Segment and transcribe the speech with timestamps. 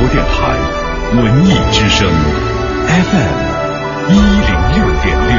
[0.00, 0.56] 播电台
[1.12, 2.10] 文艺之声
[2.88, 3.36] FM
[4.08, 5.34] 一零六点六。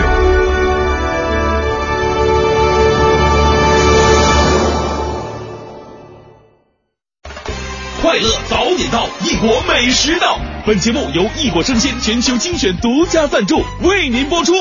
[8.03, 10.37] 快乐早点到，异国美食到。
[10.67, 14.53] 本节目由异国生鲜全球精选独家赞助，为您播出。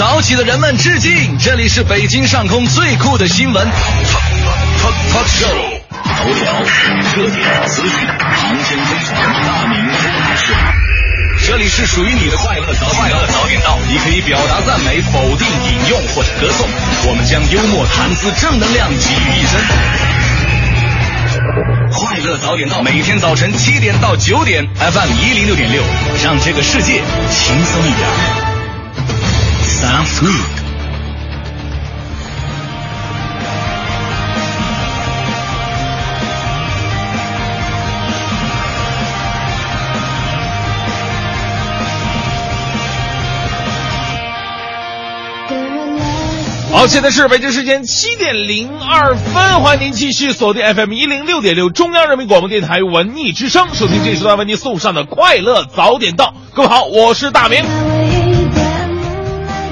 [0.00, 1.36] 早起的人们致敬！
[1.38, 5.46] 这里是北京上空最酷的新闻 talk talk show，
[5.92, 6.62] 头条、
[7.16, 10.54] 热点、资讯、航天飞船、大明脱口秀。
[11.46, 16.66] 这里是属于你的快乐早快乐早点到，你可以表达赞美、否定、引用或者歌颂，
[17.06, 19.60] 我们将幽默、谈资、正能量集于一身。
[21.92, 25.82] 快乐早点到，每天早晨七点到九点，FM 一零六点六，
[26.24, 28.49] 让这个世界轻松一点。
[29.80, 30.34] Sounds good。
[46.72, 56.34] 好，现在是北京时间七点零二分，欢迎您继续锁定 FM 一零六点六中央人民广播电台文艺之声，收听这时段为您送上的快乐早点到。
[56.54, 57.64] 各位好，我是大明。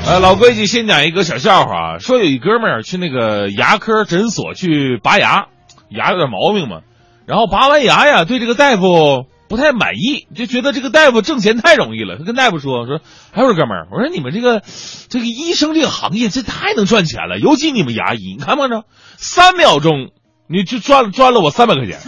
[0.09, 1.99] 呃，老规矩，先讲一个小笑话啊。
[1.99, 5.49] 说有一哥们儿去那个牙科诊所去拔牙，
[5.91, 6.81] 牙有点毛病嘛，
[7.27, 12.17] 然后拔完牙呀，对这个大夫不太满意，就觉得这个大夫挣钱太容易了。
[12.17, 13.01] 他跟大夫说说，
[13.33, 14.63] 哎，我说哥们儿，我说你们这个
[15.11, 18.85] 这个医生这个行业这太能赚钱了，尤其你们牙医，你看不看着，
[19.19, 20.09] 三秒钟
[20.49, 21.99] 你就赚赚了我三百块钱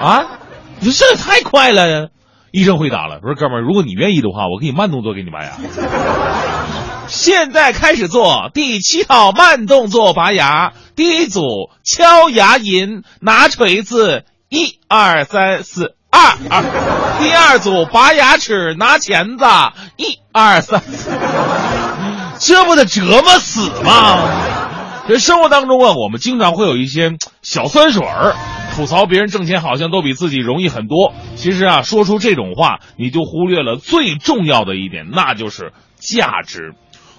[0.00, 0.24] 啊！
[0.80, 2.06] 你说这也太快了呀！
[2.50, 5.50] 医生回答了，我说哥们儿，如果你愿意的话，我给你慢动作给你拔牙。
[7.08, 10.72] 现在开始做第七套慢动作拔牙。
[10.94, 17.18] 第一组敲牙龈，拿锤子，一二三四，二二。
[17.18, 19.44] 第二组拔牙齿，拿钳子，
[19.96, 21.10] 一二三四。
[22.38, 24.18] 这不得折磨死吗？
[25.08, 28.36] 这生活当中啊，我们经常会有一些小酸水儿，
[28.74, 31.14] 吐槽别人挣钱好像都比自己容易很多。
[31.36, 36.74] 其实啊，说出这种话，你就忽略了最重要的一点，那就是价值。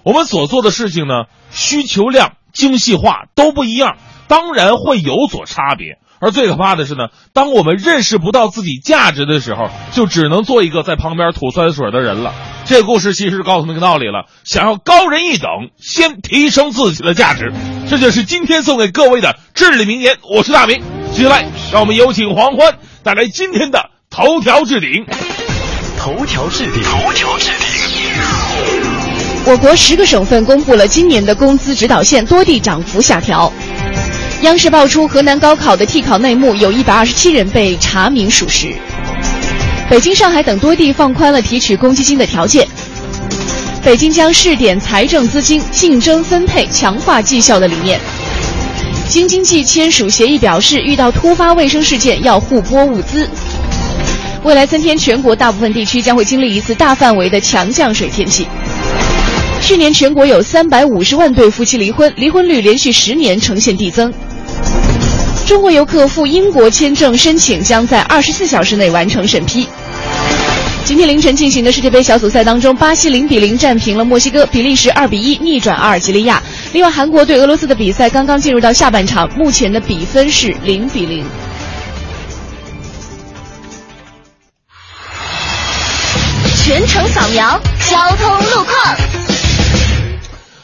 [0.10, 3.98] 我们所做的事情呢，需求量、精细化都不一样，
[4.28, 6.00] 当然会有所差别。
[6.20, 12.34] 而最可怕的是呢，当我们认识不到自己价值的时候，就只能做一个在旁边吐酸水的人了。
[12.66, 17.54] 这个故事其实告诉那个道理了：想要高人一等，先提升自己的价值。
[17.88, 20.18] 这就是今天送给各位的至理名言。
[20.36, 20.82] 我是大明，
[21.14, 25.06] 接下来让我们有请黄欢带来今天的头条置顶。
[26.00, 28.59] 头条置顶，头条置顶。
[29.50, 33.52] 我国十个省份公布了今年的工资指导线，多地涨幅下调。
[34.44, 38.72] 央视爆出河南高考的替考内幕，有一百二十七人被查明属实。
[39.90, 42.68] 北京、上海等多地放宽了提取公积金的条件。
[43.84, 48.00] 北京将试点财政资金竞争分配，强化绩效的理念。
[49.08, 53.28] 京津冀签署协议，表示遇到突发卫生事件要互拨物资。
[54.44, 58.48] 未来三天，全国大部分地区将会经历一次大范围的强降水天气。
[59.62, 64.12] 去年全国有三百五十万对夫妻离婚，离婚率连续十年呈现递增。
[65.46, 69.68] 中国游客赴英国签证申请将在二十四小时内完成审批。
[70.86, 76.42] 今天凌晨进行的世界杯小组赛当中，巴西零比零战平了墨西哥，比利时二比一逆转阿尔及利亚。
[76.74, 81.24] 另外，韩国对俄罗斯的比赛刚刚进入到下半场，目前的比分是零比零。
[86.64, 87.60] 全程扫描
[87.90, 89.39] 交通路况。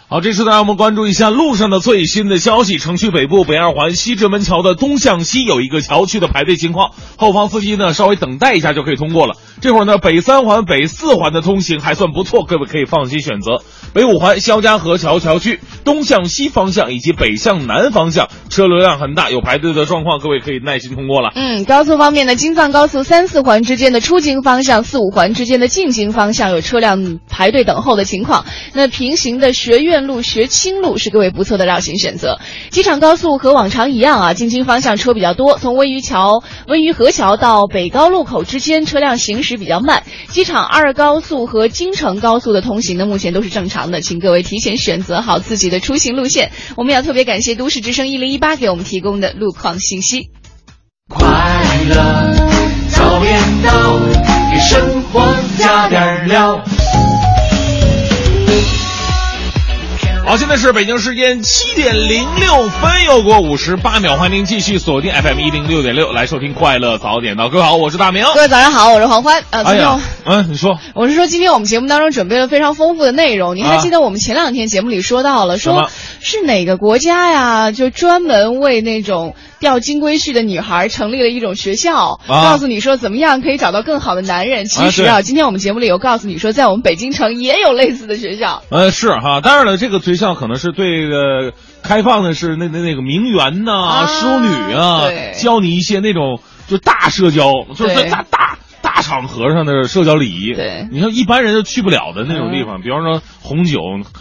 [0.08, 2.78] 好，这次呢，让我们关注一下路上的最新的消息。
[2.78, 9.34] 城区北部北二环西直门桥的东向西有一个桥区的排队情况，后方司机呢稍微等待一下就可以通过了。
[9.62, 13.64] 这会儿呢，北三环、北四环的通行还算不错，各位可以放心选择。
[13.94, 21.32] 北五环肖家河桥桥区东向西方向以及北向南方向车流量很大，有排队的状况，各位可以耐心通过了。
[21.34, 28.46] 嗯，高速方面呢，京藏高速三四环之间的出京方向、四五环之间的进京方向有车辆排队等候的情况。
[28.74, 32.40] 那平行的学院路、学清路是各位不错的绕行选择。
[32.70, 40.04] 机场高速和往常一样啊，进京方向车比较多，从温榆桥、温榆河桥到北高路口之间车辆行驶比较慢。
[40.28, 46.52] 机场二高速和京承高速的通行呢，目前都是正常的，请各位提前选择好自己的出行路线。
[46.76, 50.30] 我们要特别感谢都市之声一零一八给我们提供的路况信息。
[51.08, 51.28] 快
[51.88, 51.96] 乐
[52.90, 54.00] 早点到，
[54.52, 55.22] 给生活
[55.58, 56.60] 加点料。
[60.26, 67.46] 好，现在是北京时间七点零六分，又过五十八秒，欢迎您继续锁定 FM 一零六点六来收听《快乐早点到》。
[67.50, 68.26] 各位好，我是大明。
[68.34, 69.44] 各位早上好，我是黄欢。
[69.52, 73.56] 啊，今天哎呀，嗯，你说我是说，今天我们节目当中准备了非常丰富的内容。
[73.56, 75.92] 您还啊记得我们前两天节目里说到了，说
[76.26, 84.66] 是哪个国家呀，就专门为那种钓金龟婿的女孩成立了一种学校，啊告诉你说怎么样可以找到更好的男人。
[84.66, 88.64] 其实啊，啊今天我们节目里有告诉你说，在我们北京城也有类似的学校。
[88.72, 91.52] 呃，是哈，当然了，这个学校可能是对呃
[91.84, 95.04] 开放的是那那那个名媛呐、啊淑女啊，
[95.36, 100.54] 教你一些那种就大社交，就是对大大大场合上的社交礼仪。
[100.54, 103.80] 对你像一般人就去不了的那种地方，比方说红酒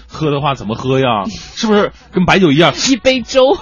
[0.09, 1.25] 喝的话怎么喝呀？
[1.29, 2.73] 是不是跟白酒一样？
[2.89, 3.41] 一杯粥，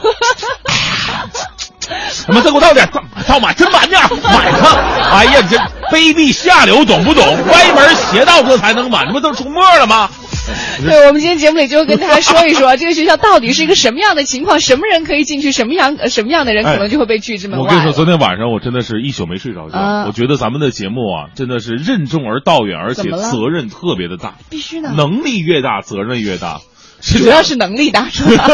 [2.11, 2.89] 什么再给我倒点，
[3.27, 4.77] 倒满真满点， 满上。
[5.11, 5.57] 哎呀，你这
[5.91, 7.25] 卑鄙下流，懂不懂？
[7.49, 10.09] 歪门邪道这才能满，这不都出没了吗？
[10.85, 17.65] 对，我们今天节目里就会跟大家说一说这个学校到底是一个什么样的情况，什么人可以进去，什么样呃什么样的人可能就会被拒之门外。
[17.65, 19.79] 我跟你说，昨天晚上我真的是一宿没睡着觉。
[19.79, 24.35] 啊我觉得咱们的节目啊，真的是任重而道远，而且责任特别的大。
[24.51, 26.61] 必须的，能力越大，责任越大。
[27.03, 28.47] 主要是能力大，是吧？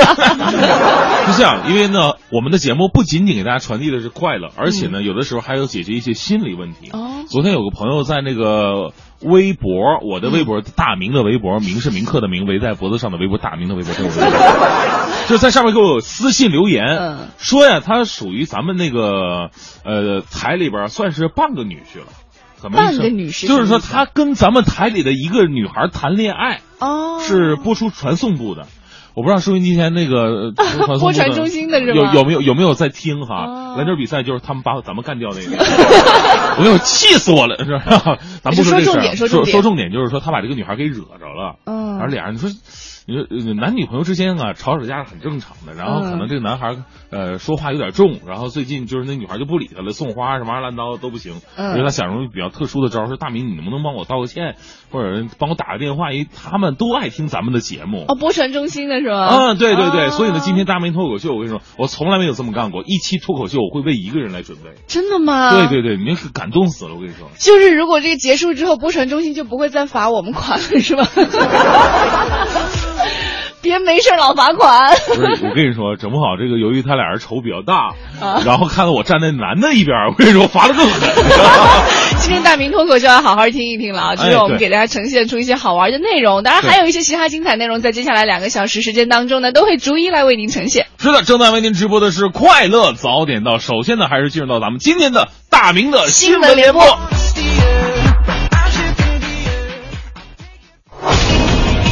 [1.26, 6.90] 是这样，因为呢，我们的节目不仅仅给大家传递的是快乐，而且呢，有的时候还有解决一些心理问题。
[6.93, 13.94] 嗯哦昨天有个朋友在那个微博，我的微博，大明的微博，明是铭刻的明，围在脖子上的微博，大明的微博，
[15.29, 19.50] 就在上面给我私信留言，嗯说呀，他属于咱们那个
[19.85, 22.06] 呃台里边算是半个女婿了。
[22.73, 28.67] 半个女婿就是说他跟咱们台里的一个女孩谈恋爱，哦，是播出传送部的。
[29.15, 33.45] 我不知道收音机前那个呃 播传送中心的是有有没有有没有在听哈？
[33.47, 35.57] 哦篮球比赛就是他们把咱们干掉那个，
[36.59, 38.19] 我有气死我了，是吧？
[38.43, 42.51] 咱不这事儿说重点说重点说说重点就是说他把这个女孩给惹着了，嗯俩人你说。
[43.09, 45.73] 你说呃男女朋友之间啊，吵吵架是很正常的。
[45.73, 46.77] 然后可能这个男孩
[47.11, 51.37] 呃说话有点重，然后最近就是那女孩就不理他了，送花什么二烂刀都不行。
[51.57, 54.57] 嗯因为他想出比较特殊的招儿，说大明你能不能帮我道个歉，
[54.91, 58.05] 或者帮我打个电话，因为他们都爱听咱们的节目。
[58.07, 59.29] 哦，播传中心的是吧？
[59.31, 62.83] 嗯，对对对，哦所以呢，今天大明脱口秀，我跟你说，我从来没有这么干过。
[62.85, 64.65] 一期脱口秀，我会为一个人来准备。
[64.87, 65.51] 真的吗？
[65.57, 67.31] 对对对，你是感动死了，我跟你说。
[67.39, 71.09] 就是如果这个结束之后，播传中心就不会再罚我们款了，是吧？
[73.61, 74.95] 别没事老罚款。
[75.07, 81.09] 不是，我跟你说，整不好这个，由于他俩人仇比较大，啊 然后看到我站在男的一边，我跟你说，罚的更狠。
[82.21, 84.17] 今天大明脱口秀要好好听一听了啊！
[84.17, 90.87] 这是我们给大家呈现出一些好玩的内容，当然还有一些其他精彩内容，在接下来两个小时时间当中呢，都会逐一来为您呈现。
[90.99, 93.59] 是的，正在为您直播的是快乐早点到。
[93.59, 96.83] 首先呢，还是进入到咱们今天的大明的新闻联播。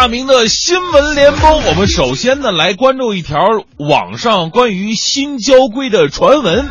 [0.00, 3.38] 大明的新闻联播，我们首先呢来关注一条
[3.76, 6.70] 网上关于新交规的传闻。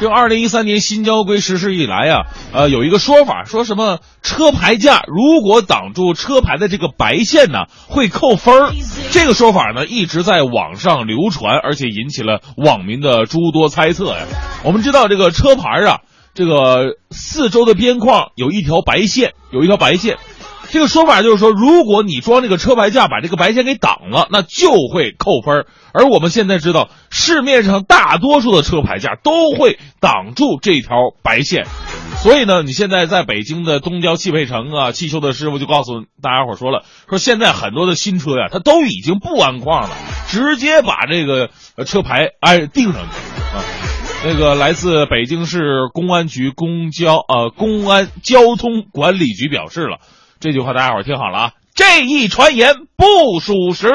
[0.00, 8.72] 就二零一三年新交规实施以来啊，呃，有一个说法，说什么车牌架如果挡住车牌的这个白线呢，会扣分儿。
[9.10, 14.24] 这个说法呢一直在网上流传，而且引起了网民的诸多猜测呀。
[14.62, 15.98] 我们知道这个车牌啊，
[16.32, 20.16] 这个四周的边框有一条白线，有一条白线。
[20.70, 25.66] 这个说法就是说，如果你装这个车牌架把这个白线给挡了，那就会扣分儿。
[25.94, 31.64] 而我们现在知道，市面上大多数的车牌架都会挡住这条白线，
[32.22, 39.96] 所以呢，你现在在北京的东郊汽配城啊，汽修的师傅就告诉大家伙说了，说现在很多的新车呀，它都已经不安框了，
[40.28, 41.48] 直接把这个
[41.86, 43.08] 车牌哎钉上去
[43.56, 43.64] 啊。
[44.24, 49.98] 那个来自北京市公安局公交呃公安交通管理局表示了。
[50.40, 53.90] 这句话大家伙听好了啊，这一传言不属实。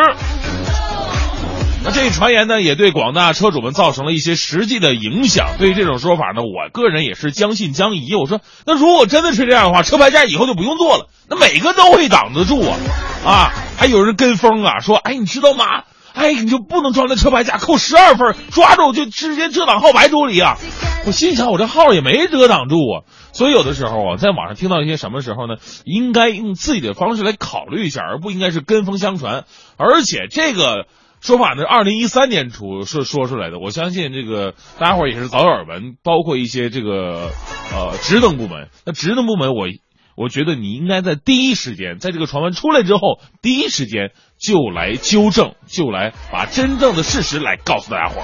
[1.85, 5.51] 那这一传言呢，也对广大车主们造成了一些实际的影响。
[5.57, 8.13] 对于这种说法呢，我个人也是将信将疑。
[8.15, 12.77] 我说，那如果真的是这样的话，车牌价以后就不用做了，那每个都会挡得住啊！
[13.25, 15.83] 啊，还有人跟风啊，说，哎，你知道吗？
[16.13, 20.57] 哎，你就不能装那车牌架，扣十二分，抓住就直接遮挡号牌处理啊！
[21.05, 23.03] 我心想，我这号也没遮挡住啊。
[23.33, 29.45] 所以有的时候啊，在网上听到一些什么时候呢，应该用自己的方式来考虑一下，而不应该是跟风相传。
[29.77, 30.85] 而且这个
[31.19, 33.57] 说法呢，二零一三年初说说出来的。
[33.57, 37.31] 我相信这个大家伙也是早有耳闻，包括一些这个
[37.73, 38.69] 呃职能部门。
[38.85, 39.67] 那职能部门我，
[40.15, 44.11] 我觉得你应该在第一时间，在这个传闻出来之后，第一时间
[44.43, 48.21] 就来纠正，就来把真正的事实来告诉大家伙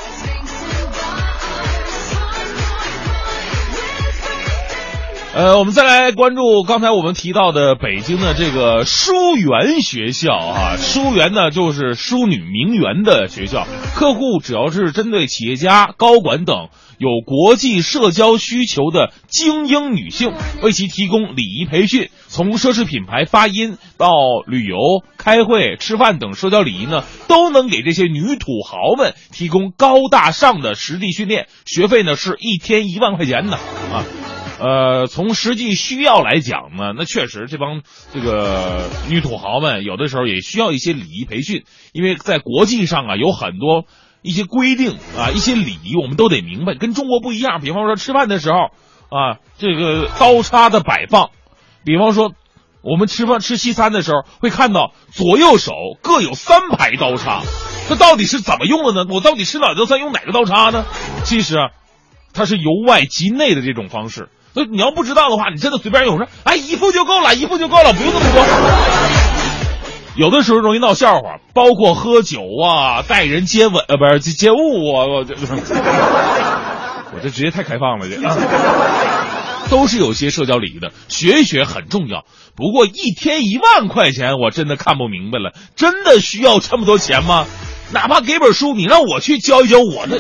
[5.31, 20.33] 呃，我们再来关注刚才我们提到的北京的这个淑媛学校啊，淑媛呢就是淑女名媛的学校，客户主要是针对企业家、高管等有国际社交需求的精英女性，
[20.63, 24.09] 为其提供礼仪培训，从奢侈品牌发音到
[24.47, 24.77] 旅游、
[25.19, 33.57] 开会、吃饭等社交礼仪呢，都能给这些女土豪们提供高大上的实地训练，学费呢是一天一万块钱呢。
[33.93, 34.03] 啊。
[34.59, 37.81] 呃，从实际需要来讲呢，那确实这帮
[38.13, 41.63] 这个女土豪们有的时候也需要一些礼仪培训，
[41.93, 43.85] 因为在国际上啊有很多
[44.21, 47.61] 一些规定啊，一些礼仪我们都得明白，跟中国不一样。
[47.61, 48.57] 比方说吃饭的时候
[49.09, 51.29] 啊，这个刀叉的摆放，
[51.85, 52.33] 比方说
[52.81, 57.43] 我们吃饭吃西餐的时候会看到左右手各有三排刀叉，
[57.87, 59.09] 这到底是怎么用的呢？
[59.09, 60.83] 我到底吃哪道菜用哪个刀叉呢？
[61.23, 61.69] 其实啊，
[62.33, 64.27] 它是由外及内的这种方式。
[64.59, 68.43] 所以你要不知道的话，你真的随便用说，哎，一副就够了，一副就够了，不用那么多。
[70.17, 75.33] 有的时候容易闹笑话，包括喝酒啊、待人接吻呃，不是接接物啊，我这
[77.13, 78.35] 我这直接太开放了，这啊
[79.69, 82.25] 都是有些社交礼仪的，学一学很重要。
[82.57, 87.45] 不过一天一万块钱，我真的看不明白了，真的需要这么多钱吗？
[87.93, 90.19] 哪怕给本书，你让我去教一教我的。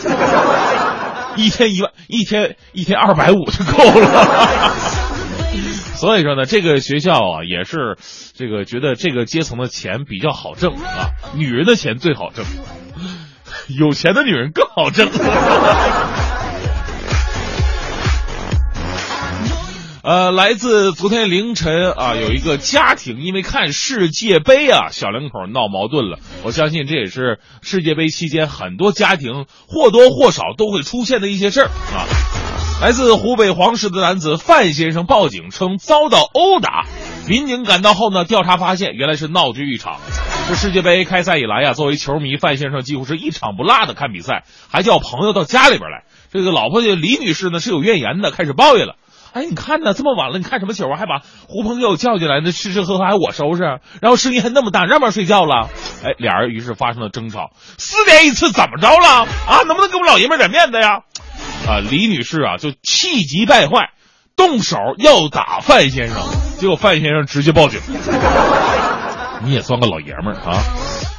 [1.39, 4.73] 一天一万，一天一天二百五就够了。
[5.95, 7.97] 所以说呢，这个学校啊，也是
[8.33, 12.45] 这个觉得这个阶层的钱比较好挣啊，女人的钱最好挣，
[13.67, 15.09] 有钱的女人更好挣。
[20.01, 26.19] 呃，来自昨天凌晨啊，有一个家庭因为看世界杯啊，小两口闹矛盾了。
[26.43, 32.07] 我相信这也是世界杯期间很多家庭或多或少都会出现的一些事儿啊。
[32.81, 36.85] 来自湖北黄石的男子范先生报警称遭到殴打，
[37.27, 39.97] 民警赶到后呢，调查发现原来是闹剧一场。
[40.47, 46.05] 这世界杯开赛以来呀，作为球迷，范先生几乎是一场不落的看比赛，还叫朋友到家里边来。
[46.31, 48.95] 这个老婆李女士呢是有怨言的，开始抱怨了。
[49.33, 50.97] 哎，你看呢，这么晚了，你看什么球啊？
[50.97, 53.63] 还把胡朋给我叫进来，那吃吃喝喝还我收拾，
[54.01, 55.69] 然后声音还那么大，让不让睡觉了？
[56.03, 57.51] 哎，俩人于是发生了争吵。
[57.77, 59.27] 四点一次怎么着了？
[59.47, 61.03] 啊，能不能给我们老爷们点面子呀？
[61.67, 63.91] 啊，李女士啊，就气急败坏，
[64.35, 66.17] 动手要打范先生，
[66.57, 67.79] 结果范先生直接报警。
[69.43, 70.59] 你也算个老爷们儿啊！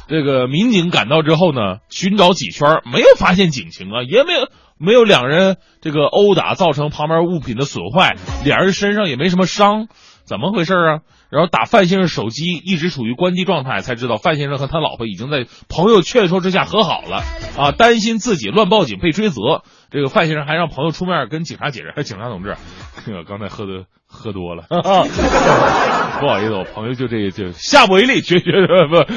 [0.07, 4.47] 这个民警赶到之后呢，寻找几圈没有发现警情啊，也没有
[4.81, 9.87] 没有两人这个殴打造成旁边物品的损坏，两人身上也没什么伤，
[10.23, 10.99] 怎么回事啊？
[11.29, 17.23] 然后打范先生手机一直处于关机状态，才知道范先生和他老婆已经在朋友劝说之下和好了
[17.57, 17.71] 啊！
[17.71, 22.57] 担心自己乱报警被追责，这个范先生还让朋友出面跟警察解释：“警察同志，
[23.05, 24.65] 这个刚才喝的喝多了，
[26.19, 28.51] 不好意思，我朋友就这就下不为例，绝绝
[28.89, 28.97] 不。”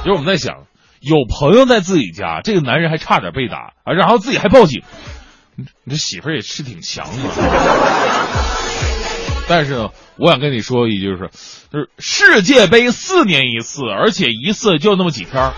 [0.00, 0.66] 就是我们在想，
[1.00, 4.82] 有朋友在自己家，这个男人还差点被打啊，然后自己还报警，
[5.56, 7.12] 你这媳妇儿也是挺强啊。
[9.48, 11.30] 但是呢，我想跟你说一句，是
[11.72, 15.52] 就是世界杯四年一次，而且一次就那么几天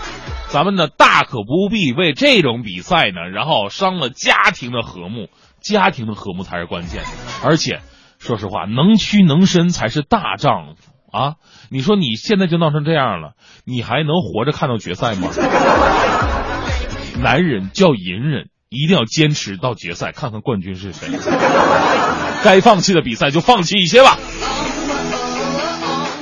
[0.47, 5.27] 咱们呢大可不必为这种比赛呢，然后伤了家庭的和睦，
[5.59, 7.03] 家庭的和睦才是关键。
[7.43, 7.81] 而且，
[8.17, 11.35] 说实话，能屈能伸才是大丈夫啊！
[11.69, 15.29] 你说你现在就闹成这样了，你还能活着看到决赛吗？
[17.21, 18.49] 男人叫隐忍。
[18.75, 21.07] 一定要坚持到决赛，看看冠军是谁。
[22.43, 24.17] 该放弃的比赛就放弃一些吧。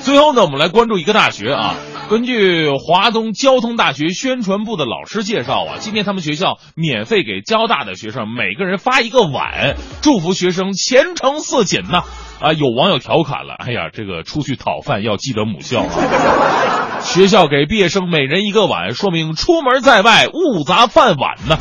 [0.04, 1.76] 最后呢，我们来关注一个大学啊。
[2.12, 12.04] 根据华东交通大学宣传部的老师介绍啊，今天他们学校免费给交大的学生每个人发一个碗，祝福学生前程似锦呐。
[12.42, 17.00] 啊，有网友调侃了，哎呀，这个出去讨饭要记得母校啊。
[17.00, 21.58] 学校给毕业生每人一个碗，说明出门在外勿砸饭碗呢。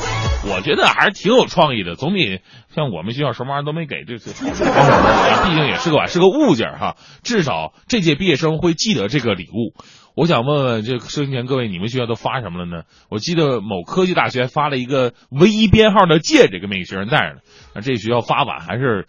[0.49, 2.40] 我觉得还是挺有创意的，总比
[2.75, 4.33] 像我们学校什么玩意儿都没给这这。
[4.33, 6.97] 毕竟也是个碗，是个物件哈。
[7.23, 9.75] 至少这届毕业生会记得这个礼物。
[10.21, 12.83] 我想问问这收音前各位，你们学校都发什么了呢？
[13.09, 17.41] 我记得某科技大学发了一个唯一编号的戒指给每个学生戴着呢。
[17.75, 19.07] 那这学校发碗还是，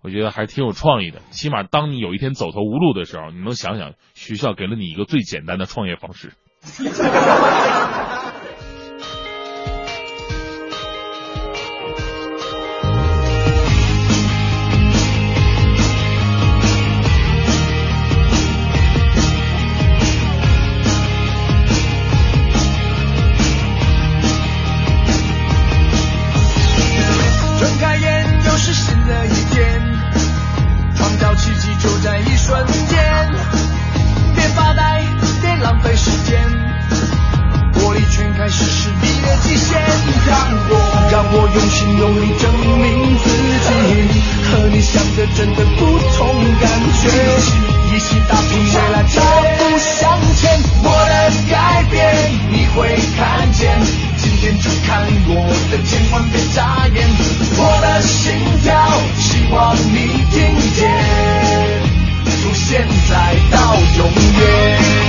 [0.00, 1.20] 我觉得还是挺有创意的。
[1.32, 6.32] 起码当你有一天走投无路的时候，你能想想学校给了你一个最简单的创业方式。
[32.44, 32.98] 瞬间。
[34.36, 35.02] 别发呆，
[35.40, 36.38] 别浪费时间，
[37.72, 39.80] 活力全开始是你的极限。
[40.26, 40.36] 让
[40.68, 40.72] 我，
[41.10, 43.24] 让我用心用力证明自
[43.64, 43.68] 己，
[44.44, 46.20] 和你想的真的不同
[46.60, 46.68] 感
[47.00, 47.08] 觉。
[47.94, 49.22] 一起打拼未来，脚
[49.58, 51.14] 步向前，我的
[51.50, 51.94] 改变
[52.50, 53.80] 你会看见。
[54.18, 57.08] 今天就看我的，千万别眨眼。
[57.56, 58.72] 我的心跳，
[59.18, 60.36] 希望你听
[60.76, 60.82] 见。
[62.66, 65.03] 现在到永远。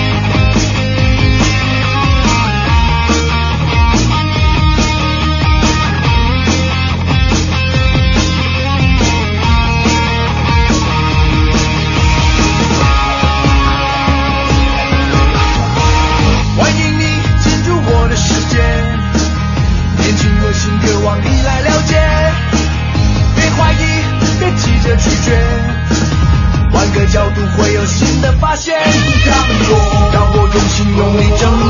[28.65, 29.05] 新的发现。
[29.25, 29.35] 让
[29.69, 31.64] 我，让我用心用力证明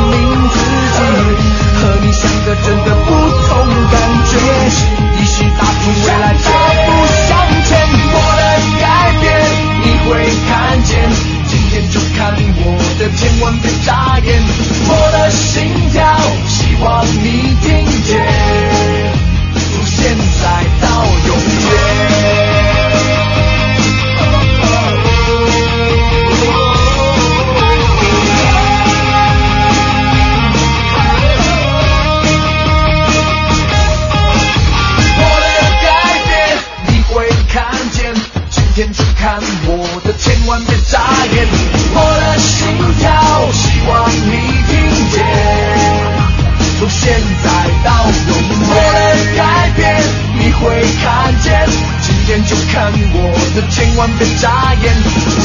[53.95, 54.93] 千万别眨眼。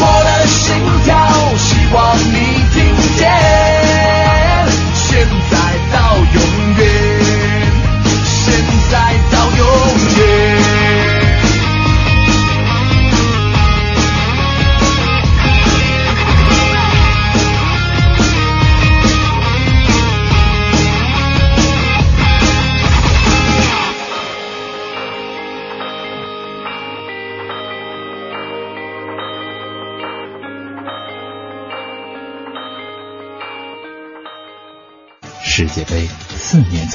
[0.00, 1.19] 我的心跳，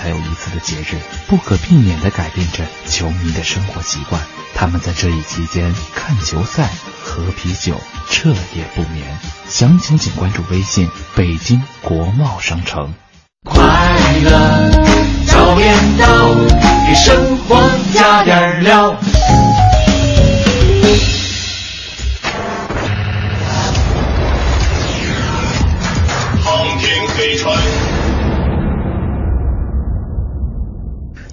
[0.06, 4.22] 才有一次的节日，不可避免地改变着球迷的生活习惯。
[4.54, 6.70] 他们在这一期间看球赛、
[7.04, 9.18] 喝啤酒、彻夜不眠。
[9.48, 10.88] 详情请关注微信
[11.18, 12.94] “北京国贸商城”。
[13.50, 13.64] 快
[14.22, 14.86] 乐
[15.26, 16.06] 早点到，
[16.88, 17.60] 给生活
[17.92, 18.96] 加点料。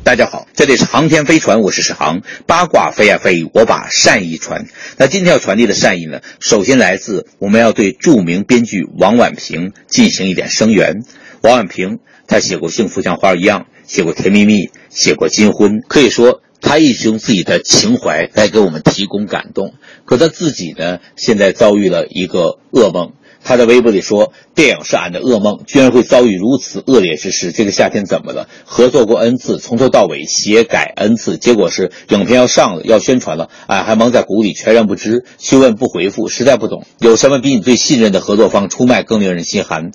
[0.04, 2.22] 大家好，这里是航天飞船，我是史航。
[2.44, 4.66] 八卦飞呀飞，我把善意传。
[4.96, 11.04] 那今天要传递的善意呢，首先来自我们要对著名编剧王婉平进行一点声援。
[11.42, 19.74] 王婉平他写过《幸福像花儿一样》，写过《甜蜜蜜》，写过《金婚》，可以说他一直用自己的情怀来给我们提供感动。
[20.04, 23.12] 可他自己呢，现在遭遇了一个噩梦。
[23.44, 27.52] 他在微博里说：“电影是俺的噩梦，居然会遭遇如此恶劣之事。
[27.52, 28.48] 这个夏天怎么了？
[28.64, 35.24] 合作过 n 次，从头到尾写改 n 次，结果是影片要上了，要宣传了，俺还蒙在鼓里，全然不知。
[35.38, 36.84] 询问不回复，实在不懂。
[36.98, 39.90] 有什么比你最信任的合作方出卖更令人心寒？”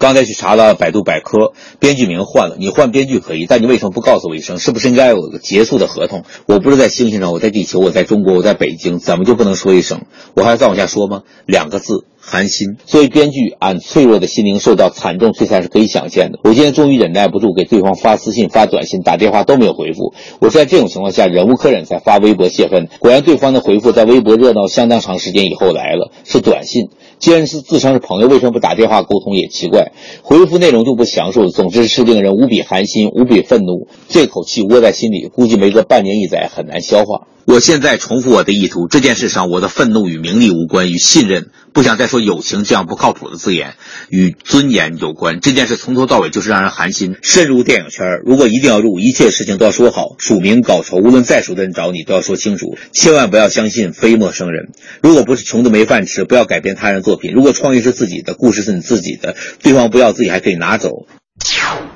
[0.00, 4.60] 刚才去查了百度百科，编剧名换了，你换编剧可以，但你为什么不告诉我一声？
[4.60, 6.22] 是不是应该有个结束的合同？
[6.46, 10.02] 我不是在星星上，我在地球，我在中国，我在北京，怎么就不能说一声？
[10.34, 11.22] 我还要再往下说吗？
[11.46, 12.04] 两个字。
[12.30, 12.76] 寒心。
[12.84, 16.38] 作为编剧，俺脆弱的心灵受到惨重摧残是可以想见的。
[16.44, 20.12] 我今天终于忍耐不住，给对方发私信、发短信、打电话都没有回复。
[20.38, 22.88] 我在这种情况下忍无可忍才发微博泄愤。
[22.98, 26.90] 果然，对方的回复在微博热闹相当长时间以后来了，是短信。
[27.18, 29.92] 既然是自称是朋友，为什么不打电话沟通也奇怪？
[30.22, 33.88] 回复内容就不详述了，总之是令人无比寒心、无比愤怒。
[34.10, 37.26] 这口气窝在心里，估计没个半年一载很难消化。
[37.46, 41.46] 我现在重复我的意图，这件事上我的愤怒与名利无关，与信任。
[41.72, 42.17] 不想再说。
[42.20, 43.74] 友情这样不靠谱的字眼，
[44.08, 45.40] 与尊严有关。
[45.40, 47.16] 这件事从头到尾就是让人寒心。
[47.22, 54.70] 深入电影圈，如果一定要入，一切事情都要说好，署名稿酬，无论再熟的人找你都要说清楚，千万不要相信非陌生人。
[55.02, 57.32] 如果不是穷的没饭吃，不要改编他人作品。
[57.32, 61.06] 如果创意是自己的，故事是你自己的，对方不要，自己还可以拿走。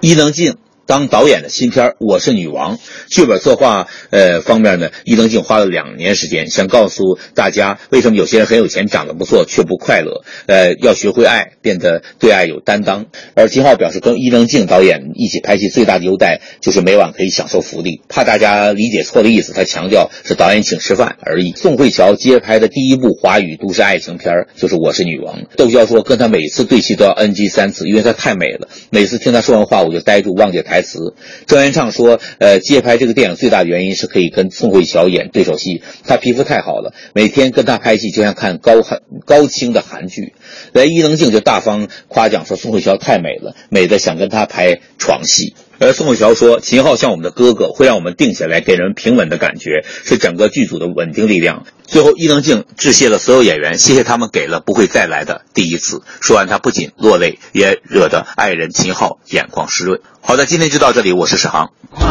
[0.00, 0.56] 伊能静。
[0.84, 2.76] 当导演的新片《我是女王》，
[3.08, 10.24] 剧本策划呃方面呢，伊能静花了两年时间，想告诉大家为什么有些人很有钱，长得不错却不快乐。
[10.46, 13.06] 呃，要学会爱，变得对爱有担当。
[13.34, 18.02] 而金浩表示，跟伊能静导演一起拍戏最大的优待就是每晚可以享受福利。
[18.08, 21.52] 怕大家理解错的意思，他强调是导演请吃饭而已。
[21.52, 25.42] 宋慧乔接拍的第一部华语都市爱情片就是《我是女王》。
[25.56, 28.68] 窦骁说，跟他每次对戏都要 NG 三次，因为她太美了。
[28.90, 30.71] 每次听她说完话，我就呆住，忘记台。
[30.72, 31.14] 台词，
[31.46, 40.32] 郑元畅说：“呃，接拍这个电影最大的原因是可以跟宋慧乔演对手戏，她皮肤太好了，每天跟她拍戏就像看高韩高清的韩剧。”
[40.72, 56.02] 连伊能静就大方夸奖说：“宋慧乔太美了，美得想跟她拍床戏。”而宋慧乔说：“秦昊像我们的哥哥，会让我们定下来，给人平稳的感觉，是整个剧组的稳定力量。”最后，伊能静致谢了所有演员，谢谢他们给了不会再来的第一次。
[56.20, 60.00] 说完，她不仅落泪，也惹得爱人秦昊眼眶湿润。
[60.20, 61.72] 好的，今天就到这里，我是史航。
[61.90, 62.06] 快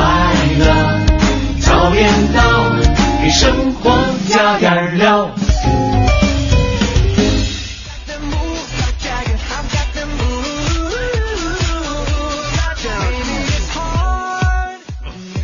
[0.59, 0.99] 乐
[1.61, 2.75] 早点到，
[3.23, 3.91] 给生活
[4.29, 5.33] 加点料。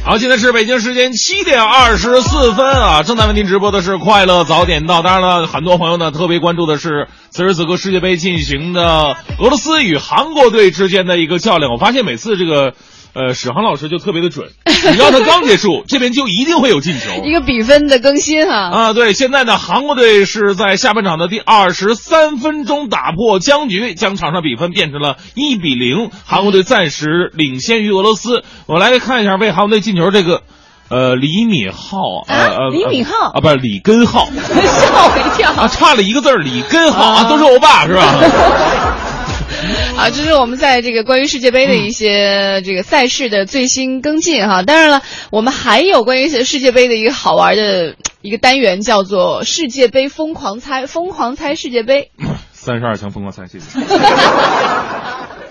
[0.08, 3.04] 好，现在是北京时间七点二十四分啊！
[3.04, 5.00] 正在为您直播的是《快乐早点到》。
[5.04, 11.74] 当然了，很多朋友呢特别关注的是此时此刻世界杯进行的俄罗斯与韩国队之间的一个较量。
[11.74, 12.74] 我发现每次这个。
[13.18, 18.70] 呃，史航老师就特别的准，只要他刚结束，这边就一定会有进球，一个比分的更新哈。
[18.70, 28.44] 啊，对，现在呢，韩国队是在下半场的第二十三分钟打破僵局，将场上比分变成了一比零，韩国队暂时领先于俄罗斯。
[28.68, 30.44] 我来看一下为韩国队进球这个，
[30.90, 38.14] 呃，李敏镐，呃，李敏镐啊，不是李根浩， 吓我一跳啊，差了一个字儿，李根浩啊，都是欧巴是吧？
[39.98, 44.62] 啊，这是我们在这个关于世界杯的一些这个赛事的最新跟进哈。
[44.64, 52.12] 当然了，我们还有关于世界杯的一个好玩的一个单元，叫做世界杯疯狂猜，疯狂猜世界杯。
[52.52, 53.80] 三十二强疯狂猜，谢谢。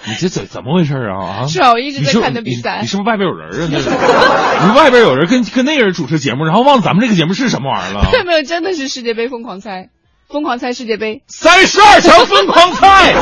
[0.09, 1.43] 你这怎怎么回事啊？
[1.43, 2.79] 啊，是啊，我一直在看的比赛。
[2.83, 4.69] 你是不是外边有人啊？
[4.69, 8.11] 你外边有人跟跟那个人主持节目，然后忘了咱们这个节目是什么玩意儿了？
[8.13, 9.89] 没 有没有，真的是世界杯疯狂猜。
[10.29, 13.15] 疯狂猜世界杯，三十二强疯狂猜，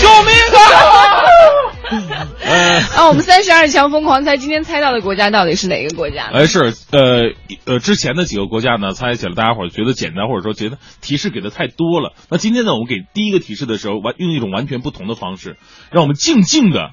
[0.00, 2.26] 救命啊！
[2.96, 6.30] 啊，我们三十二强疯狂猜，今天猜到的国家到底是哪个国家？
[6.32, 7.32] 哎，是呃
[7.64, 12.12] 呃，之前的几个国家呢，猜起来大家伙觉得简单，或者说觉得提示给的太多了。
[12.30, 15.56] 那今天呢，我们给第一个提示的时候，完用一种完全不同的方式，
[15.90, 16.90] 让我们静静的、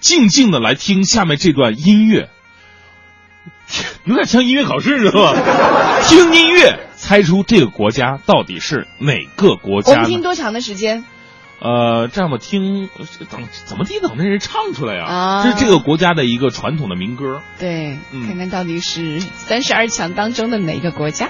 [0.00, 2.28] 静静的来听下面这段音乐，
[4.04, 5.34] 有点像音乐考试是吧？
[6.08, 6.78] 听音乐。
[7.02, 9.90] 猜出这个国家到底是哪个国家？
[9.90, 11.04] 我们听多长的时间？
[11.62, 12.88] 呃，这样吧，听
[13.30, 15.44] 等怎么地等那人唱出来呀？
[15.44, 17.40] 这是这个国家的一个传统的民歌。
[17.60, 21.28] 对，看看到底是三十二强当中的哪个国家。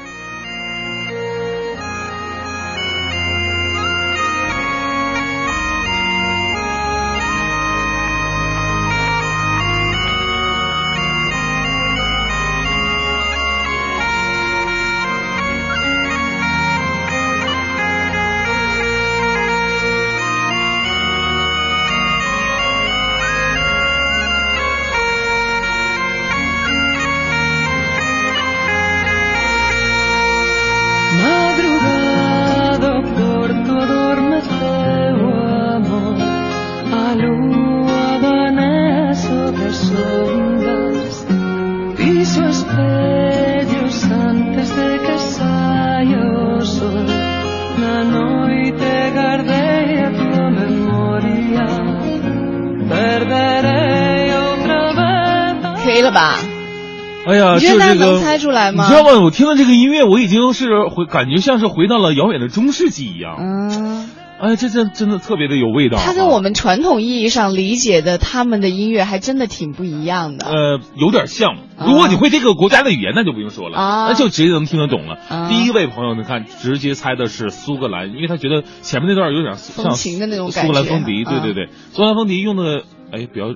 [57.70, 58.84] 能猜出来吗？
[58.84, 59.20] 你知道吗？
[59.24, 63.36] 我听到这个音乐，我已经是回，感觉像是回到了遥远的中世纪一样。
[63.38, 65.98] 嗯，哎，这这真的特别的有味道。
[65.98, 70.46] 它跟我们传统意义上理解的他们的音乐还真的挺不一样的。
[70.46, 71.56] 呃，有点像。
[71.84, 75.18] 如果你会这个国家的语言，那就不用说了，啊那就直接能听得懂了。
[75.48, 81.24] 第一位朋友，你看，直接猜的是苏格兰，因为他觉得前面那段有点像情的那种苏格兰风笛。
[81.24, 83.46] 对对对，苏格兰风笛用的，哎，比较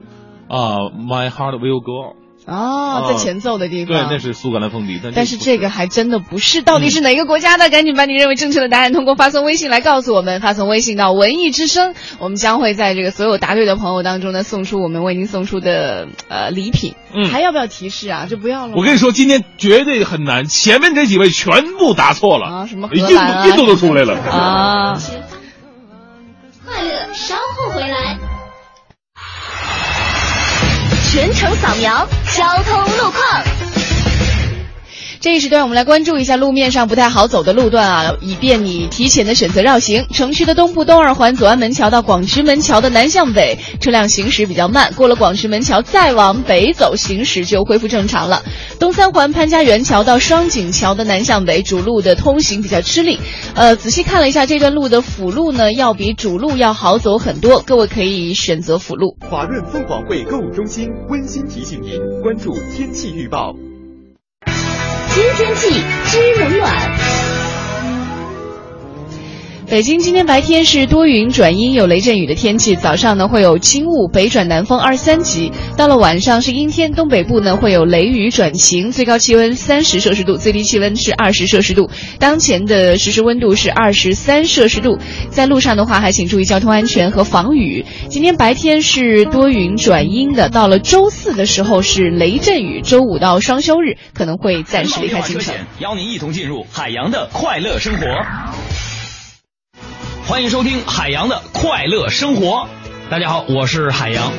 [0.48, 2.25] 啊，My heart will go on。
[2.44, 4.08] 哦，在前奏的地方。
[4.08, 5.00] 对，那是苏格兰风笛。
[5.14, 7.70] 但是这个还真的不是，到底是哪个国家的？
[7.70, 16.94] 赶紧把你认为正确的答案通过发送微信来告诉我们，发送微信到文艺之声，我们将会在这个所有答对的朋友当中呢，送出我们为您送出的呃礼品。
[17.12, 18.26] 嗯，还要不要提示啊？
[18.28, 18.74] 就不要了。
[18.76, 22.66] 我跟你说，今天绝对很难，前面这几位全部答错了啊！
[22.66, 25.00] 什么印度印度都出来了啊！
[26.64, 28.18] 快乐，稍后回来。
[31.16, 33.65] 全程扫描交通路况。
[35.26, 40.06] 这一时段，我们来关注一下路面上不太好走的路段啊，以便你提前的选择绕行。
[40.12, 44.92] 城区的东部东二环左安门桥到广渠门桥的南向北，车辆行驶比较慢。
[44.94, 48.44] 过了广渠门桥，再往北走，行驶就恢复正常了。
[48.78, 53.18] 东三环潘家园桥到双井桥的南向北，主路的通行比较吃力。
[53.56, 57.64] 呃，仔细看了一下这段路的辅路呢，要比主路要好走很多。
[57.66, 59.16] 各位可以选择辅路。
[59.28, 63.56] 华润凤凰汇购物中心温馨提醒您关注天气预报。
[65.16, 67.55] 新天气知冷暖。
[69.68, 72.76] 北京今天白天是多云转阴，有雷阵雨的天气。
[72.76, 75.50] 早上呢会有轻雾，北转南风二三级。
[75.76, 81.90] 到了晚上是阴天，东北部呢会有雷雨转晴，最高气温三十摄氏度，最低气温是二十摄氏度。
[82.20, 85.00] 当前的实时温度是二十三摄氏度。
[85.30, 87.84] 在路上的话，还请注意交通安全和防雨。
[88.08, 95.52] 今天白天是多云转阴的，到了周四的时候是雷阵雨，周五到双休日可能会暂时离开京城。
[95.80, 98.06] 邀您一同进入海洋的快乐生活。
[100.28, 102.68] 欢迎收听海洋的快乐生活。
[103.08, 104.32] 大家好，我是海洋。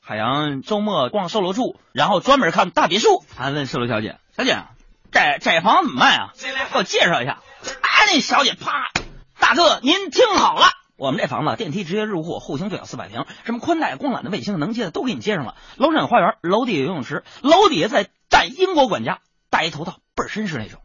[0.00, 3.24] 海洋周末逛售楼处，然后专门看大别墅。
[3.34, 4.62] 还问售楼小姐：“小姐，
[5.10, 6.32] 这这房怎么卖啊？
[6.72, 7.40] 给我介绍一下。”
[7.82, 8.92] 哎，那小姐啪，
[9.40, 15.56] 大哥您听好了，我们这房子电梯直接入户，户型最小四百平，什么宽带、光缆的、卫星能接的都给你接上了。
[15.78, 19.18] 楼上有花园，楼底有游泳池，楼底下再带英国管家，
[19.50, 20.80] 戴一头套，倍儿绅士那种。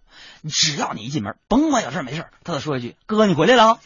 [0.50, 3.80] 只要你一进门，甭管有事没事，他再说一句：“哥，你回来了。”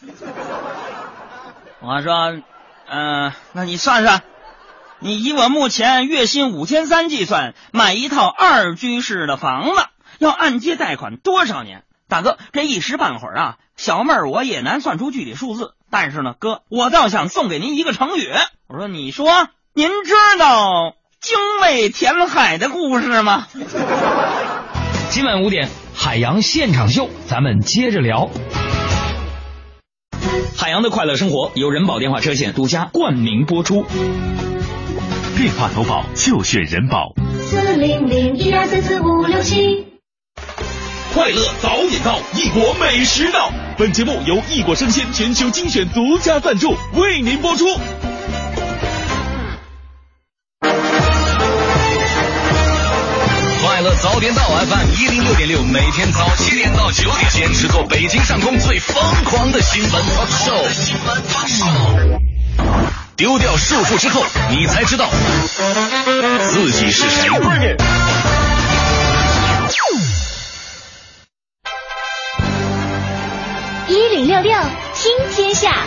[1.80, 2.42] 我说
[2.90, 4.22] ：“嗯，那你算算，
[4.98, 9.86] 你以我目前月薪五千三计算，买一套二居室的房子
[10.18, 11.84] 要按揭贷款多少年？
[12.08, 15.74] 大哥，这一时半会儿啊，小妹儿我也难算出具体数字。
[15.90, 18.30] 但是呢，哥，我倒想送给您一个成语。
[18.66, 23.46] 我说，你说，您知道精卫填海的故事吗？
[25.10, 25.68] 今晚五点。
[26.00, 28.30] 海洋现场秀，咱们接着聊。
[30.56, 33.84] 海洋的快乐生活由人保电话车险独家冠名播出。
[35.36, 37.12] 电话投保就选人保。
[37.40, 39.88] 四零零一二三四五六七。
[41.12, 43.50] 快乐早点到，异国美食到。
[43.76, 47.66] 本节目由异国生鲜全球精选独家赞助，为您播出。
[53.96, 60.68] 早点到 FM 一零六点六，每天早七点到九点，坚持做北京上空最疯狂的新闻秀。
[60.70, 61.64] 新闻秀。
[63.16, 65.08] 丢掉束缚之后，你才知道
[66.50, 67.28] 自己是谁。
[73.88, 74.52] 一零六六
[74.94, 75.84] 听天下。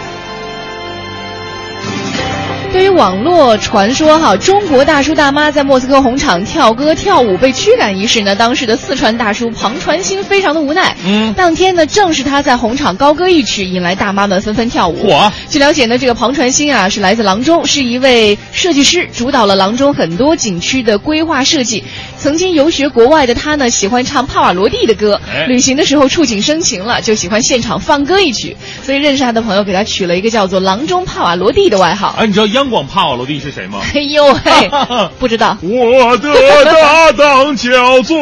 [2.71, 10.95] 对于网络传说哈，中国大叔大妈在莫斯科红场跳歌跳舞被驱赶一事呢，当时的四川大叔庞传兴非常的无奈。
[11.05, 15.05] 嗯，当天呢，正是他在红场高歌一曲，引来大妈们纷纷跳舞。
[15.05, 15.31] 我！
[15.49, 21.83] 据了解呢，这个庞传兴啊是来自阆中，是一位设计师，主导了阆中很多景区的规划设计。
[22.21, 25.19] 曾经游学国外的他呢，喜欢唱帕瓦罗蒂的歌。
[25.33, 28.55] 哎旅行的时候触景生情了，就喜欢现场放歌一曲。
[28.83, 32.15] 所以认识他的朋友给他取了一个叫做“郎中帕瓦罗蒂”的外号。
[32.19, 33.79] 哎，你知道央广帕瓦罗蒂是谁吗？
[33.95, 34.69] 哎呦嘿，
[35.17, 35.57] 不知道。
[35.63, 36.31] 我的
[36.65, 38.15] 搭档叫做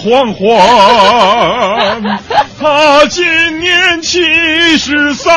[0.00, 2.20] 黄欢，
[2.60, 3.24] 他今
[3.60, 4.20] 年七
[4.76, 5.34] 十三，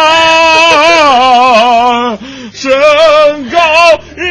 [2.53, 2.69] 身
[3.49, 3.59] 高
[4.17, 4.27] 一米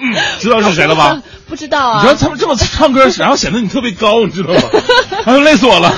[0.00, 1.20] 嗯，知道是谁了吧？
[1.48, 2.02] 不知道啊。
[2.02, 4.60] 你知道他们这么唱歌，然后显得你特别高，你知道吗？
[5.26, 5.92] 哎呦，累死我了。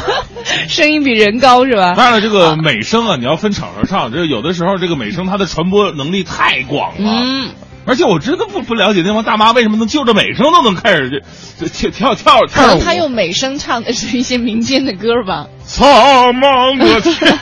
[0.69, 1.95] 声音比人高是吧？
[1.97, 4.13] 当然了，这个美声啊，你要分场合唱。
[4.13, 6.97] 这有的时候，这个美声它的传播能力太广了。
[6.99, 7.51] 嗯。
[7.87, 11.23] 而且我真的不不了解那帮大妈为什么能就着美声都能开始
[11.59, 12.69] 这这跳跳跳舞。
[12.69, 15.47] 能他用美声唱的是一些民间的歌吧。
[15.67, 15.87] 苍
[16.35, 17.39] 茫的天，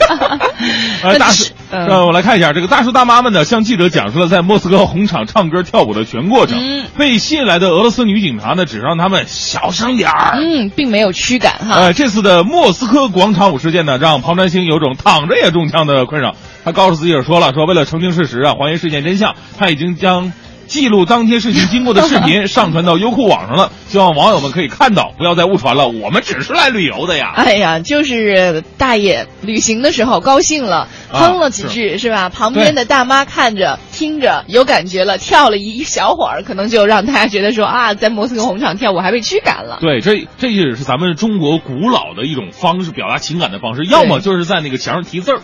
[1.02, 6.56] 呃，大叔，让呃，我来看一下，这个大叔大妈们呢，向记者讲述了在莫斯科红场唱歌跳舞的全过程。
[6.56, 10.36] 嗯被吸引来的俄罗斯女警察呢，只让他们小声点儿。
[10.36, 11.74] 嗯，并没有驱赶哈。
[11.74, 16.36] 呃，这次的莫斯科广场舞事件呢，让庞占星有种躺着也中枪的困扰。
[16.64, 20.32] 他告诉自己者说了，说为了澄清事实啊，还原事件真相，他已经将
[20.68, 25.88] 记录当天事情经过的视频上传到优酷网上了，希望网友们可以看到，不要再误传了。
[25.88, 27.32] 我们只是来旅游的呀。
[27.36, 32.30] 哎呀，就是大爷旅行的时候高兴了，哼了几句、是吧？
[32.30, 39.78] 旁边的大妈看着听着有感觉了，跳了一小会儿，可能就让大家觉得说啊，在莫斯科红场跳舞还被驱赶了。
[39.82, 45.40] 对，这这也是咱们中国古老的一种方式，表达情感的方式，要么就是在那个墙上题字儿。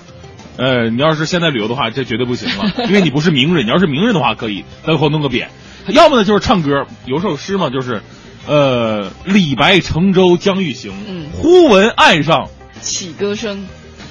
[0.59, 3.65] 呃，你要是现在旅游的话，这绝对不行了，因为你不是名人。
[3.65, 5.47] 你要是名人的话，可以在后弄个匾。
[5.87, 8.03] 要么呢，就是唱歌，有首诗嘛，就是，
[8.47, 12.49] 呃，李白乘舟将欲行，嗯忽闻岸上
[12.83, 13.67] 起歌声。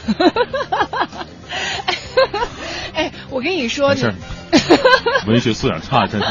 [2.93, 6.27] 哎，我跟你说，没文学素养差，真是。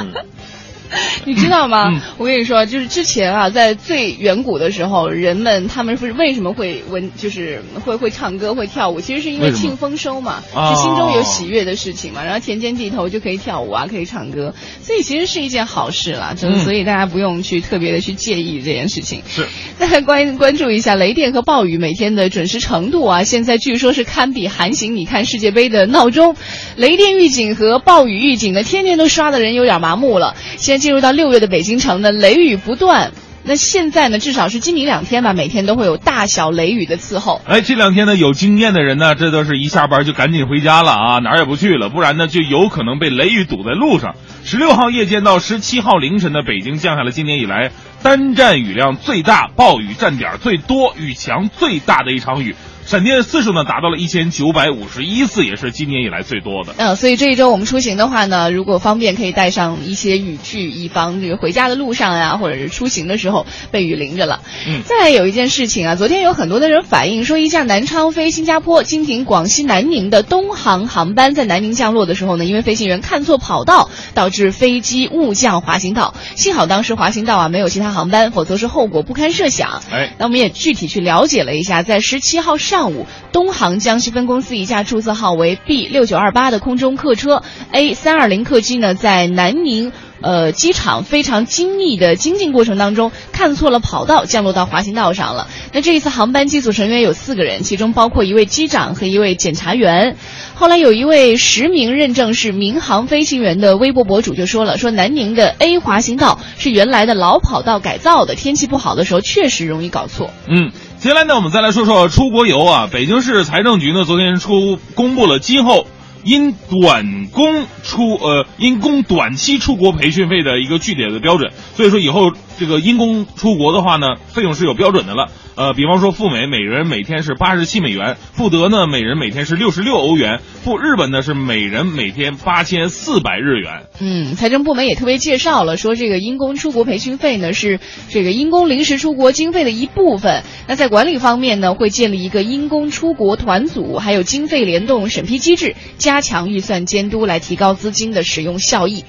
[1.24, 1.90] 你知道吗？
[1.92, 9.00] 嗯我跟你说，就是之前啊，在最远古的时候，人们他们是为什么会闻，就是会会唱歌、会跳舞？
[9.00, 12.24] 其实是因为庆丰收嘛，哦是心中有喜悦的事情嘛。
[12.24, 16.34] 然后田间地头就可以跳舞啊，可以唱歌，所以其实是一件好事啦。
[16.36, 19.22] 就嗯所以大家不用去特别的去介意这件事情。
[19.28, 19.46] 是。
[19.78, 26.34] 再来关关注一下雷电和暴雨每天的准时程度啊，现在据说是堪比韩行你看世界杯的闹钟。
[26.76, 30.34] 雷电预警和暴雨预警呢，天天都刷的人有点麻木了。
[30.56, 33.12] 现进入到六月的北京城呢，雷雨不断。
[33.48, 37.40] 那现在呢，至少是今明两天吧，每天都会有大小雷雨的伺候。
[37.46, 44.16] 哎，这两天呢，有经验的人呢，这都是一下班就赶紧回家了啊，哪儿也不去了，不然呢，就有可能被雷雨堵在路上。
[44.44, 47.70] 十六号夜间到十七号凌晨的北京降下了今年以来
[48.02, 56.72] 单站雨量最大、暴雨站点最多、雨强最大的一场雨，闪电次数呢达到了一千九百五十一次，也是今年以来最多的。
[56.76, 64.40] 嗯、所以这一周我们出行的话呢，如果方便可以带上一些雨具，以防这个回家的路上呀，或者是出行的时候被雨淋着了。
[64.68, 76.14] 嗯再来有一件事情啊，昨天有很多的人反映说，一架南昌飞新加坡、经停广西南宁的东航航班在南宁降落的时候呢，因为飞行员看错跑道，导致飞机误降滑行道。
[76.36, 79.82] 幸好当时滑行道啊没有其他航班，否则是后果不堪设想。
[79.90, 89.92] 哎，那我们也具体去了解了一下，在十七号上上午，东航江西分公司一架注册号为 B 六九二八的空中客车 A 三二零客机呢，在南宁。
[90.22, 95.46] 呃，机场非常精密的精进过程当中，看错了跑道，降落到滑行道上了。
[95.74, 100.16] 那这一次航班机组成员有四个人，其中包括一位机长和一位检查员。
[100.54, 110.30] 后来有一位实名认证是民航飞行员的微博博主就说了，说南宁的 A 滑行道是原来的老跑道改造的，天气不好的时候确实容易搞错。
[110.48, 112.88] 嗯，接下来呢，我们再来说说出国游啊。
[112.90, 115.86] 北京市财政局呢，昨天出公布了今后
[116.24, 121.52] 因短工出呃因工短期出国培训费的一个具体的标准。
[121.74, 125.28] 所以说以后这个因公出国的话呢，费用是有标准的了。
[125.56, 133.86] 呃，比方说赴美，每人每天是八十七美元；赴德呢，每人每天是六十六欧元；赴日本呢是每人每天八千四百日元。
[133.98, 140.42] 嗯，财政部门也特别介绍了，说这个因公出国培训费呢是这个因公临时出国经费的一部分。
[140.68, 149.04] 那在管理方面呢，会建立一个因公出国团组，还有经费联动审批机制，加强预算监督，来提高资金的使用效益。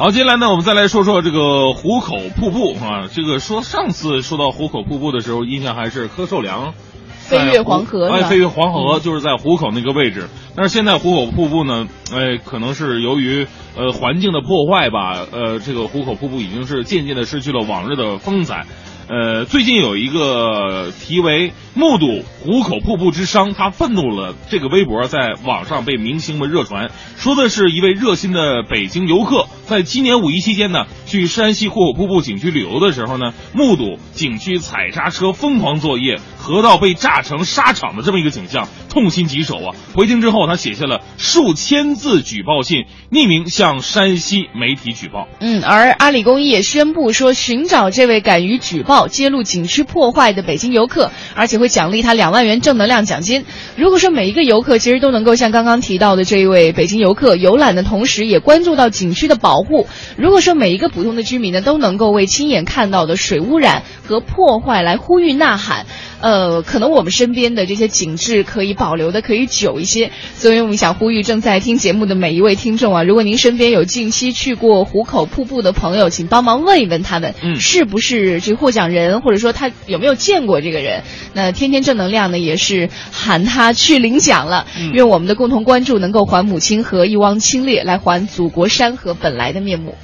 [0.00, 3.08] 好，接下来呢，我们再来说说这个壶口瀑布啊。
[3.12, 6.72] 这个说上次说到壶口瀑布的时候，印象还是柯受良
[7.18, 10.28] 飞越黄河哎，飞越黄河就是在壶口那个位置。
[10.54, 18.66] 但是现在壶口瀑布呢，哎，可能是由于呃环境的破坏吧，呃，这个壶口瀑布已经是渐渐的失去了往日的风采。
[19.08, 24.34] 呃，最近有一个题为“目睹壶口瀑布之殇”，他愤怒了。
[24.50, 39.76] 这个微博在网上被明星们热传，说的是一位热心的北京游客，在今年五一期间呢，去山西壶口瀑布景区旅游的时候呢，目睹景区采砂车疯狂作业，河道被炸成沙场的这么一个景象，痛心疾首啊！
[39.94, 45.28] 回京之后，他写下了数千字举报信，匿名向山西媒体举报。
[45.38, 53.44] 嗯，而阿里公益也宣布说，寻找这位敢于举报、揭露景区破坏的北京游客，而且会奖励他两万元正能量奖金。
[53.76, 65.86] 如果说每一个游客其实都能够像刚刚提到的这一位北京游客游览的同时，也关注到景区的保护；如果说每一个普通的居民呢都能够为亲眼看到的水污染和破坏来呼吁呐喊，
[66.20, 70.10] 呃，可能我们身边的这些景致可以保留的可以久一些。
[70.34, 81.02] 所以我们想呼吁正在听节目的每一位听众啊，如果您身边有近期去过壶口瀑布的朋友，请帮忙问一问他们，嗯是不是这个获奖人，或者说他有没有见过这个人。
[81.34, 84.66] 那天天正能量呢，也是喊他去领奖了。
[84.78, 89.94] 嗯愿我们的共同关注能够还母亲河一汪清冽，来还祖国山河本来的面目。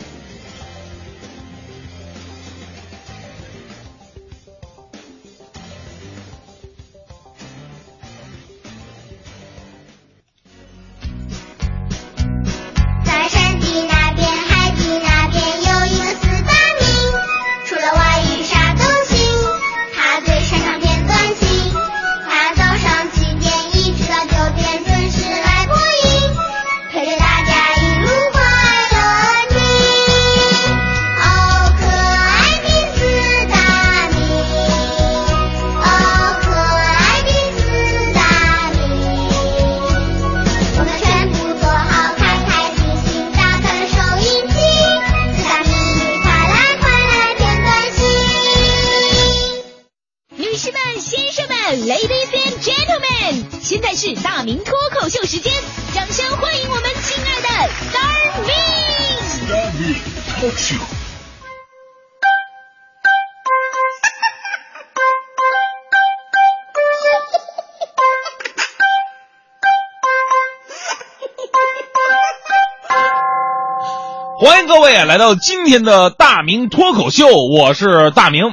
[74.66, 78.44] 各位来到今天的大明脱口秀，我是大明。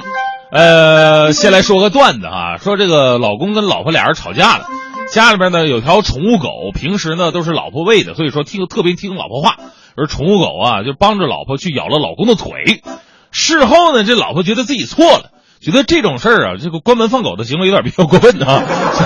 [0.50, 4.66] 呃，先来说个段子啊，说这个老公跟老婆俩人吵架了，
[5.10, 9.56] 家里边呢有条宠物狗，平时呢都是老婆喂的，所以说听特别听老婆话。
[9.96, 12.82] 而宠物狗啊，就帮着老婆去咬了老公的腿。
[13.30, 15.30] 事后呢，这老婆觉得自己错了，
[15.62, 18.64] 觉得这种事儿啊，这个关门放狗的行为有点比较过分啊，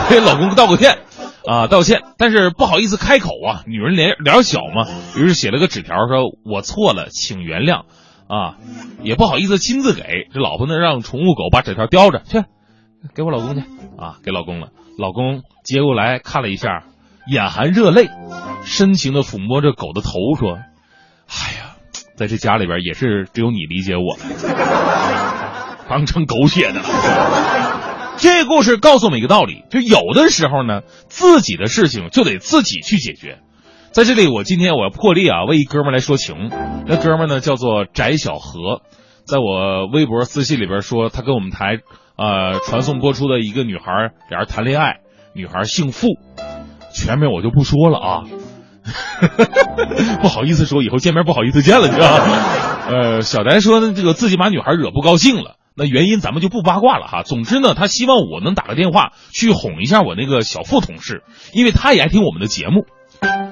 [0.09, 0.99] 所以老公道个歉。
[1.47, 4.87] 啊，道歉，但是不好意思开口啊，女人脸脸小嘛，
[5.17, 7.85] 于是写了个纸条说：“我错了，请原谅。”
[8.29, 8.57] 啊，
[9.05, 10.03] 也不好意思亲自给
[10.35, 12.43] 这老婆呢，让宠物狗把纸条叼着去，
[13.15, 13.61] 给我老公去
[13.97, 14.71] 啊，给老公了。
[14.99, 16.83] 老公接过来看了一下，
[17.31, 18.09] 眼含热泪，
[18.65, 20.59] 深情的抚摸着狗的头，说
[21.31, 21.77] ：“哎呀，
[22.17, 26.87] 在这家里边也是只有你理解我了， 当成狗血的了。”
[28.19, 33.39] 这个故事告诉我们一个道理，就有的时候呢，自己的事情就得自己去解决。
[33.93, 36.51] 在这里，我今天我要破例啊，为一哥们来说情。
[36.87, 38.83] 那哥们呢叫做翟小何，
[39.27, 41.79] 在我微博私信里边说，他跟我们台
[42.17, 44.97] 呃传送播出的一个女孩俩人谈恋爱，
[45.35, 46.09] 女孩姓付，
[46.95, 48.23] 全名我就不说了啊，
[50.21, 52.25] 不好意思说，以后见面不好意思见了，你知道吗？
[52.89, 55.57] 呃，小翟说呢，这个自己把女孩惹不高兴了。
[55.77, 57.22] 那原因咱们就不八卦了哈。
[57.22, 61.22] 总之呢，他希望我能打个电话去哄一下我那个小付同事，
[61.53, 62.87] 因为他也爱听我们的节目。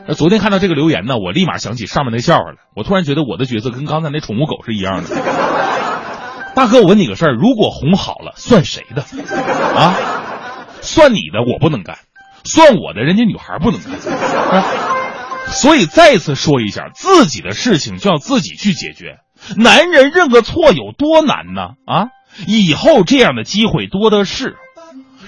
[0.07, 2.57] 那昨天看到这个留言呢，我立马想起上面那笑话了。
[2.75, 5.11] 我突然觉得我的角色跟刚才那宠物狗是一样的。
[6.55, 9.03] 大哥，我问你个事儿，如果哄好了，算谁的？
[9.03, 9.95] 啊？
[10.81, 11.99] 算你的我不能干，
[12.45, 13.93] 算我的人家女孩不能干。
[13.93, 14.65] 啊、
[15.47, 19.19] 所以再次说一下，自己的事情就要自己去解决。
[19.57, 21.75] 男人认个错有多难呢？
[21.87, 22.09] 啊，
[22.47, 24.57] 以后这样的机会多的是。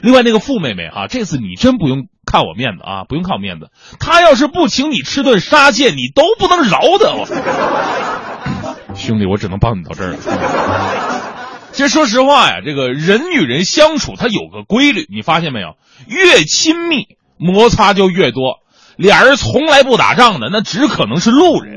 [0.02, 3.70] 另外，那个付妹妹哈、这次你真不用看我面子啊，不用看我面子。
[3.98, 7.26] 她要是不请你吃顿沙县，你都不能饶的我。
[8.94, 10.18] 兄弟，我只能帮你到这儿了。
[11.72, 15.76] 其实说实话呀，这个人与人相处，它有个规律，你发现没有？
[16.06, 17.06] 越亲密，
[17.38, 18.60] 摩擦就越多。
[18.96, 21.76] 俩人从来不打仗的，那只可能是路人。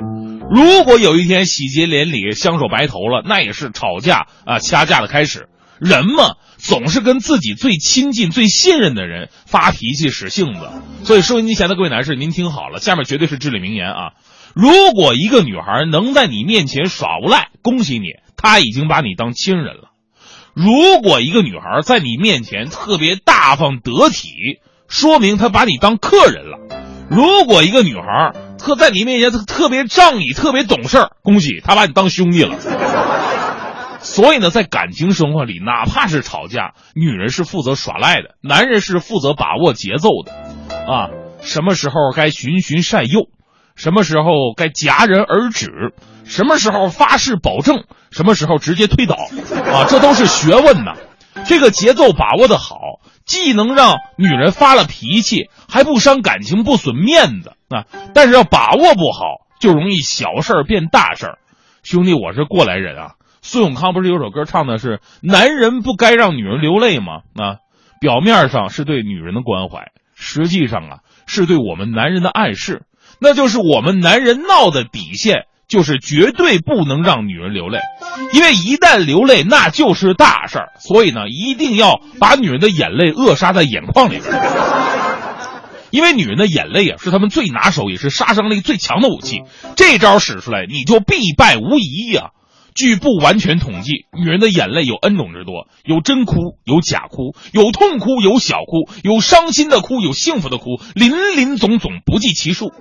[0.50, 5.48] 如果有一天喜结连理、相守白头了，那也是吵架啊、掐架的开始。
[5.80, 10.70] 人嘛，总是跟自己最亲近、最信任的人发脾气、使性子。
[11.04, 14.12] 所以，收音机前的各位男士，您听好了，下面绝对是至理名言啊！
[14.54, 19.92] 如果一个女孩能在你面前耍无赖，恭喜你，她已经把你当亲人了；
[20.54, 26.58] 如果一个女孩在你面前特别大方得体，说明她把你当客人了。
[27.10, 32.58] 如果一个女孩特在你面前特特别仗义、特别懂事儿，恭喜他把你当兄弟了。
[34.02, 40.32] 所以呢，在感情生活里，哪怕是吵架，女人是负责耍赖的，男人是负责把握节奏的。
[40.88, 41.10] 啊，
[41.42, 43.28] 什么时候该循循善诱，
[43.76, 45.94] 什么时候该戛然而止，
[46.26, 50.94] 什么时候发誓保证，什么时候直接推倒，啊，这都是学问呐。
[51.46, 52.76] 这个节奏把握的好，
[53.26, 57.86] 既能让女人发了脾气，还不伤感情、不损面子啊。
[58.14, 61.38] 但是要把握不好，就容易小事儿变大事儿。
[61.84, 63.12] 兄弟，我是过来人啊。
[63.42, 67.22] 孙永康不是有首歌唱的是“男人不该让女人流泪”吗？
[67.36, 67.58] 啊，
[68.02, 72.84] 表面上是对女人的关怀，实际上啊是对我们男人的暗示，
[73.20, 75.46] 那就是我们男人闹的底线。
[75.70, 77.78] 就是绝对不能让女人流泪，
[78.34, 80.70] 因为一旦流泪那就是大事儿。
[80.80, 84.32] 所以呢，一定要把女人的眼泪扼杀在眼眶里边，
[85.92, 89.42] 因为女人的眼泪啊是他们最拿手也是杀伤力最强的武器。
[89.76, 92.32] 这招使出来，你就必败无疑呀、
[92.76, 102.72] 据不完全统计，女人的眼泪有 N 种之多，有真哭，有假哭，有痛哭，有小哭，有伤心的哭，有幸福的哭，林林总总不计其数。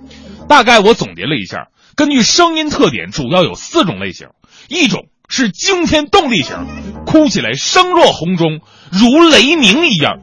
[0.47, 1.67] 大概我总结了一下。
[1.95, 4.29] 根据声音特点，主要有四种类型：
[4.69, 6.57] 一种是惊天动地型，
[7.05, 8.59] 哭起来声若洪钟，
[8.91, 10.19] 如雷鸣一样，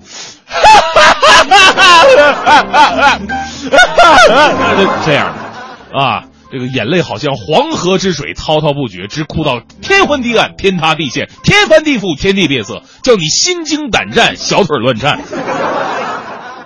[5.07, 15.20] 这样的啊，这个眼泪好像黄河之水滔滔不绝，直哭到天昏地暗、天塌地陷、天翻地覆、天地变色，叫你心惊胆战、小腿乱颤。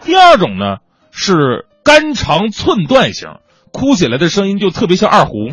[0.02, 0.78] 第二种呢
[1.12, 3.28] 是肝肠寸断型。
[3.72, 5.52] 哭起来的声音就特别像二胡，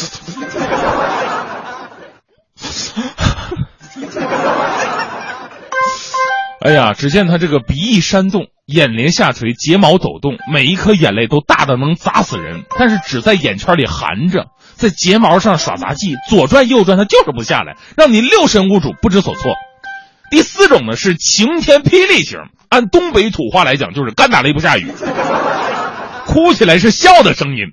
[6.62, 19.54] 哎呀，只见他这个鼻翼扇动，眼帘下垂，睫毛抖动，每一颗眼泪都大的能砸死人，但是只在眼圈里含着，在睫毛上耍杂技，左转右转，他就是不下来，让你六神无主，不知所措。
[20.30, 24.92] 第四种呢是晴天霹雳型，按东北土话来讲就是干打雷不下雨，
[26.26, 27.68] 哭起来是笑的声音，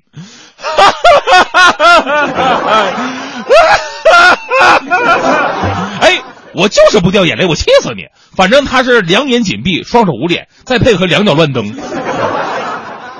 [6.00, 6.22] 哎。
[6.54, 8.06] 我就是不掉眼泪，我气死你！
[8.34, 11.72] 反正他是两眼紧闭，双手捂脸，再配合两脚乱蹬。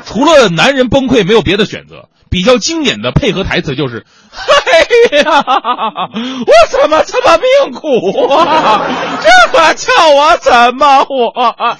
[0.04, 2.08] 除了男人崩溃，没有别的选择。
[2.30, 8.82] 比较经典的配合台词就是：“哎呀，我怎么这么命苦啊？
[9.20, 11.78] 这个叫我怎么活啊？”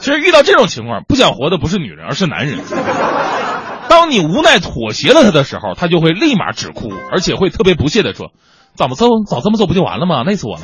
[0.00, 2.60] 其实遇到这种情况，不想活的不是女人，而是男人。
[3.92, 8.32] 当你无奈妥协了他的时候，他就会立马止哭，而且会特别不屑的说。
[8.74, 9.22] 怎么做？
[9.28, 10.24] 早这么做不就完了吗？
[10.24, 10.62] 累死我了！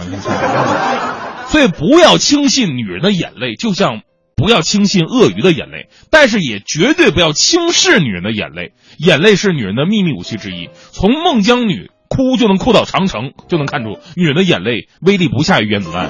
[1.48, 4.00] 所以 不要轻信女人的眼泪，就像
[4.34, 8.72] 不要轻信鳄鱼的眼泪，但是也绝对不要轻视女人的眼泪。
[8.96, 16.08] 眼泪是女人的秘密武器之一，从孟姜女哭就能哭倒长城，就能看出女人的眼泪威力不下于原子弹。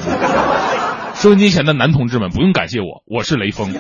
[1.19, 3.75] 收音机前的男同志们，不用感谢我，我是雷锋。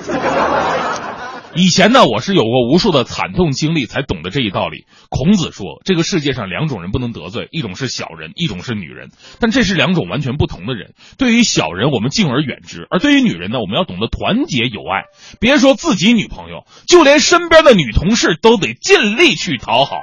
[1.58, 4.86] 以前呢，我是有过无数的惨痛经历，才懂得这一道理。
[5.08, 9.10] 孔子说，这个世界上两种人不能得罪，一种是小人，一种是女人。
[9.40, 10.94] 但这是两种完全不同的人。
[11.18, 15.06] 对于小人，我们敬而远之；而对于女人呢，我们要懂得团结友爱。
[15.40, 19.96] 别说自己女朋友，就连身边的女同事都得尽力去讨好。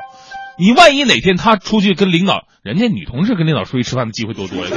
[0.60, 4.72] 你万一哪天她出去跟领导，人家女同事跟领导出去吃饭的机会多多呀。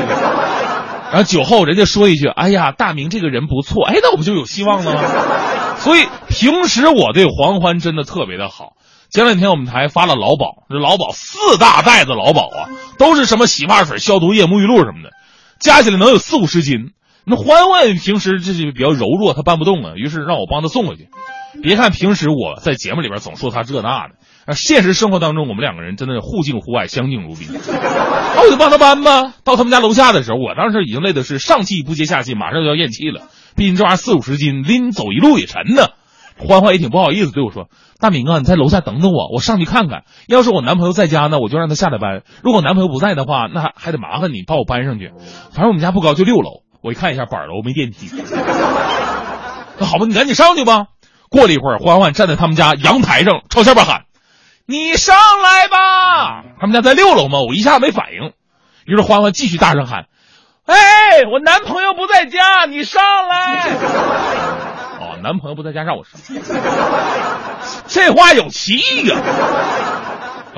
[1.10, 5.02] 然后酒后人家说一句：“哎呀，大明这个人不错。”哎，那我不就有希望了吗？
[5.78, 8.74] 所以平时我对黄欢真的特别的好。
[9.10, 12.68] 前两天我们台发了劳保，这劳保四大袋子劳保啊，
[12.98, 15.10] 都是什么洗发水、消毒液、沐浴露什么的，
[15.58, 16.90] 加起来能有四五十斤。
[17.24, 21.08] 那欢欢平时这是比较柔弱，他搬不动啊，于是让我帮他送回去。
[21.62, 24.14] 别看平时我在节目里边总说他这那的，
[24.44, 27.48] 啊，现实生活当中我们两个人真的是互敬互爱，相敬如宾。
[27.50, 29.32] 那 我就帮他搬吧。
[29.42, 33.22] 到他们家楼下的时候，我当时已经累的是上气不接下气，马上就要咽气了。
[33.58, 35.88] 毕竟这玩意儿四五十斤，拎走一路也沉呢。
[36.38, 40.04] 欢欢也挺不好意思对我说：“大明啊，你在楼下等等我，我上去看看。
[40.28, 45.10] 要是我男朋友在家呢，我就让他下来搬；如果男朋友不在的话，那还得麻烦你把我搬上去。
[45.50, 46.62] 反正我们家不高，就六楼。
[46.80, 48.08] 我一看一下板楼没电梯。
[49.80, 50.86] 那好吧，你赶紧上去吧。
[51.28, 54.02] 过了一会儿，欢欢站在他们家阳台上朝下边喊
[54.64, 58.32] ：‘你上来吧！’他们家在六楼嘛，我一下没反应。
[58.86, 60.04] 于是欢欢继续大声喊。”
[60.68, 63.64] 哎，我男朋友不在家，你上来。
[65.00, 66.20] 哦，男朋友不在家，让我上。
[67.88, 69.16] 这话有歧义呀。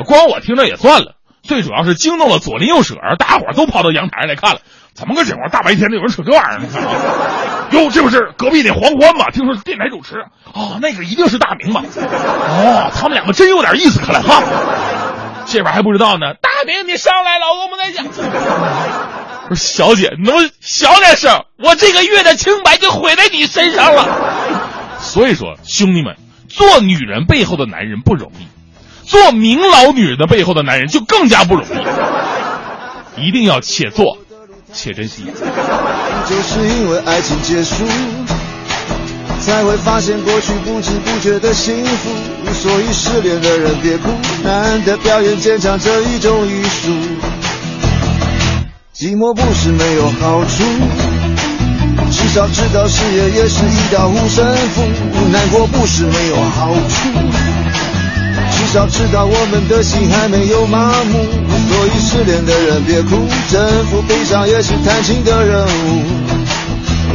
[0.04, 4.60] 光我听着也算了，最主要是惊动了左邻右舍，大伙都跑到阳台上来看了。
[4.94, 5.48] 怎么个情况？
[5.50, 7.70] 大白天的有人扯这玩意儿？
[7.70, 9.30] 哟，这不是隔壁那黄欢吗？
[9.32, 10.16] 听说是电台主持。
[10.52, 11.84] 哦，那个一定是大明吧？
[11.94, 14.42] 哦，他们两个真有点意思，看来哈。
[15.50, 16.34] 这边还不知道呢。
[16.40, 18.02] 大明，你上来，老公不在家。
[19.48, 24.06] 不是 小姐，能小点声，我这个月的清白就毁在你身上了。
[25.00, 26.16] 所以说，兄弟们，
[26.48, 28.46] 做女人背后的男人不容易，
[29.08, 33.26] 做明老女人的背后的男人就更加不容易。
[33.26, 34.18] 一定要且做
[34.72, 35.24] 且珍惜。
[36.26, 37.84] 就是因为爱情结束，
[39.40, 42.10] 才会发现过去不知不觉的幸福。
[42.62, 44.10] 所以失恋的人别哭，
[44.44, 46.90] 难得表演坚强这一种艺术。
[48.94, 50.62] 寂寞不是没有好处，
[52.10, 54.82] 至少知道事业也是一道护身符。
[55.32, 57.08] 难过不是没有好处，
[58.52, 61.18] 至少知道我们的心还没有麻木。
[61.70, 66.19] 所以失恋的人别哭，征服悲伤也是弹琴的任务。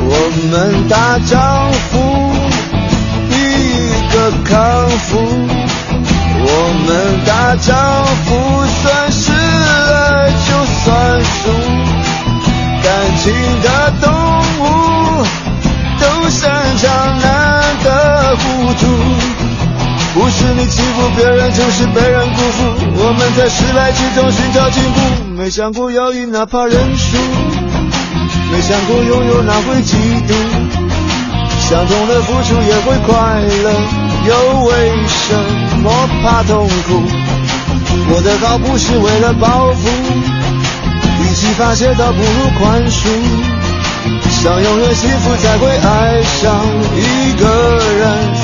[0.01, 0.13] 我
[0.51, 2.33] 们大丈夫，
[3.29, 3.33] 一
[4.13, 5.17] 个康复。
[6.47, 6.49] 我
[6.85, 6.89] 们
[7.25, 7.73] 大丈
[8.25, 8.29] 夫，
[8.81, 10.49] 算失了就
[10.83, 10.85] 算
[11.23, 11.33] 输。
[12.83, 12.87] 感
[13.17, 13.33] 情
[13.63, 13.67] 的
[14.01, 14.05] 动
[14.59, 14.63] 物
[15.99, 16.43] 都擅
[16.77, 17.87] 长难得
[18.37, 18.43] 糊
[18.73, 18.85] 涂，
[20.13, 22.63] 不是你欺负别人，就是被人辜负。
[22.97, 24.99] 我们在失败之中寻找进步，
[25.35, 27.17] 没想过要赢，哪怕认输。
[28.51, 29.95] 没想过拥有哪会嫉
[30.27, 30.33] 妒，
[31.67, 33.71] 相同的付出也会快乐，
[34.27, 34.31] 又
[34.65, 34.69] 为
[35.07, 35.35] 什
[35.81, 35.91] 么
[36.23, 37.03] 怕痛苦？
[38.07, 39.89] 我的好不是为了报复，
[41.23, 43.09] 与其发泄倒不如宽恕，
[44.29, 46.43] 想拥有幸福才会爱上
[46.95, 47.43] 一个
[47.97, 48.34] 人，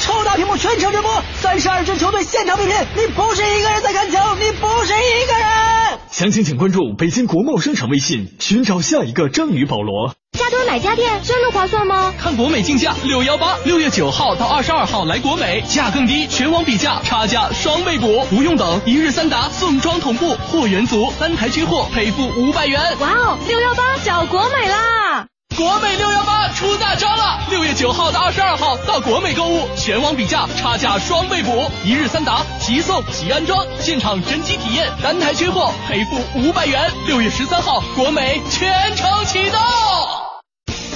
[0.00, 5.98] 超大屏幕全程直播，三十二支球队现场比拼，你不是一个人在看球，你不是一个人。
[6.10, 10.14] 详情请关注北京国贸商城微信，寻找下一个章鱼保罗。
[10.38, 12.14] 加多买家电真的划算吗？
[12.18, 22.80] 看国美竞价六幺八，六月九号到二十二号来国美，价更低，全网比价，差价双倍补，不用等，一日三达，送装同步，货源足，单台缺货赔付五百元。
[23.00, 25.26] 哇哦，六幺八找国美啦！
[25.56, 27.40] 国美六幺八出大招了！
[27.50, 36.90] 六月九号到二十二号到国美购物，全网比价，差价双倍补，一日三达，即送即安装，现场真机体验，单台缺货赔付五百元。
[37.06, 39.60] 六月十三号，国美全程启动。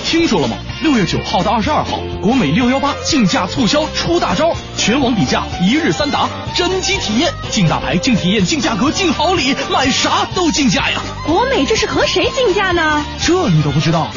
[0.04, 0.56] 听说了吗？
[0.82, 11.00] 六月九号到二十二号，国美六幺八竞价促销出大招，全网比价，一日三达，真机体验，竞大牌，竞体验，竞价格，竞好礼，买啥都竞价呀！
[11.26, 13.04] 国美这是和谁竞价呢？
[13.20, 14.08] 这你都不知道？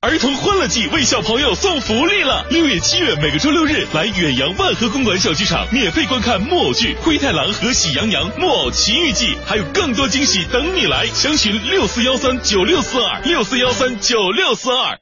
[0.00, 2.46] 儿童欢乐季为小朋友送福利了！
[2.50, 11.04] 六月、七月每个周六日来远洋万和公馆小剧场，免费观看木偶剧《灰太狼》和《喜羊羊木偶奇遇记》，还有更多惊喜等你来！
[11.06, 14.96] 详询六四幺三九六四二六四幺三九六四二。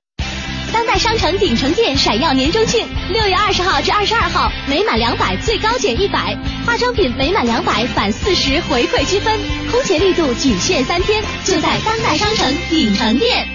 [0.73, 6.35] 当代商城鼎城店闪耀年终庆，六月二十号至二十二号，每满两百最高减一百，
[6.65, 9.39] 化妆品每满两百返四十回馈积分，
[9.71, 13.47] 空前力度仅限三天，就在当代商城鼎城店。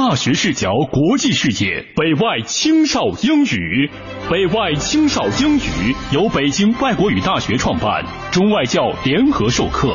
[0.00, 3.90] 大学视角，国际视野，北外青少英语。
[4.30, 9.92] 北外青少英语由北京外国语大学创办，中外教联合授课。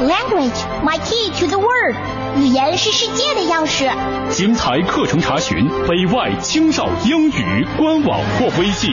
[0.00, 1.96] Language, my key to the world。
[2.38, 3.90] 语言是世界的钥匙。
[4.30, 8.88] 精彩课程查询北外青少英语官网或微信。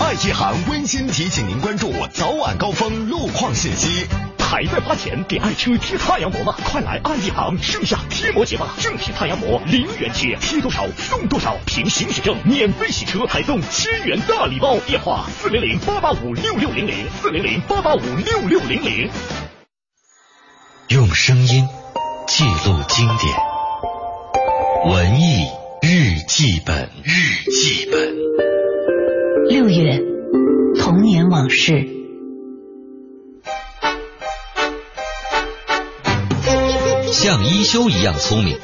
[0.00, 4.08] 爱记行温馨提醒您关注早晚高峰路况信息。
[4.44, 6.54] 还在花钱给爱车贴太阳膜吗？
[6.64, 8.74] 快来爱一行盛夏贴膜节吧！
[8.78, 14.78] 正品太阳膜零元贴，贴多少送多少，凭行驶证免费洗车，还送千元大礼包。
[14.80, 19.10] 电话四零零八八五六六零零四零零八八五六六零零。
[20.88, 21.66] 用声音
[22.28, 25.46] 记录经典，文艺
[25.82, 26.90] 日记本。
[27.02, 28.14] 日记本。
[29.48, 30.00] 六月，
[30.78, 32.03] 童年往事。
[37.14, 38.58] 像一休一样聪明，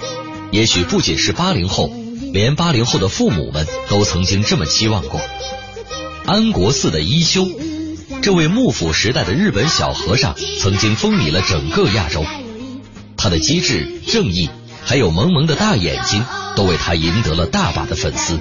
[0.51, 1.88] 也许不仅是八零后，
[2.32, 5.20] 连八零后的父母们都曾经这么期望过。
[6.26, 7.46] 安国寺的一休，
[8.20, 12.24] 这位幕府时代的日本小和尚，曾经风靡了整个亚洲。
[13.16, 14.51] 他的机智、正义，
[14.84, 16.24] 还有萌萌的大眼睛，
[16.57, 18.40] 都为他赢得了大把的粉丝。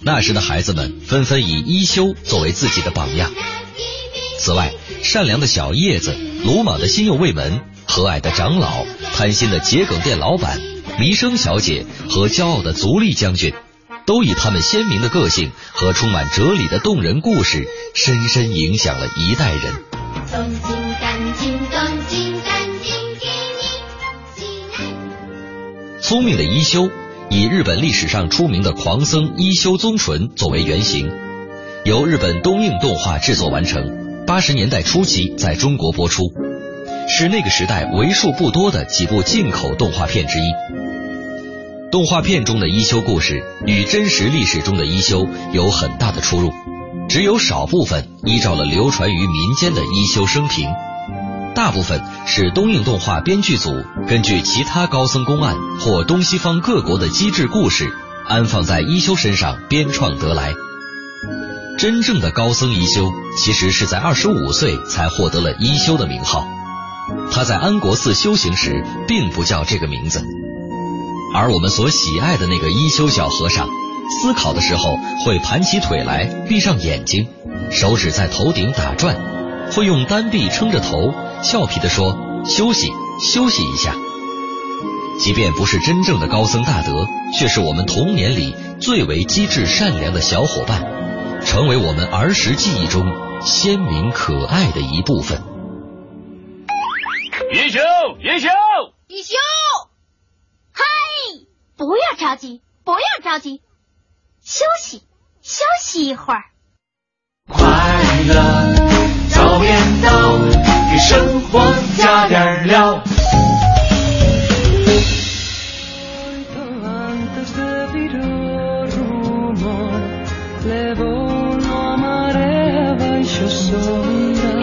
[0.00, 3.32] 那时的孩子们纷纷以一休作为自己的榜样。
[4.38, 6.14] 此外，善良的小叶子、
[6.44, 10.58] 鲁莽的新右卫门、和蔼的长老、贪心的桔梗店老板、
[10.98, 13.52] 弥生小姐和骄傲的足利将军，
[14.06, 19.74] 都以他们鲜明的个性和充满哲理的动人故事，深深影响了一代人。
[26.00, 26.90] 聪明的一休
[27.30, 31.10] 以日本历史上出名的狂僧一休宗纯作为原型，
[31.84, 34.04] 由日本东映动画制作完成。
[34.26, 36.24] 八十年代初期在中国播出，
[37.08, 40.52] 是那个时代为数不多的几部进口动画片之一。
[41.90, 46.52] 动画片中的一休故事与真实历史中的一休有很大的出入，
[47.08, 50.68] 只有少部分依照了流传于民间的一休生平，
[51.54, 57.92] 大部分是东映动画编剧组根据其他高僧公案或东西方各国的机智故事
[58.26, 60.52] 安放在一休身上编创得来。
[61.78, 66.44] 真正的高僧一休，其实是在二十五岁才获得了一休的名号。
[67.30, 70.24] 他在安国寺修行时，并不叫这个名字。
[71.34, 73.68] 而我们所喜爱的那个一休小和尚，
[74.22, 77.28] 思考的时候会盘起腿来，闭上眼睛，
[77.70, 79.16] 手指在头顶打转，
[79.72, 82.88] 会用单臂撑着头，俏皮地说：“休息，
[83.20, 83.94] 休息一下。”
[85.18, 87.06] 即便不是真正的高僧大德，
[87.38, 90.84] 却是我们童年里最为机智善良的小伙伴。
[91.44, 93.04] 成为我们儿时记忆中
[93.44, 95.42] 鲜明可爱的一部分。
[97.54, 97.78] 一休，
[98.18, 98.48] 一休，
[99.06, 99.36] 一休，
[100.72, 100.82] 嗨，
[101.76, 103.62] 不要着急，不要着急，
[104.42, 105.04] 休息，
[105.40, 106.42] 休息一会儿。
[107.46, 107.62] 快
[108.26, 108.34] 乐
[109.28, 110.32] 早点到，
[110.90, 111.60] 给生活
[111.96, 113.00] 加点料。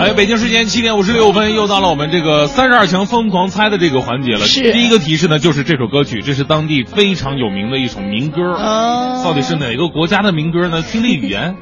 [0.02, 4.40] 哎，北京时间七点五十六分，又到了我们这个三十二强疯狂猜的这个环节了。
[4.40, 8.42] 是第一个提示呢，就是这首歌曲，这是当地非常有名的一首民歌。
[8.42, 10.82] 哦到底是哪个国家的民歌呢？
[10.82, 11.56] 听力语言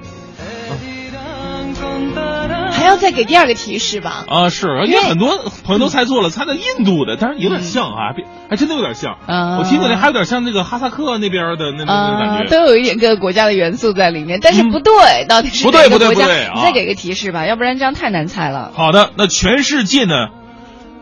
[2.80, 4.26] 还要再给第二个提示吧？
[4.28, 9.18] 啊，是，因因为为很多朋友都猜错了，猜的印度的，但是有点像啊，别还真的有点像。
[9.28, 12.50] 啊我听起来还有点像那个哈萨克那边的那那那啊感，觉。
[12.50, 16.08] 都有一点各个国家的元素在里面，但是不对，到底是不对不对？
[16.08, 18.72] 不对啊你再给个提示吧，要不然这样太难猜了。
[18.74, 20.30] 好的，那全世界呢，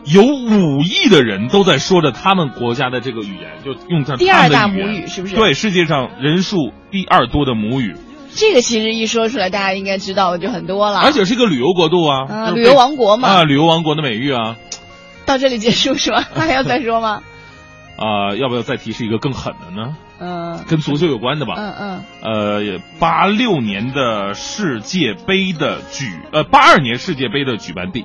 [0.04, 7.96] 有五亿的人都在说着他们国家的这个语言，就用在第二大母语是不是对，世界上人数第二多的母语，
[8.38, 11.00] 这个其实一说出来，大家应该知道的就很多了。
[11.00, 14.56] 而且是一个旅游国度啊，旅游王国嘛啊，旅游王国的美誉啊。
[15.26, 16.22] 到这里结束是吧？
[16.34, 17.22] 还要再说吗？
[17.96, 19.96] 啊、要不要再提示一个更狠的呢？
[20.20, 21.54] 嗯跟足球有关的吧？
[21.56, 28.04] 嗯嗯，呃，八六年的世界杯的举，呃，八二年世界杯的举办地，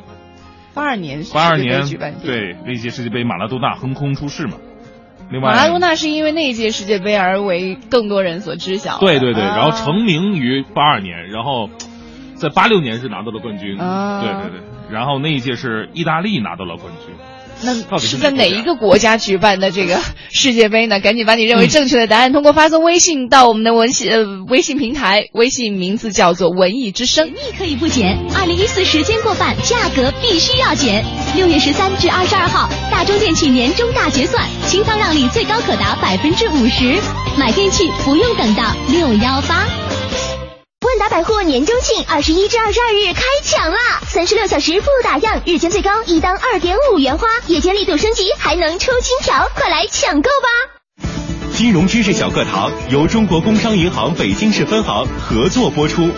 [0.74, 2.26] 八二年八二年举办地。
[2.26, 4.58] 对那届世界杯马拉多纳横空出世嘛。
[5.30, 9.00] 另外，马拉多纳是因为那一届世界杯而为更多人所知晓。
[9.00, 11.70] 对对对，啊然后成名于八二年，然后
[12.36, 17.16] 在八六年是拿到了冠军，啊对对对，然后那一届是意大利拿到了冠军。
[17.64, 20.00] 那到底是是在哪一个国家举办的这个
[20.30, 21.00] 世界杯呢？
[21.00, 27.30] 赶紧把你认为嗯正确的答案通过发送微信到我们的文信呃微信平台，微信名字叫做“文艺之声”。
[27.34, 31.04] 你可以不减，二零一四时间过半，价格必须要减。
[31.36, 37.00] 六月十三至二十二号，大中电器年终大结算，清仓让利最高可达百分之五十，
[37.38, 40.33] 买电器不用等到六幺八。
[40.84, 44.02] 万达百货年终庆二十一至二十二日开抢啦！
[44.02, 51.08] 三十六小时不打烊，日间最高一单二点五元花，夜间力度升级，还能抽金条，快来抢购吧！
[51.54, 56.10] 金融知识小课堂由中国工商银行北京市分行合作播出。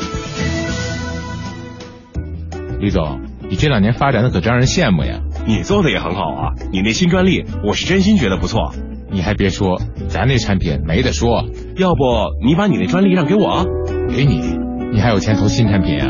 [2.79, 5.19] 李总，你这两年发展的可真让人羡慕呀！
[5.45, 8.73] 你做的也很好啊，你那新专利，我是真心觉得不错。
[9.11, 11.43] 你还别说，咱那产品没得说。
[11.77, 11.99] 要不
[12.43, 13.65] 你把你那专利让给我啊？
[14.09, 14.57] 给你，
[14.91, 16.07] 你还有钱投新产品啊？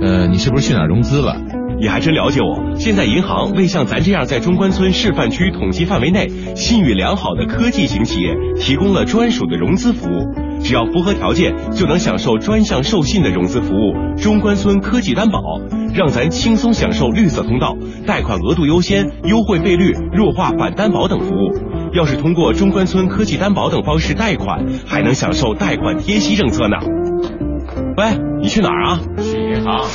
[0.00, 1.36] 呃，你是不是去哪儿融资了？
[1.80, 2.76] 你还真了解我。
[2.76, 14.16] 现在银行为像咱这样在中关村示范区统计范围内信誉良好的科技型企业提供了专属的融资服务，只要符合条件，就能享受专项授信的融资服务。
[14.16, 15.40] 中关村科技担保，
[15.92, 17.76] 让咱轻松享受绿色通道、
[18.06, 21.71] 贷款额度优先、优惠费率、弱化反担保等服务。
[21.92, 26.76] 要是通过中关村科技担保等方式贷款，还能享受贷款贴息政策呢。
[27.96, 29.00] 喂，你去哪儿啊？
[29.22, 29.86] 去银行。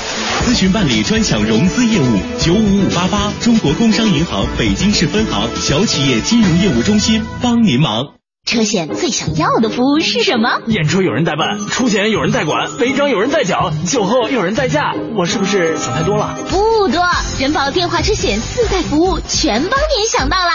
[0.45, 8.16] 咨询办理专享融资业务，九五五八八，中国工商银行北京市分行小企业金融业务中心帮您忙。
[8.47, 10.61] 车险最想要的服务是什么？
[10.67, 14.95] 验车有人代办，出险有人代管，违章有人代缴，酒后有人代驾。
[15.17, 16.33] 我是不是想太多了？
[16.49, 17.03] 不多，
[17.41, 20.51] 人保电话车险四代服务全帮您想到了。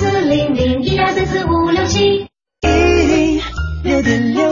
[0.00, 2.26] 四零零一二三四五六七，
[2.62, 3.42] 一
[3.84, 4.50] 六点六，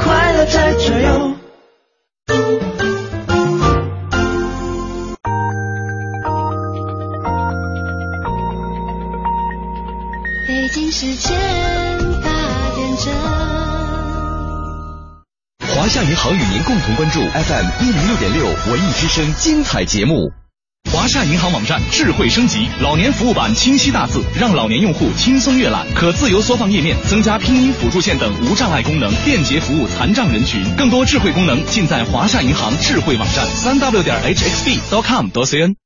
[0.00, 1.34] 快乐在这哟。
[10.68, 11.34] 北京时间
[12.22, 12.28] 八
[12.74, 13.10] 点整。
[15.66, 20.30] 华夏银行与您共同关注 FM 一零六点六文艺之声精彩节目。
[20.92, 30.62] 华夏银行网站智慧升级，老年服务版清晰大字，让老年用户轻松阅览，可自由缩放页面，增加拼音辅助线等无障碍功能，便捷服务残障人群。
[30.76, 35.76] 更多智慧功能尽在华夏银行智慧网站，三 w 点 hxb.com cn。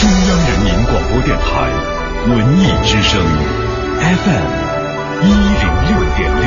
[0.00, 3.18] 中央人民广播电台文艺之声
[3.98, 4.48] FM
[5.22, 6.44] 一零六点六。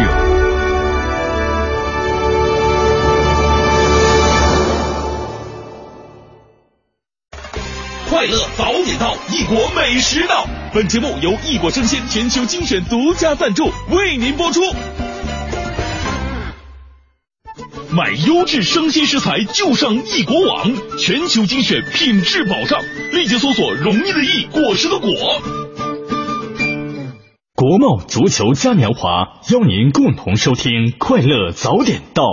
[8.08, 10.46] 快乐早点到，异国美食到。
[10.76, 14.62] 本节目由异国生鲜全球精选独家赞助，为您播出。
[17.90, 22.80] 买优质生鲜食材就上异国网，全球精选，品质保障。
[23.12, 25.10] 立即搜索“容易的易，果实的果”。
[27.64, 32.24] 国贸足球嘉年华邀您共同收听《快乐早点到》。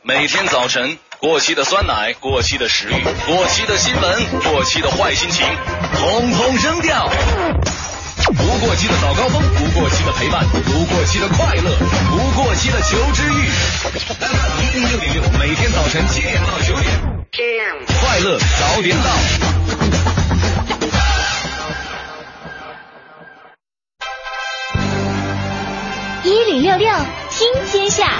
[0.00, 5.46] 每天早晨，过期的酸奶、过期的食欲、过期的新闻、过期的坏心情，
[5.98, 7.06] 统统扔掉。
[8.24, 11.76] 不不过期的早高峰，不过期的陪伴，不过期的快乐，
[12.08, 13.36] 不过期的求知欲。
[14.16, 16.88] FM 一零六点六，每天早晨七点到九点，
[18.00, 19.63] 快乐早点到。
[26.24, 26.88] 一零六六
[27.30, 28.10] 听天下。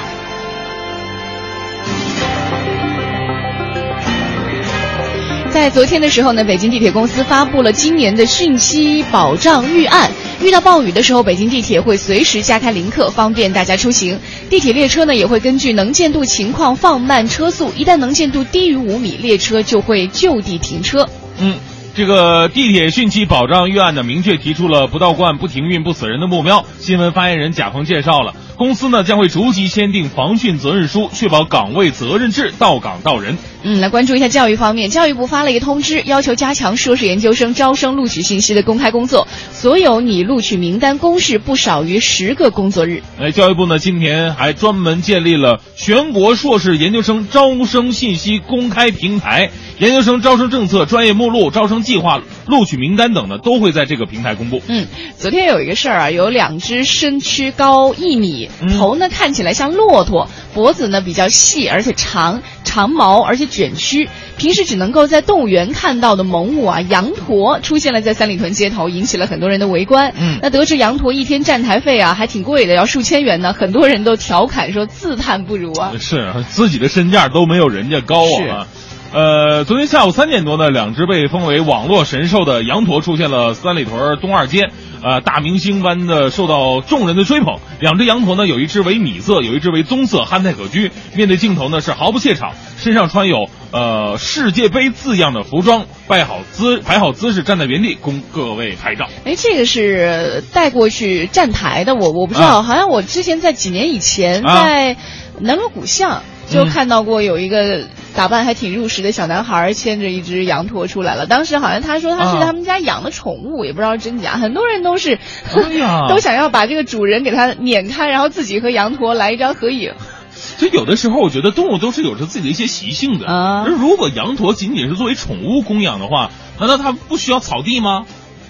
[5.50, 10.10] 在昨天的时候呢，北京地铁公司发布了今年的汛期保障预案。
[10.42, 14.20] 遇到暴雨的时候，北京地铁会随时加开临客，方便大家出行。
[14.50, 21.08] 地铁列车呢也会根据能见度情况放慢车速，一旦能见度低于五米，列车就会就地停车。
[21.38, 21.56] 嗯，
[21.96, 26.64] 这个地铁汛期保障预案呢，明确提出了不倒灌、不停运、不死人的目标。
[26.80, 33.38] 新闻发言人贾鹏介绍了，公司呢将会逐级签订防汛责任书，确保岗位责任制，到岗到人。
[33.62, 43.04] 嗯，来关注一下教育方面，教育部发了一个通知，要求加强硕士研究生招生录取信息的公开工作，所有拟录取名单公示不少于十个工作日。
[43.20, 54.60] 哎，教育部呢今年还专门建立了全国硕士研究生招生信息公开平台，研究生招生政策、专业目录、招生计划、录取名单等呢都会在这个平台公布。
[54.66, 70.12] 嗯，昨天有一个事儿啊，有两只身躯高一米，嗯头呢看起来像骆驼，脖子呢比较细而且长，长毛而且卷曲，平时只能够在动物园看到的萌物啊羊驼出现了在三里屯街头，引起了很多人的围观。
[70.18, 75.92] 嗯那得知羊驼一天站台费啊还挺贵的，要数千元呢，很多人都调侃说自叹不如啊。
[76.00, 78.66] 是自己的身价都没有人家高啊。
[79.14, 84.70] 呃，昨天下午三点多呢，两只被封为网络神兽的羊驼出现了三里屯东二街，
[85.04, 87.60] 呃，大明星般的受到众人的追捧。
[87.78, 90.90] 两只羊驼呢，有一只为米色，有一只为棕色，憨态可掬。
[91.14, 99.06] 面对镜头呢，是毫不怯场，身上穿有呃世界杯字样的服装，摆好姿摆好姿势，站在原地供各位拍照。
[99.24, 104.96] 哎，这个是带过去站台的，我我不知道，啊好像我之前在几年以前啊在
[105.40, 111.26] 南锣鼓巷就嗯看到过有一个打扮还挺入时的小男孩牵着一只羊驼出来了。
[111.26, 119.94] 当时好像他说他是啊他们家养的宠物，也不知道真假，很多人都是、哎 都想要把这个主人给他撵开，然后自己和羊驼来一张合影。
[120.36, 123.26] 所以有的时候，我觉得动物都是有着自己的一些习性的。
[123.26, 126.30] 啊而如果羊驼仅仅是作为宠物供养的话，
[126.60, 128.04] 难道它不需要草地吗？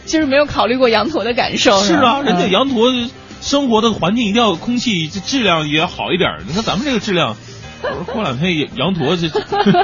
[0.07, 1.81] 就是没有考虑过羊驼的感受。
[1.83, 2.91] 是啊，人家嗯羊驼
[3.45, 6.39] 生活的环境一定要空气质量也好一点。
[6.49, 7.37] 你看咱们这个质量，
[8.13, 9.29] 过两天羊驼这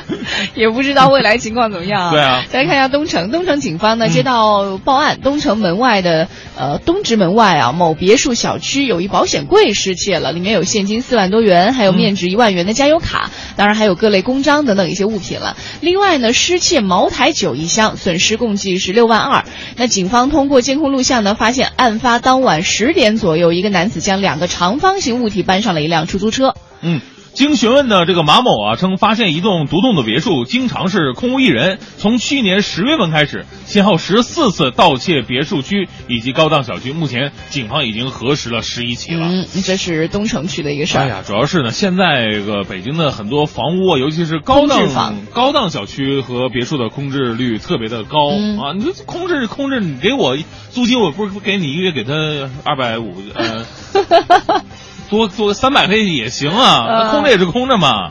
[0.55, 2.11] 也不知道未来情况怎么样啊。
[2.13, 15.57] 对啊再来看一下东城，东城警方呢嗯接到报案，东城门外的呃东直门外啊某别墅小区有一保险柜失窃了，里面有现金四万多元，还有面值一万元的加油卡，当然还有各类公章等等一些物品了。
[15.81, 19.45] 另外呢，失窃茅台酒一箱，损失共计是六万二。
[19.77, 26.55] 那警方通过监控录像呢，发现案发当晚十点左右，一个男子将两个长方形物体搬上了一辆出租车。
[26.83, 27.01] 嗯。
[27.33, 31.79] 经询问呢，这个马某啊称，发现一栋独栋的别墅经常是空无一人。
[31.97, 36.93] 从去年十月份开始，先后十四次盗窃别墅区以及高档小区。
[36.93, 39.29] 目前警方已经核实了十一起了。
[39.29, 41.03] 嗯，这是东城区的一个事儿。
[41.03, 48.73] 哎呀，主要是呢，现在这个北京的很多房屋啊，尤其是高档房高档小区和别墅的空置率特别的高、嗯啊！
[48.75, 50.37] 你这空置空置，你给我
[50.71, 52.13] 租金，我不是给你一个月给他
[52.65, 53.65] 二百五，呃，
[55.11, 58.11] 多多三百块钱也行啊，空着也是空着嘛。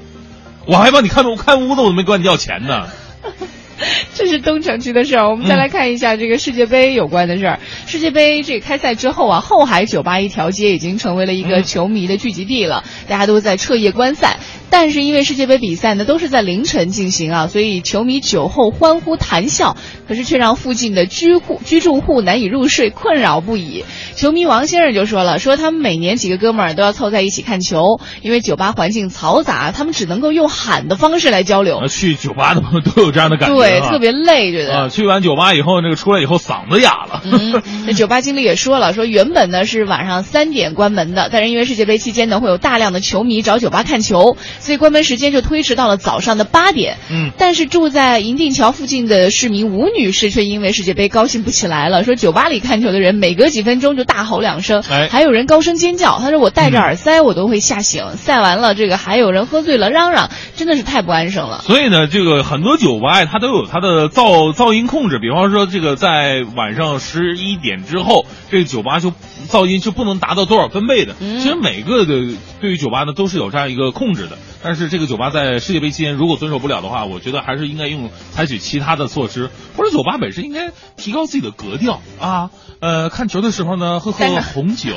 [0.68, 2.88] 我还帮你看看屋子，我都没管你要钱呢。
[4.14, 7.60] 这是东城区的事儿，我们再来看一下这个世界杯有关的事儿。
[7.88, 14.38] 世界杯这个开赛之后啊，后海酒吧一条街已经成为了一个嗯球迷的聚集地了，大家都在彻夜观赛。
[14.70, 19.76] 但是因为世界杯比赛呢都是在凌晨进行啊，所以球迷酒后欢呼谈笑，
[20.08, 23.84] 可是却让附近的居户居住户难以入睡，困扰不已。
[24.16, 31.88] 球迷王先生就说了，说他们每年几个哥们儿都要凑在一起看球，因为酒吧环境嘈杂，他们只能够用喊的方式来交流啊，。
[31.88, 34.76] 去酒吧的朋友都有这样的感觉、啊，对，特别累，觉得。
[34.76, 37.22] 啊，去完酒吧以后，那个出来以后嗓子哑了。
[37.26, 46.98] 嗯，那酒吧经理也说了，说原本呢是晚上三点关门的，但是因为世界杯期间呢会有大量的球迷找酒吧看球，所以关门时间就推迟到了早上的八点。
[47.10, 56.20] 嗯，但是住在银锭桥附近的市民吴女士却因为世界杯高兴不起来了，说酒吧里看球的人每隔几分钟就大吼两声，哎还有人高声尖叫。
[56.20, 60.30] 她说我戴着耳塞我都会吓醒，赛完了这个还有人喝醉了嚷嚷，
[60.60, 61.62] 真的是太不安生了。
[61.62, 69.14] 所以呢，这个很多酒吧它都有它的噪噪音控制，比方说这个在晚上十一点之后，这个酒吧就
[69.48, 71.16] 噪音就不能达到多少分贝的。
[71.22, 82.50] 嗯其实每个的对于酒吧呢都是有这样一个控制的，但是这个酒吧在世界杯期间如果遵守不了的话，我觉得还是应该用采取其他的措施，或者酒吧本身应该提高自己的格调啊。
[82.82, 84.92] 呃，看球的时候呢，喝喝 红酒，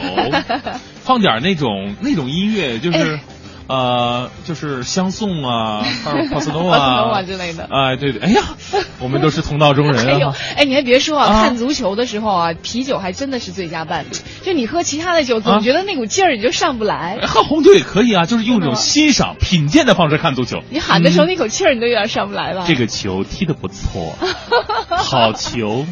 [1.05, 3.21] 放点那种那种音乐，就是。
[3.73, 8.43] 呃，就是相送啊，帕帕斯诺帕斯诺啊之类的哎，对对，哎呀，
[9.01, 10.37] 我们都是同道中人还有啊。
[10.59, 14.09] 哎，你还别说啊，啊看足球的时候啊，啤酒还真的是最佳伴侣。
[14.43, 17.19] 就你喝其他的酒，啊总觉得那股劲儿你就上不来。
[17.27, 20.59] 喝红酒也可以啊，就是用一种欣赏、品鉴的方式看足球。
[20.69, 22.65] 你喊的时候，嗯那口气儿你都有点上不来吧？
[22.69, 24.15] 这个球踢得不错，
[24.91, 25.87] 好球。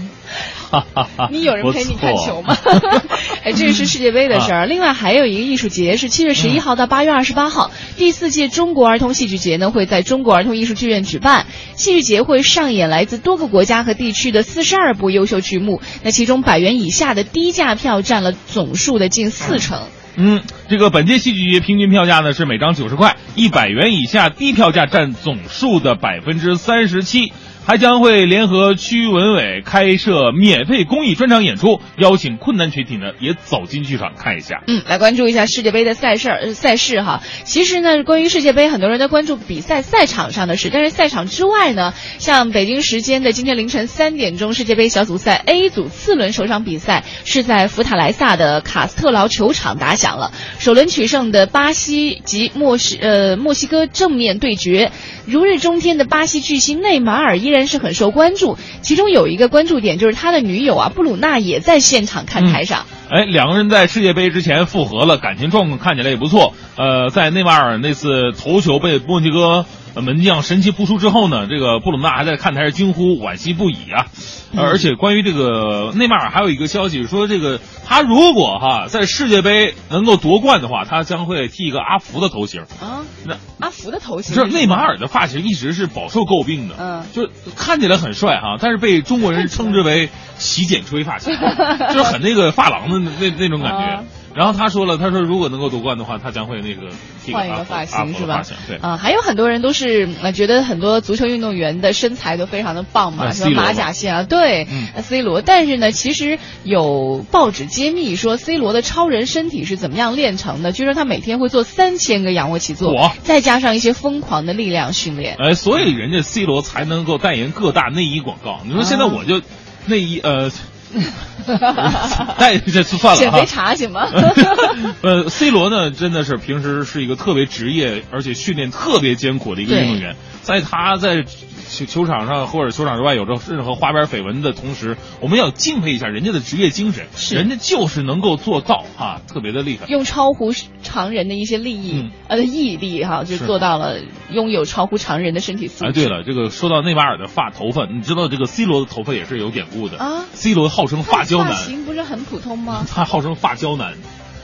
[1.30, 2.56] 你有人陪你看球吗？
[3.42, 4.66] 哎，这个是世界杯的事儿。
[4.66, 11.46] 另外还有一个艺术节是七月十一号到八月二十八号，第四届中国儿童戏剧节呢会在中国儿童艺术剧院举办。
[11.74, 19.80] 戏剧节会上演来自多个国家和地区的四十二部优秀剧目，那其中百元以下的低价票占了总数的近四成。
[20.16, 27.32] 嗯，这个本届戏剧节平均票价呢是每张九十块，一百元以下低票价占总数的百分之三十七。
[27.64, 34.62] 还将会联合区文委开设免费公益专场演出，邀请困难群体呢也走进剧场看一下。
[34.66, 37.22] 嗯，来关注一下世界杯的赛事赛事哈。
[37.44, 50.32] 其实呢，关于世界杯，很多人都关注比赛赛场上的事，但是赛场之外呢，像北京时间的今天凌晨三点钟，世界杯小组赛 A 组次轮首场比赛是在福塔莱萨的卡斯特劳球场打响了。
[50.58, 54.90] 首轮取胜的巴西及墨西呃墨西哥正面对决，
[55.26, 58.56] 如日中天的巴西巨星内马尔依然是很受关注。
[58.80, 62.86] 其中有一个关注点就是他的女友啊布鲁纳也在现场看台上。
[63.10, 66.54] 哎，两个人在世界杯之前复合了，感情状况看起来也不错。
[66.76, 69.66] 呃，在内马尔那次头球被墨西哥
[69.96, 74.06] 门将神奇扑出之后呢，这个布鲁纳还在看台上惊呼惋惜不已啊。
[74.52, 82.62] 呃而且关于这个内马尔还有一个消息说，这个他如果哈在世界杯能够夺冠的话，他将会剃一个阿福的头型。
[82.80, 91.32] 啊，那阿福的头型就是内马尔的发型一直是饱受诟病的，嗯，就看起来很帅哈，但是被中国人称之为洗剪吹发型，
[91.94, 94.04] 就是很那个发廊的那那那种感觉。
[94.32, 96.88] 啊然后他说了，他说如果能够夺冠的话，他将会那个
[97.32, 98.76] 换一个发型是吧对。
[98.76, 105.42] 啊，还有很多人都是呃觉得很多足球运动员的身材都非常的棒嘛，那什么马甲线啊，对、嗯 C 罗。
[105.42, 110.72] 但是呢，其实有报纸揭秘说 C 罗的超人身体是怎么样练成的？
[110.72, 115.36] 据说他每天会做三千个仰卧起坐，再加上一些疯狂的力量训练。
[115.38, 118.60] 哎，所以人家 C 罗才能够代言各大内衣广告。
[118.64, 119.42] 你说现在啊我就
[119.86, 120.50] 内衣呃，
[122.38, 123.46] 代这算了哈减肥。
[123.46, 124.08] 茶行吗？
[125.02, 130.16] 呃，C 罗呢，真的是平时是一个特别职业，而且训练特别艰苦的一个对运动员。
[130.42, 131.24] 在他在
[131.70, 139.86] 球球场上或者球场之外有着任何花边绯闻的同时，我们要敬佩一下人家的职业精神，是人家就是能够做到哈，特别的厉害。
[139.86, 140.52] 用超乎
[140.82, 144.00] 常人的一些利益、嗯呃毅力哈，就做到了
[144.30, 145.90] 拥有超乎常人的身体素质。
[145.90, 152.84] 哎，对了，这个说到内马尔的发头发，你知道这个 C 罗的头发也是有典故的啊 C 罗号称发胶发男，型不是很普通吗？
[152.90, 153.94] 他号称发胶男，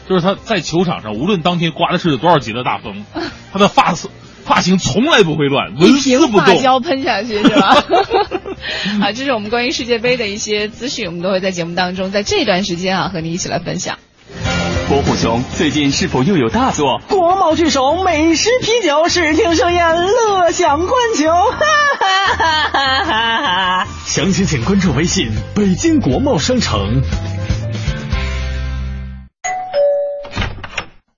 [0.09, 3.05] 就是他在球场上，无论当天刮的是多少级的大风，
[3.53, 4.09] 他的发丝
[4.45, 6.47] 发型从来不会乱，纹一瓶丝不动。
[6.47, 7.75] 发胶喷下去是吧？
[9.01, 13.99] 好， 这是我们关于世界杯的一些资讯，我们都会在节目当中，在这段时间啊，和你一起来分享。
[14.89, 17.01] 伯虎兄最近是否又有大作？
[17.09, 21.59] 国贸聚首，美食啤酒，视听盛宴，乐享观球，哈
[22.39, 23.87] 哈哈哈哈！
[24.05, 27.03] 详情请关注微信北京国贸商城。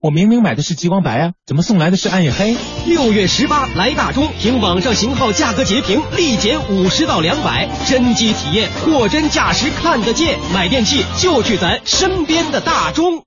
[0.00, 2.56] 我明明买的是极光白啊，怎么送来的是暗夜黑？
[2.86, 10.38] 六月十八来大中，凭网上型号价格截屏，立减五十到两百，真机体验，货真价实看得见。
[10.54, 13.24] 买电器就去咱身边的大中。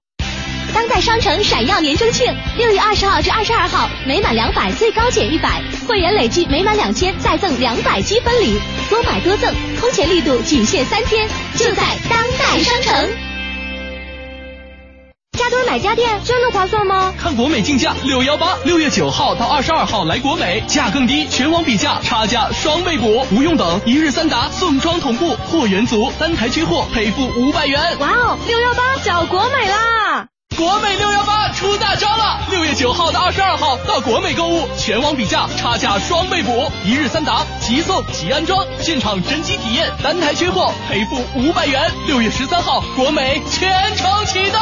[0.73, 8.57] 当代商城闪耀年中庆，六月二十号至二十二号，每满两百最高减一百，会员累计每满两千再赠两百积分礼，
[8.89, 13.09] 多买多赠，空前力度仅限三天，就在当代商城。
[15.41, 17.11] 加多买家电真的划算吗？
[17.17, 27.97] 看国美竞价六幺八，六月九号到二十二号来国美，价更低，全网比价，差价双倍补，不用等，一日三达，送装同步，货源足，单台缺货赔付五百元。
[27.97, 30.27] 哇哦，六幺八找国美啦！
[30.55, 32.41] 国美六幺八出大招了！
[32.51, 41.91] 六月九号到二十二号到国美购物，全网比价，差价双倍补，一日三达，即送即安装，现场真机体验，单台缺货赔付五百元。
[42.05, 44.59] 六月十三号，国美全程启动。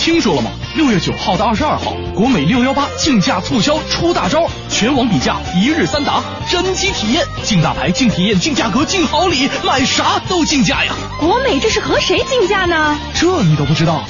[0.00, 0.50] 听说了吗？
[0.76, 10.94] 六月九号到二十二号，国美六幺八竞价促销出大招，全网比价，一日三达，真机体验，竞大牌、竞体验、竞价格、竞好礼，买啥都竞价呀！
[11.18, 12.98] 国美这是和谁竞价呢？
[13.14, 14.06] 这你都不知道？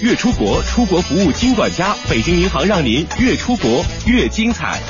[0.00, 4.80] 越出国出国服务金管家，北京银行让您越出国越精彩。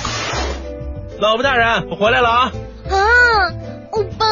[1.18, 2.52] 老婆大人，我回来了啊！
[2.90, 2.96] 啊，
[3.90, 4.24] 欧巴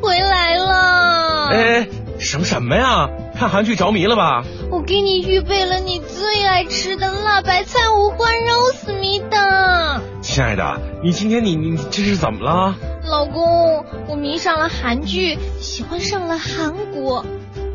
[0.00, 1.48] 回来了！
[1.50, 1.88] 哎，
[2.20, 3.08] 什么什么呀？
[3.40, 4.44] 看韩剧着迷了吧？
[4.70, 10.02] 我给你预备了你最爱吃的辣白菜五花肉思密达。
[10.20, 12.76] 亲爱的，你今天你你这是怎么了？
[13.08, 17.24] 老公，我迷上了韩剧，喜欢上了韩国。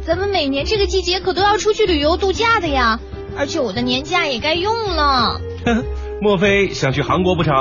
[0.05, 2.99] 咱们每年这个季节可都要出去旅游度假的呀，
[3.36, 5.41] 而且我的年假也该用了。
[6.22, 7.51] 莫非想去韩国不成？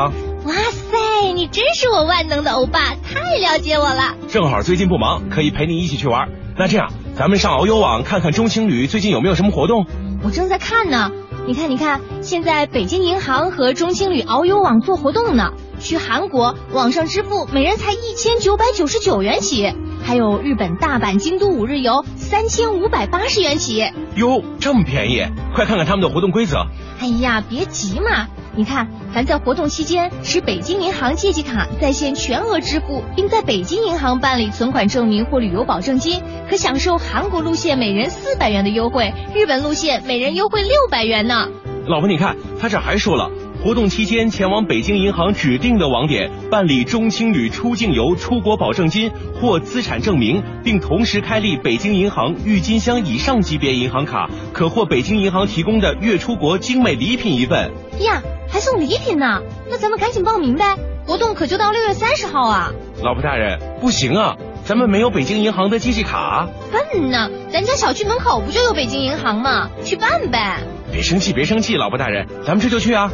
[0.44, 4.14] 哇塞，你真是我万能的欧巴，太了解我了。
[4.28, 6.28] 正好最近不忙，可以陪你一起去玩。
[6.58, 9.86] 那这样，咱们上遨游网看看中青旅最近有没有什么活动。
[10.24, 11.12] 我正在看呢，
[11.46, 15.52] 你看，你看，现在北京银行和中青旅遨游网做活动呢。
[15.78, 23.84] 去韩国网上支付每人才一千九百九十九元起，还有日本大阪、京都五日游三千五百八十元起。
[24.16, 25.24] 哟，这么便宜！
[25.54, 26.66] 快看看他们的活动规则。
[26.98, 28.26] 哎呀，别急嘛，
[28.56, 41.48] 你看，凡在活动期间持北京银行借记卡在线全额支付，并在北京银行办理存款证明或旅游保证金，可享受韩国路线每人四百元的优惠，日本路线每人优惠六百元呢。
[41.86, 43.28] 老婆，你看，他这还说了。
[43.64, 49.10] 活动期间前往北京银行指定的网点办理中青旅出境游出国保证金
[49.40, 57.72] 或资产证明，并同时开立北京银行郁金香以上级别银行卡，可获北京银行提供的月出国精美礼品一份。
[58.00, 59.40] 呀，还送礼品呢！
[59.70, 62.70] 那咱们赶紧报名呗，活动可就到六月三十号啊！
[63.02, 64.36] 老婆大人，不行啊，
[64.66, 66.46] 咱们没有北京银行的机器卡。
[66.70, 69.70] 笨呢，咱家小区门口不就有北京银行吗？
[69.82, 70.58] 去办呗！
[70.92, 73.10] 别生气，别生气，老婆大人，咱们这就去啊！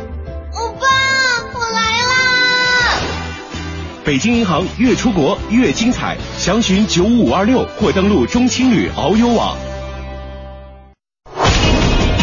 [4.10, 9.56] 北京银行越出国越精彩，详询九五五二六或登录中青旅遨游网。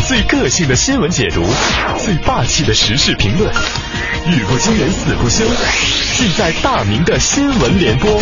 [0.05, 1.41] 最个性的新闻解读，
[1.97, 3.49] 最霸气的时事评论，
[4.25, 5.45] 语不惊人死不休，
[6.17, 8.21] 尽在大明的新闻联播。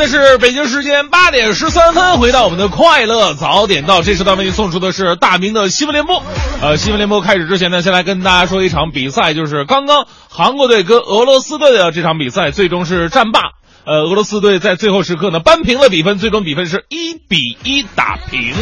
[0.00, 6.22] 在是北京时间八点十三分，回到我们的快乐早点到，这时段为您送出的是大明的新闻联播。
[6.62, 13.40] 呃，新闻联播开始之前呢，先来跟大家说一场比赛，就是刚刚韩国队跟俄罗斯队的这场比赛，最终是战罢。
[13.84, 18.54] 呃，俄罗斯队在最后时刻呢扳平了比分，最终比分是一比一打平。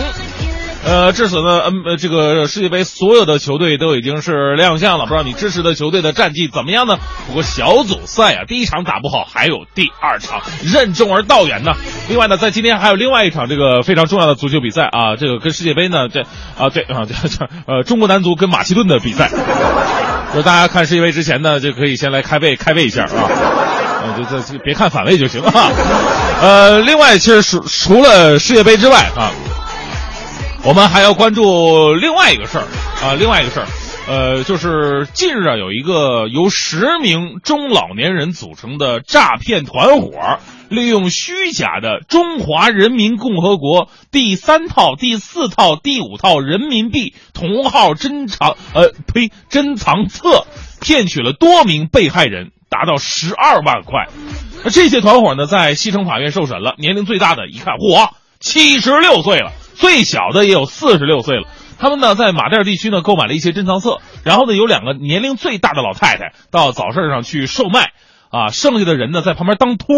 [0.85, 6.99] 呃，至此呢，嗯，这个世界杯所有的球队都已经是亮相了，不知道你支持的球队的战绩怎么样呢？
[7.27, 11.73] 不过小组赛啊，第一场打不好，还有第二场，任重而道远呢。
[12.09, 16.23] 另外呢，在今天还有另外一场这个非常重要的足球比赛啊，这个跟世界杯呢，这
[16.57, 19.31] 啊对啊，这这呃，中国男足跟马其顿的比赛。
[20.33, 23.29] 就大家看世界杯之前呢，就可以先来开胃开胃一下啊，
[24.05, 25.71] 啊，就这别看反胃就行啊。
[26.41, 29.33] 呃，另外，其实除除了世界杯之外啊。
[30.65, 32.65] 我们还要关注另外一个事儿
[33.03, 33.67] 啊，另外一个事儿，
[34.09, 50.45] 呃，就是近日啊，有一个由十名中老年人组成的诈骗团伙，利用虚假的中华人民共和国第三套、第四套、第五套人民币同号珍藏呃呸珍藏册，
[50.81, 54.09] 骗取了多名被害人，达到十二万块。
[54.65, 58.11] 那这些团伙呢，在西城法院受审了，年龄最大的一看，嚯，
[58.41, 59.53] 七十六岁了。
[59.79, 61.49] 最小的也有四十六岁了，
[61.79, 67.93] 他们呢在马甸地区呢购买了一些珍藏册，然后呢有两个年龄最大的老太太到早市上去售卖，
[68.31, 69.95] 啊，剩下的人呢在旁边当托，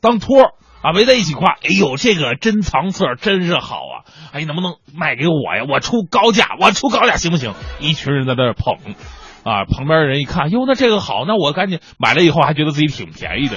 [0.00, 5.66] 当托啊围在一起夸，哎呦这个珍藏册真是好啊，哎能不能卖给我呀？
[5.68, 7.54] 我出高价，我出高价行不行？
[7.80, 8.76] 一群人在那捧，
[9.42, 13.56] 啊旁边的人一看，哟那这个好，那我赶紧买了以后还觉得自己挺便宜的。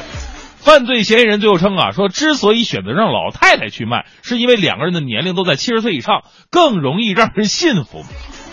[0.62, 6.22] 犯罪嫌疑人最后称啊，说之所以选择让老太太去卖，是因为两个人的年龄都在七十岁以上，
[6.52, 8.06] 更容易让人信服。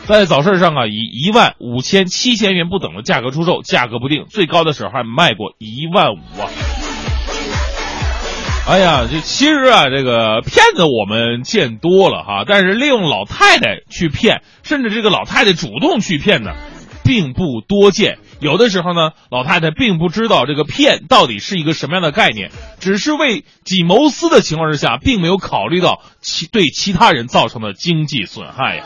[0.07, 6.49] 在早市上啊，以一万五千、七千元不等的价格出售，价格不定，最高的时候还卖过一万五啊！
[8.67, 16.53] 哎呀，这其实啊，这个骗子我们见多了哈，但是利用老太太去骗，甚至这个老太太主动去骗呢，
[17.05, 18.17] 并不多见。
[18.41, 28.85] 有的时候呢，老太太并不知道这个骗到底是一个什么样的概念，只是为己谋私的情况之下，并没有考虑到其对其他人造成的经济损害呀。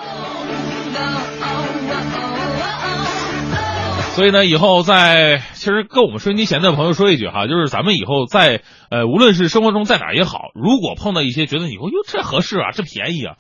[4.14, 13.36] 所以呢，以后在其实跟我们收音机前的朋友说一句哈，就是咱们以后在呃，无论是生活中在哪也好，如果碰到一些觉得以后哟这合适啊，这便宜啊，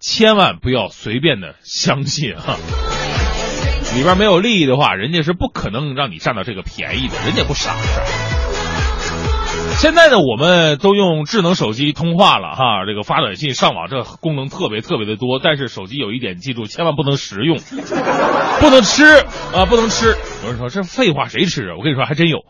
[0.00, 2.56] 千万不要随便的相信哈。
[3.96, 7.74] 里边没有利益的话，人家是不可能让你占到这个便宜的，人家不傻。
[9.78, 15.40] 现在呢，我们都用智能手机通话了哈，这个发短信、上网这功能特别特别的多。
[15.42, 17.56] 但是手机有一点，记住千万不能食用，
[18.60, 19.24] 不能吃
[19.54, 20.14] 啊，不能吃。
[20.44, 21.76] 有人说这废话谁吃啊？
[21.78, 22.40] 我跟你说还真有。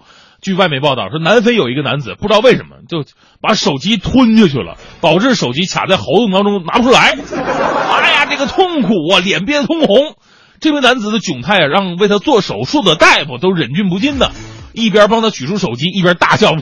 [0.43, 3.05] 据外媒报道说，南非有一个男子不知道为什么就
[3.41, 7.17] 把手机吞下去了，导致手机卡在喉咙当中拿不出来。
[7.17, 10.17] 哎呀，这个痛苦啊，脸憋通红。
[10.61, 14.31] 这名男子的窘态啊，让为他做手术的大夫都忍俊不禁的。
[14.73, 16.61] 一边帮他取出手机，一边大叫：“哇！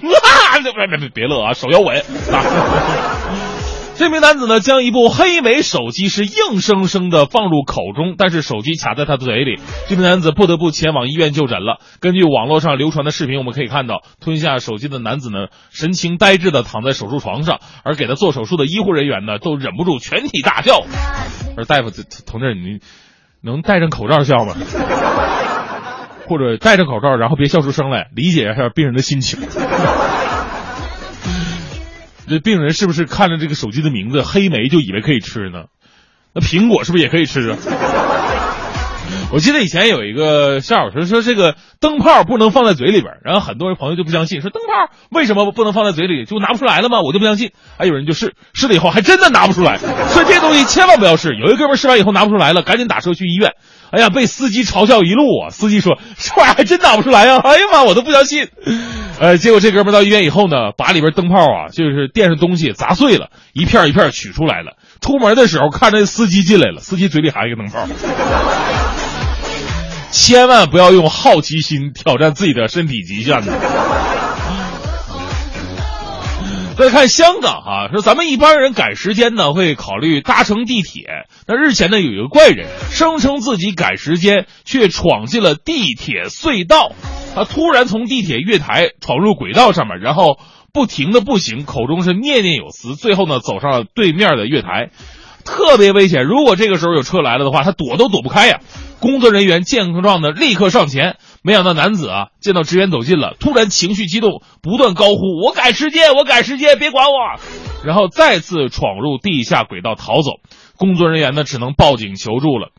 [0.62, 2.00] 别别别别乐啊，手要稳。”
[3.96, 9.60] 这名男子呢，将一部黑莓手机是硬生生的放入口中，但是手机卡在他的嘴里。
[9.88, 11.78] 这名男子不得不前往医院就诊了。
[12.00, 20.84] 根据网络上流传的视频，我们可以看到，吞下手机的男子呢，神情呆滞的躺在手术床上，而给他做手术的医护人员呢，都忍不住全体大笑。
[21.56, 21.90] 而大夫
[22.26, 22.80] 同志，你
[23.44, 24.54] 能戴上口罩笑吗？
[26.26, 29.38] 或者戴着口罩，然后别笑出声来，理解一下病人的心情。
[32.26, 35.64] 这病人是不是看着这个手机的名字“黑莓”就以为可以吃呢？
[36.32, 37.58] 那苹果是不是也可以吃啊？
[39.34, 47.00] 我记得以前有一个笑话说说这个灯泡不能放在嘴里边，然后很多人朋友就不相信，说灯泡为什么不能放在嘴里就拿不出来了吗？
[47.00, 47.50] 我就不相信。
[47.76, 51.34] 还有人就试试了以后还真的拿不出来，所以这东西千万不要试。
[51.34, 53.54] 有一哥们试完以后拿不出来了，赶紧打车去医院。
[53.90, 55.50] 哎呀，被司机嘲笑一路啊！
[55.50, 57.38] 司机说这玩意儿还真拿不出来呀！
[57.42, 58.46] 哎呀妈，我都不相信。
[59.18, 64.76] 呃，结果这哥们到医院以后呢，把里边灯泡啊，就是垫上东西砸碎了，一片一片取出来了。
[65.00, 67.84] 出门的时候看着司机进来了，司机嘴里含一个灯泡。
[70.14, 73.52] 千万不要用好奇心挑战自己的身体极限呢。
[76.78, 81.26] 再看香港啊，说咱们一般人赶时间呢，会考虑搭乘地铁。
[81.48, 86.92] 那日前呢，有一个怪人声称自己赶时间，却闯进了地铁隧道。
[87.34, 90.38] 他突然从地铁月台闯入轨道上面，然后
[90.72, 94.90] 不停的步行，口中是念念有词，最后呢，走上了对面的月台。
[95.44, 98.60] 特别危险，如果这个时候有车来了的话，他躲都躲不开呀。
[99.00, 107.12] 工作人员见状的立刻上前，没想到男子啊见到职员走近了，突然情绪激动，不断高呼：“我赶时间，我赶时间，别管我！”
[107.84, 110.30] 然后再次闯入地下轨道逃走。
[110.76, 112.70] 工作人员呢只能报警求助了。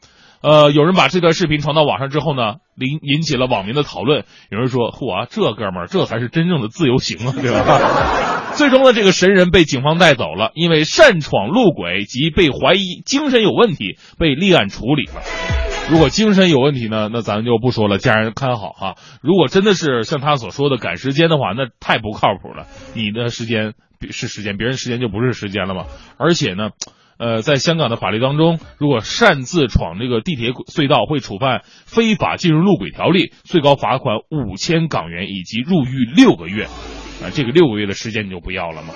[0.42, 4.26] 呃，有人把这段视频传到网上之后呢，引引起了网民的讨论。
[4.52, 15.65] 有人说：“嚯，这哥们儿这才是真正的自由行啊，对吧？” 最终呢，这个神人被警方带走了，因为擅闯路轨及被怀疑精神有问题，被立案处理了。
[15.88, 18.96] 如果精神有问题呢，那咱就不说了，家人看好哈。
[19.22, 22.66] 如果真的是像他所说的赶时间的话，那太不靠谱了。
[22.96, 23.74] 你的时间
[24.10, 25.86] 是时间，别人时间就不是时间了嘛。
[26.18, 26.72] 而且呢，
[27.20, 36.66] 呃，在香港的法律当中，如果擅自闯这个地铁隧道，会触犯非法进入路轨条例，最高罚款五千港元以及入狱六个月。
[36.66, 38.94] 啊，这个六个月的时间你就不要了吗？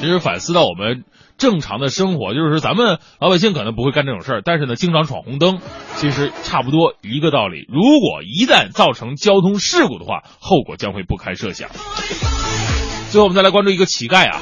[0.00, 1.02] 其实反思到我们
[1.38, 5.60] 正常的生活，就是咱们老百姓可能不会干这种事儿，但是呢，经常闯红灯，
[5.94, 7.64] 其实差不多一个道理。
[7.68, 11.70] 如果一旦造成交通事故的话，后果将会不堪设想。
[13.10, 14.40] 最后，我们再来关注一个乞丐啊，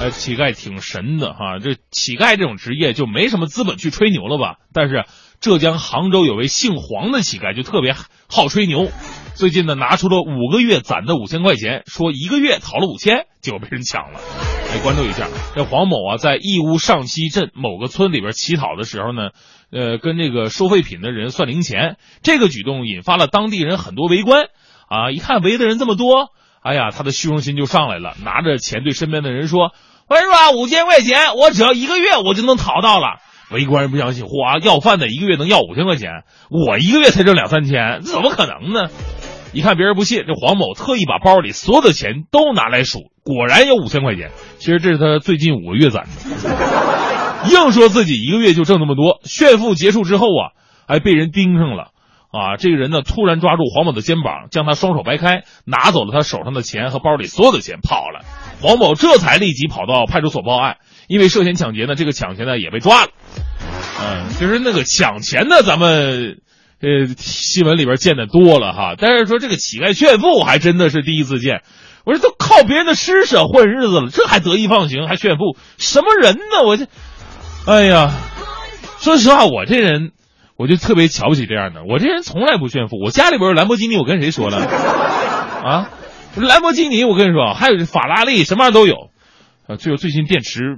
[0.00, 4.56] 呃，乞丐挺神的哈，这乞丐这种职业就没什么资本去吹牛了吧？
[4.72, 5.04] 但是
[5.40, 7.94] 浙江杭州有位姓黄的乞丐就特别
[8.28, 8.88] 好吹牛。
[9.34, 14.20] 最近呢，拿出了五个月攒的五千块钱，说一个月讨了五千，结果被人抢了。
[14.74, 19.30] 来关注一下，这黄某啊，在义乌上溪镇某个村里边乞讨的时候呢，
[19.70, 24.46] 呃，跟这个收废品的人算零钱，这个举动引发了当地人很多围观。
[24.88, 26.30] 啊，一看围的人这么多，
[26.60, 29.70] 哎呀，他的虚荣心就上来了，拿着钱对身边的人说
[30.10, 33.20] ：“我说啊，五千块钱，我只要一个月我就能讨到了。”
[33.52, 38.88] 围观人不相信，嚯，要饭的一个月能要五千块钱，我一个月才挣两三千，怎么可能呢？
[39.54, 44.32] 一看别人不信，这黄某特意把包里所有的钱都拿来数，果然有五千块钱。
[44.58, 49.20] 其实这是他最近五个月攒的，硬说自己一个月就挣那么多。
[49.22, 50.50] 炫富结束之后啊，
[50.88, 51.92] 还被人盯上了。
[52.32, 58.24] 啊，这个人呢突然抓住黄某的肩膀，将他双手掰开，拿走了他手上的钱和包里所有的钱，跑了。
[58.60, 63.10] 黄某这才立即跑到派出所报案，因为涉嫌抢劫呢，这个抢钱呢也被抓了。
[64.02, 66.40] 嗯，其实那个抢钱的，咱们。
[66.84, 71.62] 呃，新闻里边见的多了哈，但是说这个乞丐炫富还真的是第一次见。
[72.04, 76.66] 我说都靠别人的施舍混日子了，这还得意忘形，还炫富，什么人呢？
[76.66, 76.86] 我这，
[77.66, 78.12] 哎呀，
[79.00, 80.12] 说实话，我这人，
[80.58, 81.84] 我就特别瞧不起这样的。
[81.88, 84.58] 我这人从来不炫富，我家里边有兰博基尼，我跟谁说了？
[85.64, 85.88] 啊，
[86.36, 89.08] 兰博基尼，我跟你说，还有法拉利，什么样都有。
[89.66, 90.76] 啊，最后最近电池，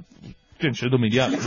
[0.57, 1.37] 电池都没电了。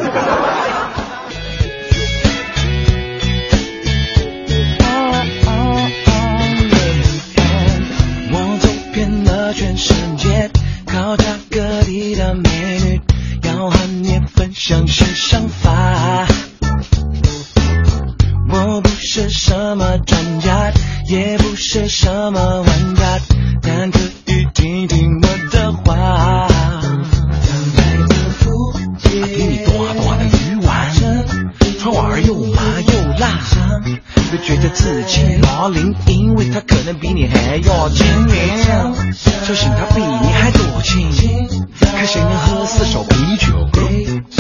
[9.53, 10.51] 全世界，
[10.87, 13.01] 考察各地的美女，
[13.43, 16.27] 要和你分享新想法。
[18.49, 20.73] 我不是什么专家，
[21.09, 23.19] 也不是什么玩家，
[23.63, 25.29] 但可以听听我
[34.31, 38.35] 别觉得自己老龄，因为他可能比你还要精明。
[39.13, 41.11] 相信他比你还多情，
[41.81, 43.69] 看谁能喝四手啤酒，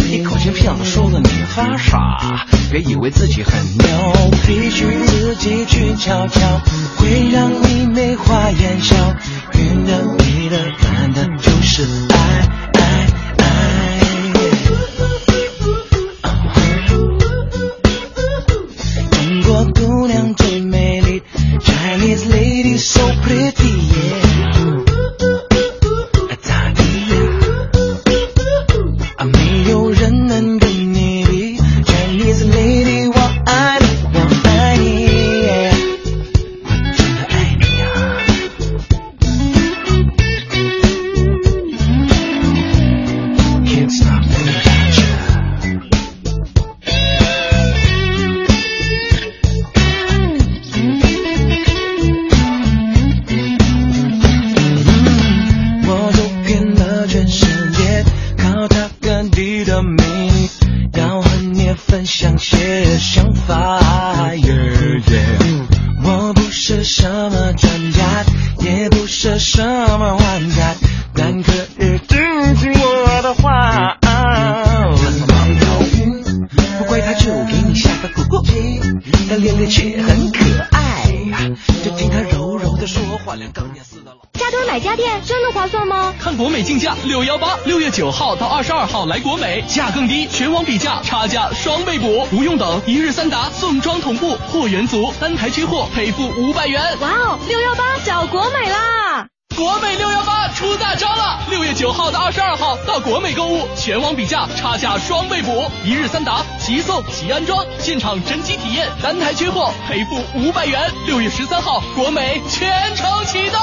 [0.06, 2.46] 一口气骗子说的你发傻。
[2.70, 6.60] 别以为自己很牛，必须自己去瞧瞧，
[6.96, 8.94] 会让你眉花眼笑。
[9.54, 12.69] 晕的、迷的、烦的，就是爱。
[20.01, 21.22] 国姑娘最美丽
[21.60, 23.80] ，Chinese lady so pretty
[86.70, 96.80] 定价六幺八，六月九号到二十二号来国美，价更低，全网比价，差价双倍补，不用等，一日三达，送装同步，货源足，单台缺货赔付五百元。
[97.01, 99.26] 哇哦，六幺八找国美啦！
[99.56, 101.40] 国美六幺八出大招了！
[101.51, 110.88] 六月九号到二十二号到国美购物，全网比价，差价双倍补，一日三达，即送即安装，现场真机体验，单台缺货赔付五百元。
[111.05, 113.59] 六月十三号，国美全程启动。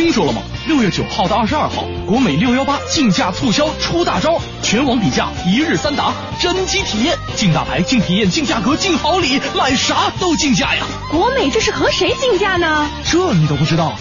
[0.00, 0.40] 听说了吗？
[0.66, 10.86] 六月九号到二十二号，国美六幺八竞价促销出大招，全网比价，一日三达，真机体验，竞大牌、竞体验、竞价格、竞好礼，买啥都竞价呀！
[11.10, 12.88] 国美这是和谁竞价呢？
[13.04, 13.94] 这你都不知道？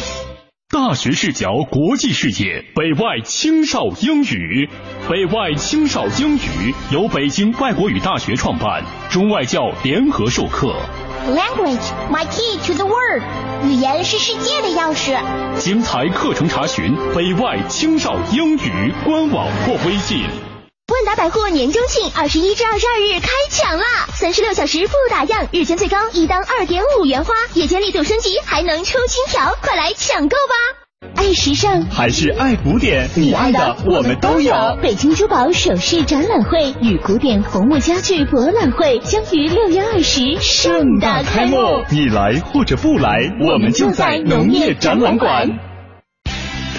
[0.72, 4.70] 大学视角，国际视野，北外青少英语。
[5.10, 10.72] 北外青少英语由北京外国语大学创办，中外教联合授课。
[11.28, 11.82] Language,
[12.12, 13.24] my key to the world。
[13.66, 15.20] 语言是世界的钥匙。
[15.58, 20.22] 精彩课程查询北外青少英语官网或微信。
[21.00, 23.84] 万达百货年中庆二十一至二十二日开抢啦！
[24.14, 31.16] 三十六小时不打烊，日间最高一单二点五元花，夜间力度升级，还能抽金条，快来抢购吧！
[31.16, 34.54] 爱时尚还是爱古典，你爱的我们都有。
[34.82, 41.56] 北京珠宝首饰展览会与古典红木家具博览会将于六月二十盛大开幕。
[41.90, 45.69] 你来或者不来，我们就在农业展览馆。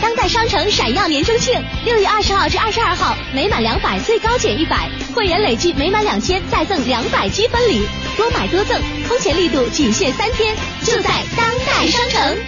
[0.01, 7.86] 当代商城闪耀年中庆，六月二十号至二十二号，每满两百最高减一百，会员累计每满两千再赠两百积分礼，
[8.16, 12.39] 多买多赠，空前力度仅限三天，就在当代商城。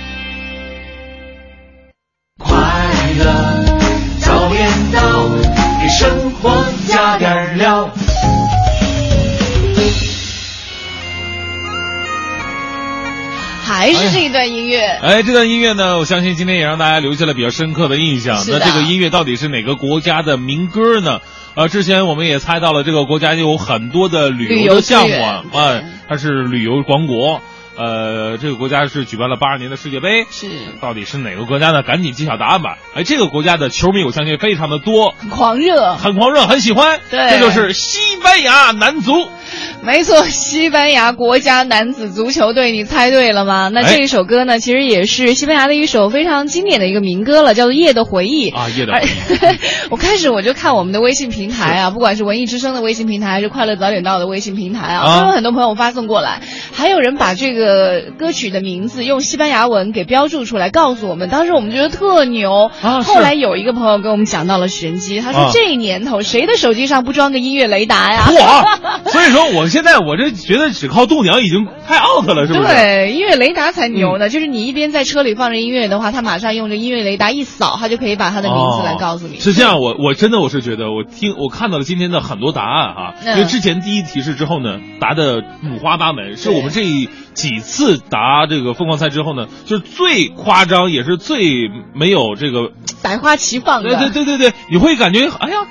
[2.38, 2.56] 快
[3.18, 3.24] 乐
[4.20, 5.28] 早点到，
[5.80, 7.90] 给生活加点料。
[13.72, 14.80] 还是这一段音乐。
[14.80, 18.44] 哎，这段音乐呢，我相信今天也让大家留下了比较深刻的印象。
[18.46, 21.20] 那这个音乐到底是哪个国家的民歌呢？
[21.54, 27.40] 呃，之前我们也猜到了，这个国家有很多的旅游的项目啊，啊，它是旅游王国。
[27.76, 30.48] 呃，这个国家是举办了八二年的世界杯，是
[30.80, 31.82] 到底是哪个国家呢？
[31.82, 32.76] 赶紧揭晓答案吧！
[32.94, 37.00] 哎，这个国家的球迷我相信非常的多，很狂热，很狂热，很喜欢。
[37.10, 39.12] 对这就是西班牙男足。
[39.82, 43.68] 没错，西班牙国家男子足球队，你猜对了吗？
[43.72, 49.08] 那哎这一首歌呢，其实也是西班牙的一首非常经典的一个民歌了，叫做《夜的回忆》啊夜的回忆。
[49.90, 56.42] 我开始我就看我们的微信平台啊，不管是文艺之声的微信平台，还是快乐早点到的微信平台啊，啊都有很多朋友发送过来，
[56.72, 57.61] 还有人把这个
[58.18, 61.28] 歌曲的名字用西班牙文给标注出来，告诉我们。
[61.28, 62.70] 当时我们觉得特牛。
[62.82, 68.30] 啊后来有一个朋友跟我们讲到了玄机，他说啊这年头谁的手机上不装个音乐雷达呀？
[68.40, 68.64] 哇！
[69.06, 72.68] 所以说我现在我这觉得只靠度娘已经太 out 了，是不是？
[72.68, 74.28] 对，音乐雷达才牛呢。
[74.28, 79.36] 就是你一边在车里放着音乐的话，它马上用着音乐雷达一扫，它就可以把它的名字来告诉你。
[79.36, 86.82] 哦是这样，我我真的我是觉得，我听我看到了今天的很多答案哈、嗯因为之前第一提示之后呢，答的五花八门，是我们这
[87.34, 92.72] 几次答这个疯狂赛之后呢，就是最夸张，也是最没有这个，
[93.02, 93.90] 百花齐放的。
[93.96, 95.66] 对对对对对，你会感觉哎呀。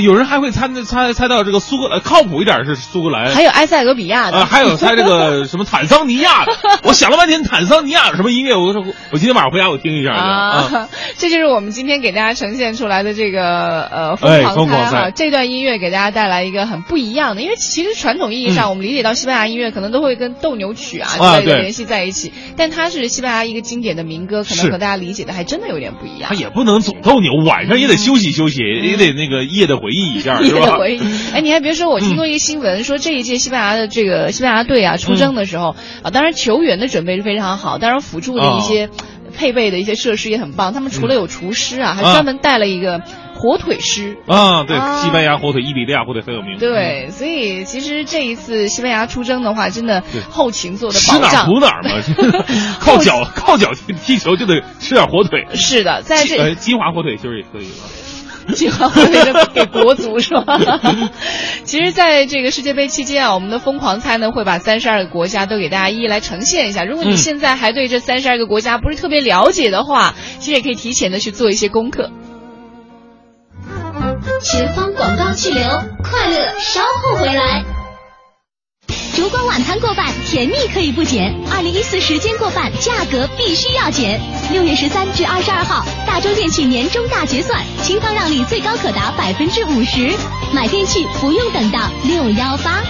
[0.00, 6.52] 有人还会猜猜猜到这个苏格兰靠谱一点是苏格兰，还有埃塞俄比亚的，啊，还有猜这个 什么坦桑尼亚的，
[6.84, 8.82] 我想了半天坦桑尼亚有什么音乐，我说
[9.12, 10.18] 我今天晚上回家我听一下去。
[10.18, 10.32] 啊。
[10.52, 10.88] 啊，
[11.18, 15.10] 这就是我们今天给大家呈现出来的这个呃疯哎狂猜哈。
[15.10, 18.70] 这段音乐给大家带来一个很不一样的，因为其实传统意义上、嗯。
[18.70, 26.30] 我们理解到西班牙音乐可能都会跟斗牛曲啊之类的联系在一起，但它是西班牙一个经典的民歌，可能和大家理解的还真的有点不一样。
[26.30, 26.34] 它。
[26.34, 30.76] 也不能总斗牛，晚上也得休息休息，也得那个夜的回忆一下， 是吧？
[30.78, 31.00] 回忆。
[31.34, 38.88] 哎，你还别说，我听过一个新闻，说这一届西班牙的这个西班牙队啊出征的时候、啊，当然球员的准备是非常好，当然辅助的一些。
[39.34, 43.00] 配备的一些设施也很棒，他们除了有厨师啊，还专门带了一个
[43.34, 44.18] 火腿师。
[44.26, 46.58] 啊，对，啊西班牙火腿、伊比利亚火腿很有名。
[46.58, 51.46] 对，所以其实这一次西班牙出征的话，真的后勤做的吃哪儿保障。
[51.46, 51.90] 补哪儿嘛，
[52.78, 55.46] 靠脚靠脚踢踢球就得吃点火腿。
[55.54, 57.88] 是的，在这呃金华火腿其实也可以啊。
[58.54, 60.58] 计划会的给国足是吧？
[61.64, 66.84] 其实，在这个世界杯期间啊，我们的疯狂猜呢会把三十二个国家都给大家一一来呈现一下。
[66.84, 72.10] 如果你嗯现在还对这三十二个国家不是特别了解的话，其实也可以提前的去做一些功课。
[74.42, 75.62] 前方广告气流，
[76.02, 77.81] 快乐稍后回来。
[79.14, 81.34] 烛光晚餐过半，甜蜜可以不减。
[81.50, 84.18] 二零一四时间过半，价格必须要减。
[84.50, 90.10] 六月十三至二十二号，大中电器年终大结算，清仓让利最高可达百分之五十，
[90.54, 92.82] 买电器不用等到六幺八。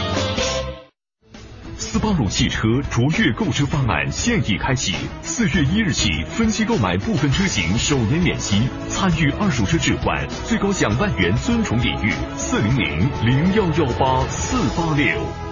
[1.76, 12.12] 斯巴鲁汽车卓越购车方案现已开启，四月一日起分期购买部分车型首年免息，参与二手车置换，最高享万元尊崇礼遇。
[12.36, 15.51] 四零零零幺幺八四八六。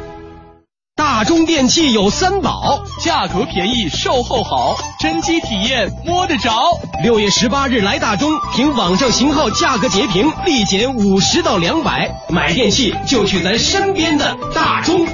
[1.00, 6.78] 大中电器有三宝：价格便宜、售后好、真机体验摸得着。
[7.02, 12.10] 六月十八日来大中，凭网上型号价格截屏，立减五十到两百。
[12.28, 15.06] 买电器就去咱身边的大中。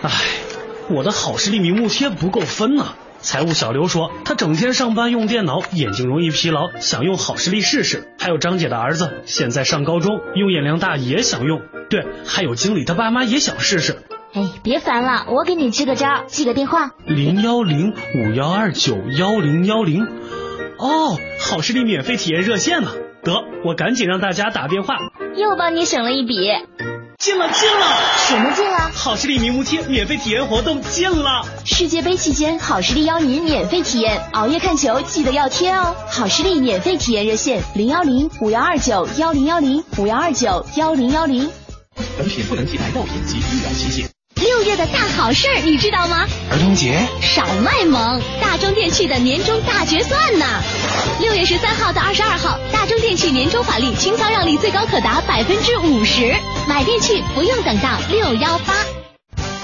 [0.00, 0.10] 唉，
[0.88, 8.12] 我的好视力明目贴不够分呐、财务小刘说，他整天上班用电脑，眼睛容易疲劳，想用好视力试试。
[8.18, 11.62] 还有张姐的儿子现在上高中，用眼量大也想用。
[11.88, 14.02] 对，还有经理他爸妈也想试试。
[14.34, 16.90] 哎，别烦了，我给你支个招，记个电话。
[17.06, 20.04] 零幺零五幺二九幺零幺零，
[20.78, 22.90] 哦，好视力免费体验热线呢。
[23.22, 24.96] 得，我赶紧让大家打电话。
[25.36, 26.50] 又帮你省了一笔。
[27.22, 27.86] 进了进了，
[28.26, 28.90] 什么进了？
[28.92, 31.46] 好视力明目贴免费体验活动进了。
[31.64, 35.94] 世界杯期间，好视力邀您免费体验，熬夜看球记得要贴哦。
[36.10, 41.48] 好视力免费体验热线：零幺零五幺二九幺零幺零五幺二九幺零幺零。
[42.18, 44.21] 本品不能替代药品及医疗器械。
[44.36, 46.26] 六月的大好事儿，你知道吗？
[46.50, 50.46] 儿童节少卖萌，大中电器的年终大决算呢！
[51.20, 56.34] 六月十三号到二十二号，大中电器年终返利清仓让利最高可达百分之五十，
[56.66, 59.01] 买电器不用等到六幺八。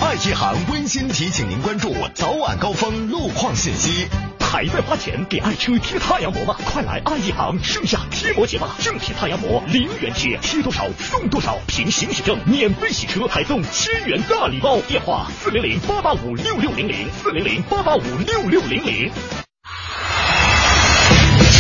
[0.01, 4.07] 爱一行温馨提醒您关注早晚高峰路况信息。
[4.41, 6.57] 还在花钱给爱车贴太阳膜吗？
[6.65, 8.77] 快来爱一行盛夏贴膜节吧！
[8.81, 14.79] 正品太阳膜零元贴，贴多少送多少，凭行驶证免费洗车，还送千元大礼包。
[14.83, 19.11] 电话四零零八八五六六零零四零零八八五六六零零。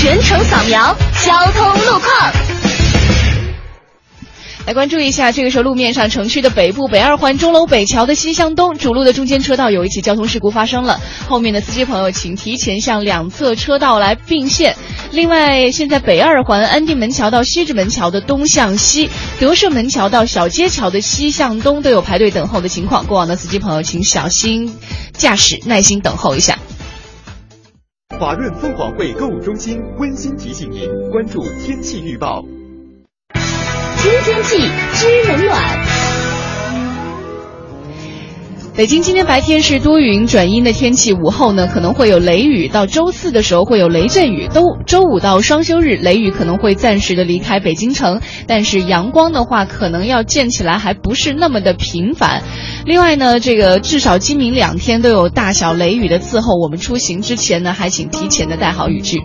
[0.00, 2.67] 全程扫描交通路况。
[4.68, 14.76] 来关注一下，这个时候路面上城区的北部北二环钟楼北桥的西向东主路的中间车道有一起交通事故发生了，后面的司机朋友请提前向两侧车道来并线。
[15.10, 19.08] 另外，现在北二环安定门桥到西直门桥的东向西，
[19.40, 24.70] 德胜门桥到小街桥的西向东都有排队等候的情况，过往的司机朋友请小心
[25.14, 26.58] 驾驶，耐心等候一下。
[28.20, 32.42] 华润凤凰汇购物中心温馨提醒您关注天气预报。
[34.00, 34.56] 知天气，
[34.94, 35.60] 知冷暖。
[38.76, 44.46] 北京今天白天是多云转阴的天气，午后呢可能会有雷雨，到周四的时候会有雷阵雨。
[44.46, 52.44] 都周五到双休日，雷雨可能会暂时的离开北京城，但是阳光的话可能要见起来还不是那么的频繁。
[52.86, 59.24] 另外呢，这个至少今明两天都有大小雷雨的伺候，我们出行之前呢，还请提前的带好雨具。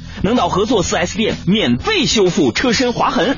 [0.23, 3.37] 能到合作 4S 店免费修复车身划痕。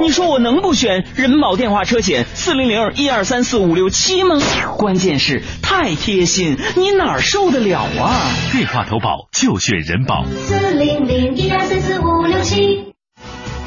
[0.00, 4.40] 你说我能不选人保电话车险四零零一二三四五六七吗？
[4.76, 8.30] 关键是太贴心，你哪儿受得了啊？
[8.52, 10.24] 电话投保就选人保。
[10.46, 12.92] 四零零一二三四五六七。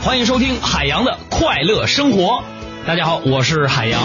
[0.02, 2.44] 欢迎收听海洋的快乐生活。
[2.86, 4.02] 大家好，我是海洋。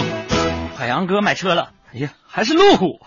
[0.75, 2.99] 海洋哥买车了，哎呀，还是路虎。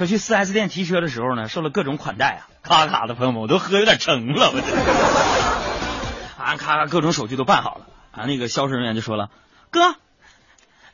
[0.00, 6.42] 说去 4S 店提车的时候呢，受了各种款待啊，咔咔的，朋友们，我都喝有点撑了，我这。
[6.42, 7.84] 啊，咔咔，各种手续都办好了。
[8.10, 9.28] 啊，那个销售人员就说了，
[9.68, 9.96] 哥，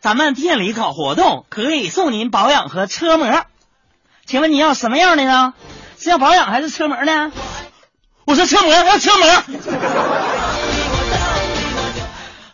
[0.00, 3.44] 咱们店里搞活动，可以送您保养和车模。
[4.24, 5.54] 请问你要什么样的呢？
[6.00, 7.30] 是要保养还是车模呢？
[8.24, 9.28] 我说车模，要车模。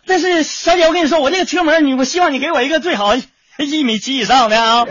[0.05, 3.15] 但是小姐，我跟你说，我这个车模，你我希望你给我一个最好
[3.57, 4.85] 一米七以上的啊。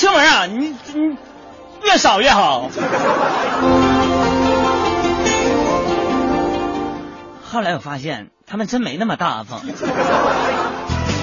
[0.00, 1.16] 车模啊，你你
[1.84, 2.70] 越少越好。
[7.44, 9.60] 后来我发现他们真没那么大方。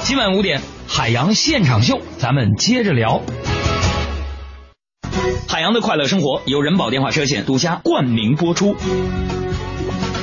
[0.03, 3.23] 今晚五点，海洋现场秀，咱们接着聊。
[5.49, 8.75] 海洋的快乐生活由人保电话车险独家冠名播出。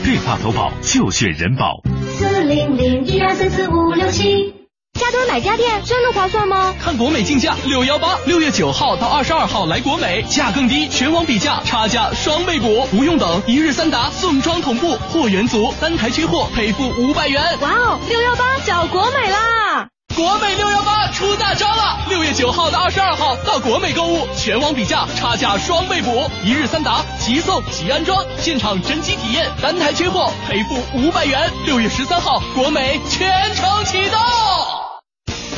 [0.04, 1.82] 电话投保就选人保。
[2.06, 4.63] 四零零一二三四五六七。
[5.04, 6.74] 加多买家电真的划算吗？
[6.82, 17.42] 看国美竞价六幺八，六月九号到二十二号来国美，价更低，全网比价，差价双倍补，不用等，一日三达，送装同步，货源足，单台缺货赔付五百元。
[17.60, 19.88] 哇哦，六幺八找国美啦！
[20.16, 21.98] 国美六幺八出大招了！
[22.08, 31.52] 六月九号到二十二号到国美购物，全网比价，差价双倍补，一日三达，即送即安装，现场真机体验，单台缺货赔付五百元。
[31.66, 34.18] 六月十三号，国美全程启动。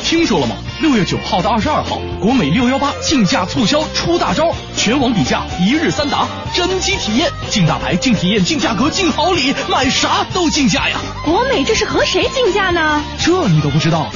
[0.07, 0.55] 听说了吗？
[0.79, 6.25] 六月九号到二十二号，国美六幺八竞价促销出大招，全网比价，一日三达，
[6.55, 10.95] 真机体验，竞大牌，竞体验，竞价格，竞好礼，买啥都竞价呀！
[11.25, 13.03] 国美这是和谁竞价呢？
[13.19, 14.09] 这你都不知道？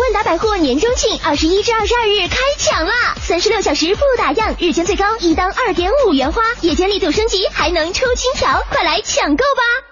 [0.00, 3.14] 万达百货年中庆二十一至二十二日开抢啦！
[3.20, 9.89] 三十六小时不打烊，日间最高一当二点五元花，夜间力度升级，还能抽金条，快来抢购吧！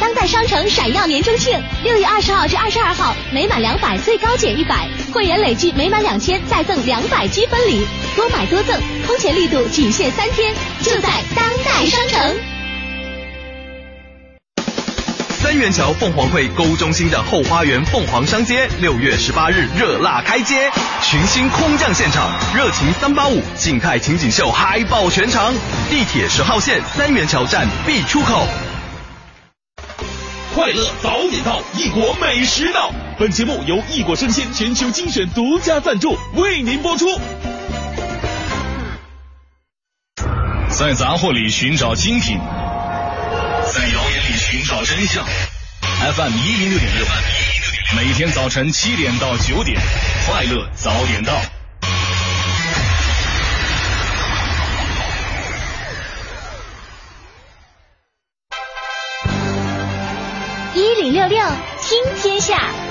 [0.00, 7.86] 当代商城闪耀年中庆，六月二十号至二十二号，每满两百最高减一百，会员累计每满两千再赠两百积分礼，
[8.16, 12.34] 多买多赠，空前力度仅限三天，就在当代商城。
[15.38, 20.70] 三元桥凤凰汇购物中心的后花园凤凰商街，六月十八日热辣开街，
[21.02, 25.52] 群星空降现场，热情三八五静态情景秀嗨爆全场，
[25.90, 28.46] 地铁十号线三元桥站 B 出口。
[30.60, 32.92] 快乐早点到，异国美食到。
[33.18, 37.06] 本节目由异国生鲜全球精选独家赞助，为您播出。
[40.68, 45.24] 在杂货里寻找精品，在谣言里寻找真相。
[46.14, 47.06] FM 一零六点六，
[47.96, 49.80] 每天早晨七点到九点，
[50.26, 51.32] 快乐早点到。
[61.30, 61.38] 六
[61.80, 62.89] 听天下。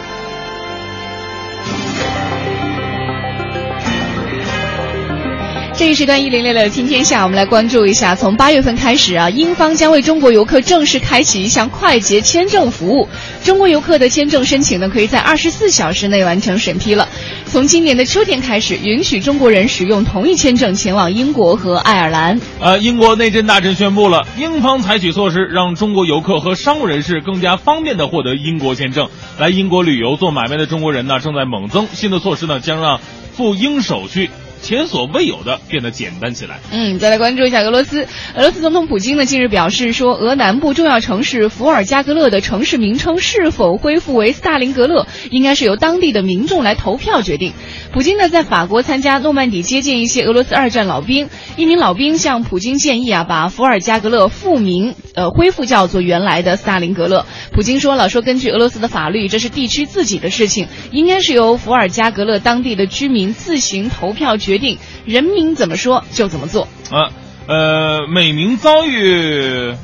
[5.79, 13.07] 这一时段一零六六听天下，我们来关注一下，从八月份开始啊，英方将为中国游客正式开启一项快捷签证服务。
[13.45, 17.07] 中国游客的签证申请呢，可以在二十四小时内完成审批了。
[17.45, 22.37] 从今年的秋天开始，允许中国人使用同一签证前往英国和爱尔兰。
[22.59, 29.07] 呃，英国内政大臣宣布了，英方采取措施，让中国游客和商务人士更加方便地获得英国签证。
[29.39, 31.87] 来英国旅游做买卖的中国人呢，正在猛增。
[31.93, 32.99] 新的措施呢，将让
[33.31, 34.29] 赴英手续。
[34.61, 36.59] 前所未有的变得简单起来。
[36.71, 38.07] 嗯，再来关注一下俄罗斯。
[38.35, 47.53] 俄罗斯总统普京呢近日表示说，俄南部重要城市伏尔加格勒的城市名称是否恢复为斯大林格勒，应该是由当地的民众来投票决定。
[47.91, 57.25] 普京呢在法国参加诺曼底接见一些俄罗斯二战老兵，一名老兵向普京建议啊，把伏尔加格勒复名，呃，恢复叫做原来的斯大林格勒。
[57.53, 66.67] 普京说了，说根据俄罗斯的法律，这是地区自己的事情，应该是由伏尔加格勒当地的居民自行投票决定，人民怎么说就怎么做。
[66.89, 67.11] 啊，
[67.47, 69.75] 呃，每名遭遇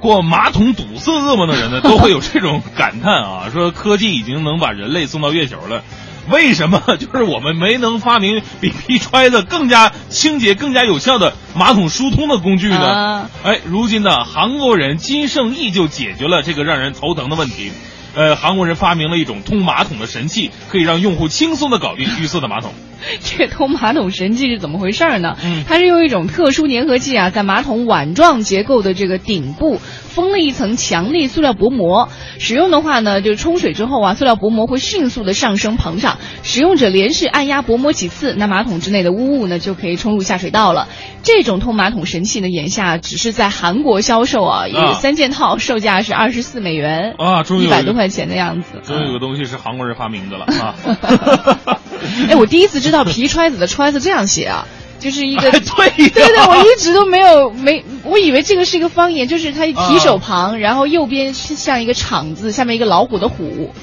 [0.00, 5.82] 过马桶堵塞噩梦的人呢，都会有这种感叹啊，说科技已经能把人类送到月球了。
[6.30, 6.82] 为什么？
[6.98, 12.86] 就是我们没能发明比皮揣子更加清洁、更加有效的马桶疏通的工具呢？
[12.86, 17.72] 啊哎，如今呢，韩国人金圣义就解决了这个让人头疼的问题。
[18.14, 22.72] 呃，韩国人发明了一种通马桶的神器，可以让用户轻松的搞定淤塞的马桶。
[23.22, 25.36] 这个通马桶神器是怎么回事呢？
[25.44, 32.08] 嗯它是用一种特殊粘合剂啊，在马桶碗状结构的这个顶部封了一层强力塑料薄膜。
[32.40, 36.18] 使用的话呢，就是冲水之后啊，塑料薄膜会迅速的上升膨胀。
[36.42, 40.88] 使用者连续按压薄膜几次，那马桶之内的污物呢就可以冲入下水道了。
[41.22, 48.80] 这种通马桶神器呢，眼下只是在韩国销售啊，也啊三件套，售价是二十四美元啊终于有一百多块钱的样子。
[48.86, 50.76] 终于有个东西是韩国人发明的了 啊！
[52.30, 54.68] 哎，我第一次知道皮揣子的揣子这样写啊，
[55.00, 55.62] 就是一个、对呀
[55.96, 63.74] 对对，我一直都没有没，我以为这个是一个方言，就是它提手旁，然后右边是像一个厂字，下面一个老虎的虎。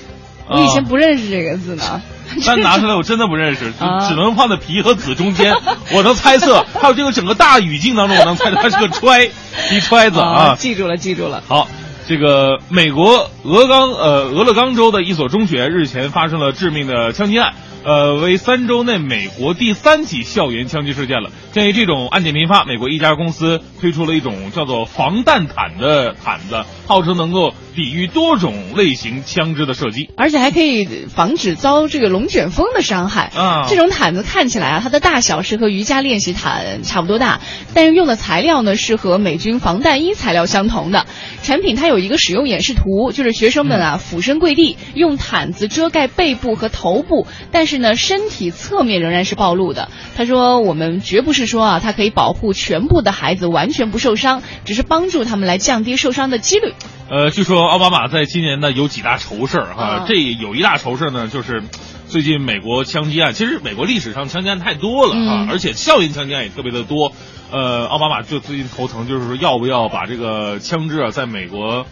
[0.47, 2.01] 我以前不认识这个字呢。
[2.45, 5.53] 但拿出来我真的不认识，就啊只能放在皮和子中间。
[5.91, 9.29] 我能猜测，还有这个整个大语境当中，我能猜到它是个揣
[9.69, 10.55] 皮揣子啊。
[10.57, 11.43] 记住了，记住了。
[11.47, 11.67] 好，
[12.07, 21.32] 这个美国俄冈呃俄勒冈州的一所中学日前发生了致命的枪击案，呃，为三周内美国第三起校园枪击事件了。
[21.52, 30.09] 鉴于这种案件频发，美国一家公司推出了一种叫做防弹毯的毯子，号称能够抵御多种类型枪支的射击。
[30.15, 33.31] 而且还可以防止遭这个龙卷风的伤害。
[33.35, 37.41] 啊这种毯子看起来啊，它的大小是和瑜伽练习毯差不多大，
[37.73, 41.05] 但是用的材料呢是和美军防弹衣材料相同的。
[41.41, 49.89] 产品它有一个使用演示图，就是学生们啊俯身跪地，用毯子遮盖背部和头部，但是呢身体侧面仍然是暴露的。
[50.15, 56.73] 他说：“我们绝不是说啊，它可以保护全部的孩子完全不受伤，只是帮助他们来降低受伤的几率。”
[57.07, 61.61] 呃，据说奥巴马在今年呢有几大愁事儿哈，啊这有一大愁事儿呢，就是
[62.07, 67.11] 最近美国枪击案，其实美国历史上枪击案太多了啊，嗯而且校园枪击案也特别的多。
[67.52, 71.86] 呃，奥巴马就最近头疼，就是说要不要把这个枪支啊在美国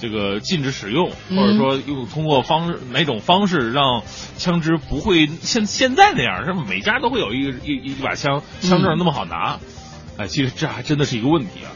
[0.00, 4.04] 这个禁止使用，嗯或者说用通过方式哪种方式让
[4.38, 9.58] 枪支不会现现在那样，是吧每家都会有一个一一把枪，枪证那么好拿。
[10.18, 11.70] 哎，其实这还真的是一个问题啊。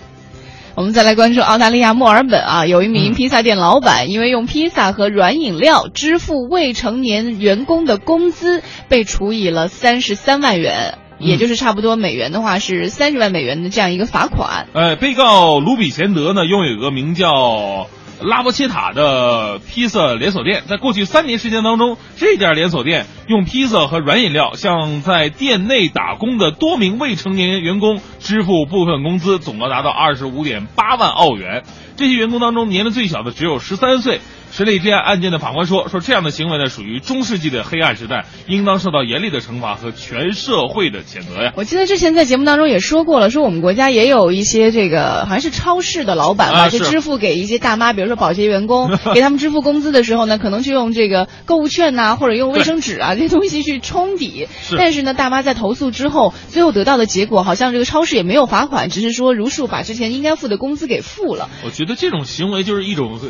[0.77, 14.66] 我们再来关注澳大利亚墨尔本啊，有一名披萨店老板因为用披萨和软饮料支付未成年员工的工资，被处以了三十三万元，也就是差不多美元的话是三十万美元的这样一个罚款。
[14.74, 17.86] 呃，被告卢比贤德呢，拥有一个名叫
[18.22, 31.62] 拉波切塔的披萨连锁店，在过去三年时间当中，这家连锁店用披萨和软饮料向在店内打工的多名未成年员工支付部分工资，总额达到二十五点八万澳元。
[31.97, 34.20] 这些员工当中，年龄最小的只有十三岁。
[34.52, 54.47] 审理这样案件的法官说：“说这样的行为呢，属于中世纪的黑暗时代，应当受到严厉的惩罚和全社会的谴责呀。”我记得之前在节目当中也说过了，说我们国家也有一些这个好像是超市的老板吧，啊就支付给一些大妈，比如说保洁员工， 给他们支付工资的时候呢，可能就用这个购物券呐、或者用卫生纸啊这些东西去冲抵。
[54.62, 61.51] 是但是呢，大妈在投诉之后，最后得到的结果好像这个超市也没有罚款，只是说如数把之前应该付的工资给付了。
[61.62, 63.21] 我觉得这种行为就是一种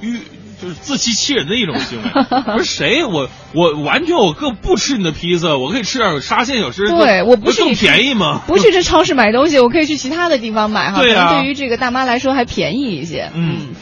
[0.00, 0.18] 欲，
[0.62, 2.08] 就是自欺欺人的一种行为。
[2.54, 8.42] 不是谁，我我完全我更不吃你的披萨，我可以吃点沙县小吃，对，我不是更你去便宜吗？
[8.46, 13.30] 不去这超市买东西，我可以去其他的地方买哈， 对啊可能对于这个大妈来说还便宜一些。
[13.34, 13.74] 嗯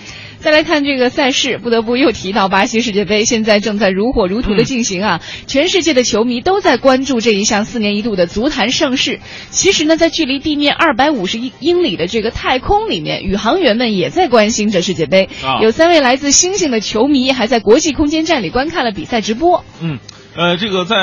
[0.44, 5.22] 再来看这个赛事，不得不又提到巴西世界杯，现在正在如火如荼的进行啊！
[5.46, 9.20] 全世界的球迷都在关注这一项四年一度的足坛盛事。
[9.48, 15.30] 其实呢，在距离地面二百五十英里的这个太空里面，宇航员们也在关心着世界杯。
[15.42, 19.64] 啊有三位来自星星的球迷还在国际空间站里观看了比赛直播。
[19.80, 19.98] 嗯，
[20.36, 20.96] 呃，这个在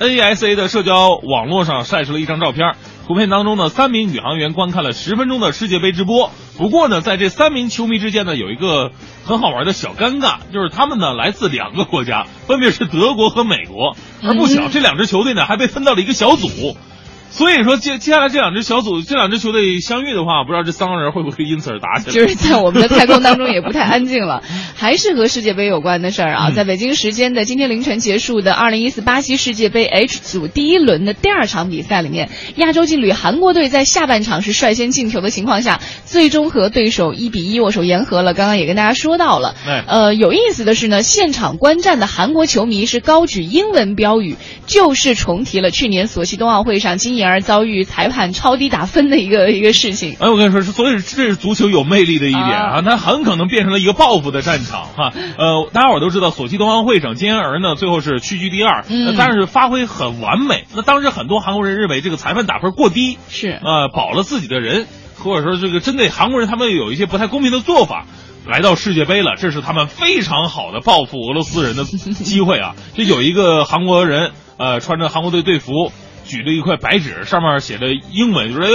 [0.00, 2.74] NASA 的社交网络上晒出了一张照片。
[3.10, 6.30] 图片当中呢，三名宇航员观看了十分钟的世界杯直播。
[6.56, 8.92] 不过呢，在这三名球迷之间呢，有一个
[9.24, 16.76] 很好玩的小尴尬，就是他们呢来自两个国家，分别是德国和美国，而不巧这两支球队呢还被分到了一个小组。
[17.30, 22.12] 所以说接接下来这两支小组这两支球队相遇的话，不知道这三个人会不会因此而打起来？
[22.12, 24.42] 就是在我们的太空当中也不太安静了，
[24.76, 26.50] 还是和世界杯有关的事儿啊。
[26.50, 38.34] 在北京时间的今天凌晨结束的2014巴西世界杯 H 组第一轮的第二场比赛里面，亚洲劲旅韩国队在下半场是率先进球的情况下，最终和对手一比一握手言和了。
[38.34, 44.36] 刚刚也跟大家说到了，哎呃，有意思的是呢，现场观战的韩国球迷是高举英文标语，
[44.66, 50.16] 就是重提了去年索契冬奥会上金妍儿遭遇裁判超低打分的一个一个事情。
[50.18, 55.12] 哎，我跟你说，所以这是足球有魅力的一点啊，它很可能变成了一个报复的战场哈。
[55.38, 60.64] 呃，大家伙都知道，索契冬奥会上金妍儿呢最后是屈居第二，嗯但是发挥很完美。
[60.74, 64.86] 那当时很多韩国人认为这个裁判打分过低，是呃保了自己的人，
[65.18, 68.06] 或者说这个针对韩国人他们有一些不太公平的做法。
[68.46, 72.74] 来到世界杯了，这是他们非常好的报复俄罗斯人的机会啊！
[72.94, 75.92] 就有一个韩国人，呃，穿着韩国队队服，
[76.24, 78.68] 举着一块白纸，上面写着英文，就是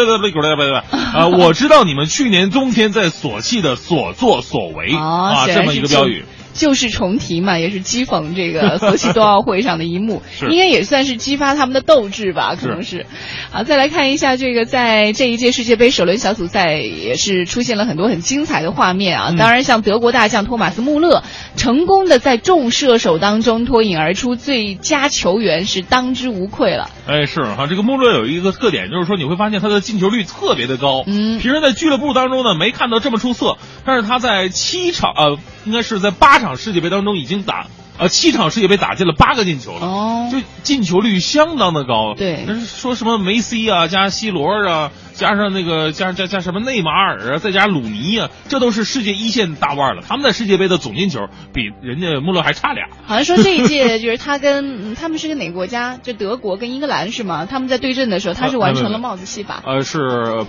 [1.13, 6.25] 啊， 我知道你们去年冬天在索契的所作所为啊，这么一个标语。
[6.55, 13.05] 就是重提嘛，也是讥讽这个 索契冬奥会上的一幕，应该也算是激发他们的斗志吧，可能是。
[13.51, 19.27] 好，再来看一下这个，在这一届世界杯首轮小组赛也是出现了很多很精彩的画面啊。
[19.31, 21.21] 嗯当然，像德国大将托马斯穆勒
[21.57, 26.89] 成功的在众射手当中脱颖而出，最佳球员是当之无愧了。
[27.05, 31.03] 哎，是哈，这个穆勒有一个特点，就是说你会发现他的进球率特别的高。
[31.05, 37.67] 嗯，平时在俱乐部当中呢，没看到这么出色，但是他在七场呃，应该是在八场世界杯当中已经打
[37.97, 42.13] 呃七场世界杯打进了八个进球了，哦，就进球率相当的高。
[42.15, 42.43] 对。
[42.47, 50.03] 那说什么梅西啊，加 C 罗啊，加上那个加加加什么内马尔啊，再加鲁尼啊，这都是世界一线大腕了。
[50.07, 51.21] 他们在世界杯的总进球
[51.53, 52.87] 比人家穆勒还差俩。
[53.05, 55.97] 好像说这一届就是他跟嗯他们是跟哪个国家？
[55.97, 57.47] 就德国跟英格兰是吗？
[57.49, 59.63] 他们在对阵的时候，他是完成了帽子戏法。
[59.65, 59.99] 呃，是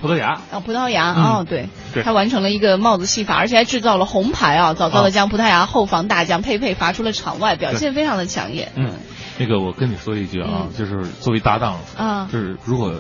[0.01, 0.41] 葡萄牙。
[0.51, 8.73] 啊，葡萄牙、嗯哦，对，对他完成了一个帽子戏法，而且还制造了红牌啊，早早的将葡萄牙后防大将佩佩罚出了场外，表现非常的抢眼。
[8.75, 8.95] 嗯，
[9.39, 12.95] 那个我跟你说一句啊，嗯就是作为搭档，啊就是如果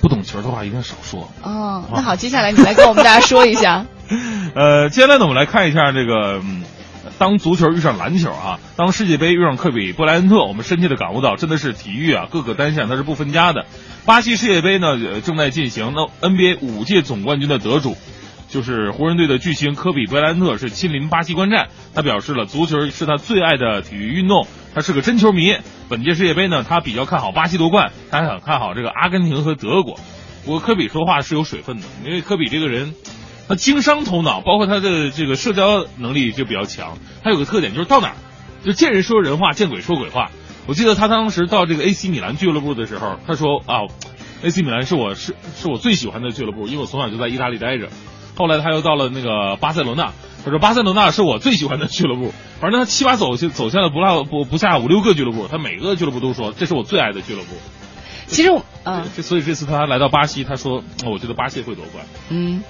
[0.00, 1.30] 不懂球的话，一定少说。
[1.42, 3.86] 哦，那好，接下来你来跟我们大家说一下。
[4.54, 6.62] 呃，接下来呢，我们来看一下这个，嗯，
[7.18, 13.66] 当足球遇上篮球啊，当世界杯遇上科比布莱恩特，我们深切的感悟到，真的是体育啊，各个单项它是不分家的。
[14.04, 17.96] 巴西世界杯呢，呃正在进行，那 NBA 五届总冠军的得主。
[18.50, 25.56] 就是湖人队的巨星科比布莱恩特是亲临巴西观战，他表示了足球是他最爱的体育运动，他是个真球迷。
[25.88, 29.98] 本届世界杯呢，他比较看好巴西夺冠，他还很看好这个阿根廷和德国。
[30.44, 32.94] 不过科比说话是有水分的，因为科比这个人，
[33.48, 36.98] 他经商头脑，包括他的这个社交能力就比较强。
[37.22, 38.16] 他有个特点就是到哪儿
[38.64, 40.30] 就见人说人话，见鬼说鬼话。
[40.66, 43.86] 我记得他当时到这个 AC 米兰俱乐部的时候，他说啊
[44.42, 47.88] ，AC 米兰是我是是我最喜欢的俱乐部，因为我从小就在意大利待着。
[48.40, 52.32] 后来他又到了那个巴塞罗那，他说巴塞罗那是我最喜欢的俱乐部。
[52.58, 57.48] 反正他七八走走下了不落不不下五六个俱乐部，他每个俱乐部都说这是我最爱的俱乐部。
[58.28, 62.02] 其实我啊，这所以这次他来到巴西，他说我觉得巴西会夺冠。
[62.30, 62.64] 嗯，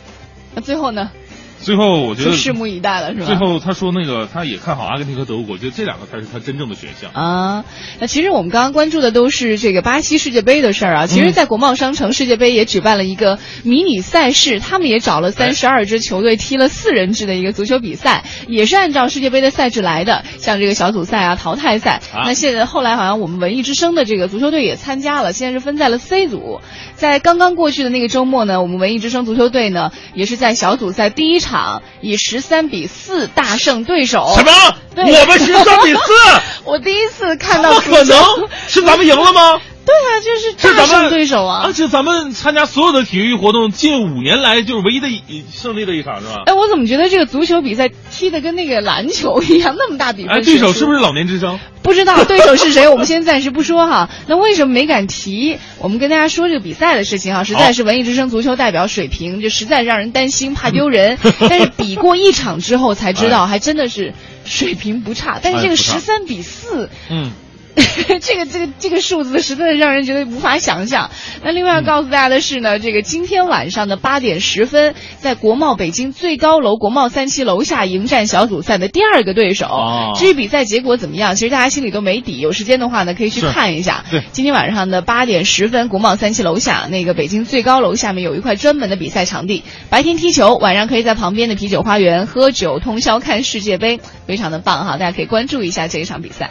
[0.56, 1.12] 那最后呢？
[1.62, 3.26] 最后我觉得就拭目以待了，是吧？
[3.26, 7.10] 最后他说那个他也看好阿根廷和德国，我觉得这两个才是他真正的选项。
[7.12, 7.64] 啊，
[8.00, 11.06] 那其实我们刚刚关注的都是这个巴西世界杯的事儿啊。
[11.06, 22.00] 其实，在国贸商城世界杯也举办了一个迷你赛事，他们也找了三十二支球队踢了四人制的一个足球比赛，也是按照世界杯的赛制来的，像这个小组赛啊、淘汰赛。
[22.14, 26.60] 啊那现在后来好像我们文艺之声的这个足球队也参加了，现在是分在了 C 组。
[26.94, 31.49] 在刚刚过去的那个周末呢，我们文艺之声足球队呢也是在小组赛第一场
[32.00, 34.32] 以十三比四大胜对手。
[34.36, 34.52] 什么？
[34.94, 36.00] 对我们十三比四
[36.64, 38.18] 我第一次看到不可能
[38.68, 39.60] 是咱们赢了吗？
[39.86, 41.62] 对啊，就是这咱大胜们对手啊！
[41.64, 46.42] 而且咱们参加所有的体育活动，近五年来就是唯一的一胜利的一场，是吧？
[46.46, 50.36] 哎，我怎么觉得这个足球比赛踢的跟那个篮球一样，那么大比分？
[50.36, 51.58] 哎，对手是不是老年之声？
[51.82, 54.10] 不知道 对手是谁，我们先暂时不说哈。
[54.26, 55.58] 那为什么没敢提？
[55.78, 61.18] 我们跟大家说这个比赛的事情哈，实在是文艺之声足球代表水平，就实在让人担心，怕丢人。
[61.48, 64.12] 但是比过一场之后才知道，还真的是
[64.44, 65.40] 水平不差。
[65.42, 67.32] 但是这个十三比四，嗯。
[68.20, 71.10] 这个这个这个数字实在是让人觉得无法想象。
[71.42, 79.66] 那另外要告诉大家的是呢，这个今天晚上的八点十分，在国贸北京最高楼国贸三期楼下迎战小组赛的第二个对手。
[79.66, 82.38] 哦、至于比赛结果怎么样，其实大家心里都没底。
[82.40, 84.04] 有时间的话呢，可以去看一下。
[84.10, 94.96] 对，今天晚上的八点十分，国贸三期楼下那个北京最高楼下面有一块专门的比赛场地，白天踢球，晚上可以在旁边的啤酒花园喝酒通宵看世界杯，非常的棒哈！
[94.96, 96.50] 大家可以关注一下这一场比赛。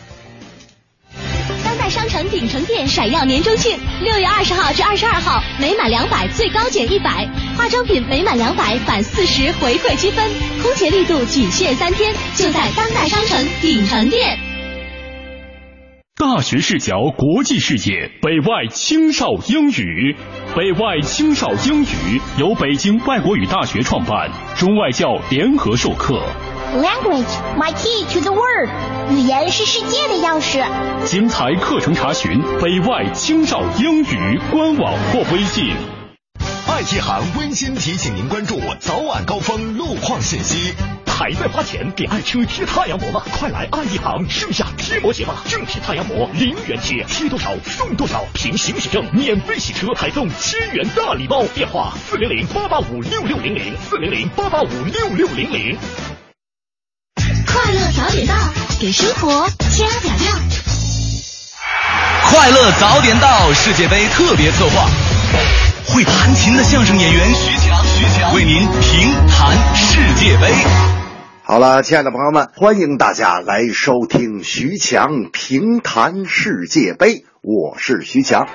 [1.90, 10.24] 商城鼎城店闪耀年终庆，六月二十号至二十二号，每满两百最高减一百，化妆品每满两百返四十回馈积分，
[10.62, 14.49] 空前力度仅限三天，就在当代商城鼎城店。
[16.20, 20.14] 大学视角国际视野，北外青少英语，
[20.54, 26.22] 北外青少英语由北京外国语大学创办，中外教联合授课。
[26.76, 27.24] Language,
[27.58, 28.70] my key to the world。
[29.10, 30.62] 语言是世界的钥匙。
[31.06, 35.72] 精彩课程查询北外青少英语官网或微信。
[36.80, 40.74] 爱一行温馨提醒您关注早晚高峰路况信息。
[41.06, 43.22] 还在花钱给爱车贴太阳膜吗？
[43.38, 45.44] 快来爱一行盛夏贴膜节吧！
[45.50, 51.44] 正品太阳膜零元贴，贴多少送多少，凭行驶证免费洗车，还送千元大礼包。
[51.48, 55.78] 电话四零零八八五六六零零四零零八八五六六零零。
[57.46, 58.36] 快乐早点到，
[58.80, 60.34] 给生活加点料。
[62.30, 64.90] 快乐早点到世界杯特别策划，
[65.92, 70.54] 会弹琴的相声演员徐强，徐强为您评弹世界杯。
[71.44, 78.48] 好了，亲爱的朋友们，欢迎大家来收听徐强评弹世界杯，我是徐强。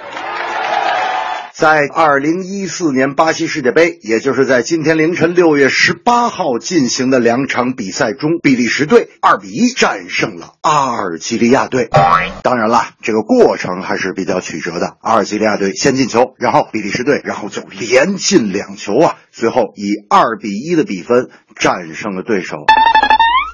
[1.56, 11.88] 在二零一四年巴西世界杯，也就是在今天凌晨六月十八号进行的两场比赛中，比利时队二比一战胜了阿尔及利亚队。
[12.42, 14.96] 当然了，这个过程还是比较曲折的。
[15.00, 22.56] 阿尔及利亚队先进球，然后比利时队，然后就连进两球啊，最后以二比一的比分战胜了对手。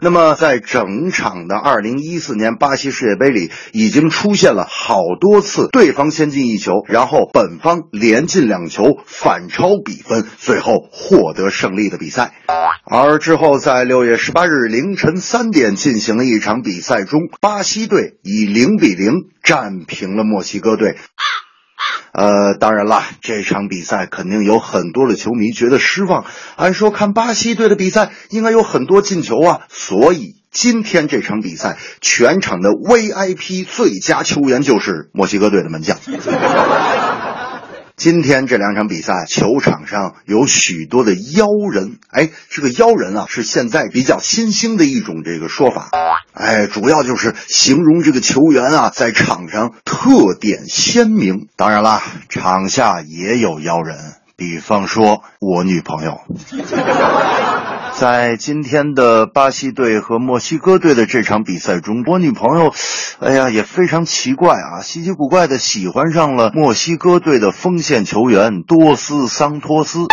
[0.03, 12.33] 那么，在整场的二零一四年巴西世界杯里，已经出现了好多次对方先进一球，然后本方连进两球，反超比分，最后获得胜利的比赛。
[12.85, 19.13] 而之后在六月十八日凌晨三点进行了一场比赛中，巴西队以零比零
[19.43, 20.97] 战平了墨西哥队。
[22.13, 26.25] 呃，当然啦，这场比赛肯定有很多的球迷觉得失望。
[26.57, 35.99] 按说看巴西队的比赛应该有很多进球啊，所以今天这场比赛全场的 VIP 最佳球员就是墨西哥队的门将。
[38.01, 41.99] 今天这两场比赛，球场上有许多的妖人。
[42.09, 45.91] 哎，这个妖人啊，是现在比较新兴的一种这个说法。
[46.33, 51.49] 哎，主要就是形容这个球员啊，在场上特点鲜明。
[51.57, 53.99] 当然啦，场下也有妖人，
[54.41, 56.23] 比方说我女朋友。
[57.93, 62.73] 在今天的巴西队和墨西哥队的这场比赛中，我女朋友，
[63.19, 70.07] 哎呀，也非常奇怪啊，稀奇古怪的喜欢上了墨西哥队的锋线球员多斯桑托斯。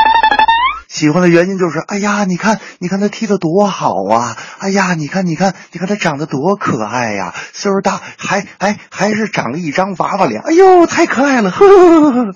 [0.90, 4.36] 喜欢的原因就是，哎呀，你看，你看他踢得多好啊！
[4.60, 11.52] 哎呀，你看，你看，你看他长得多可爱呀、岁数大还还还是长了一张娃娃脸，哎呦，太可爱了！
[11.52, 12.34] 呵呵呵呵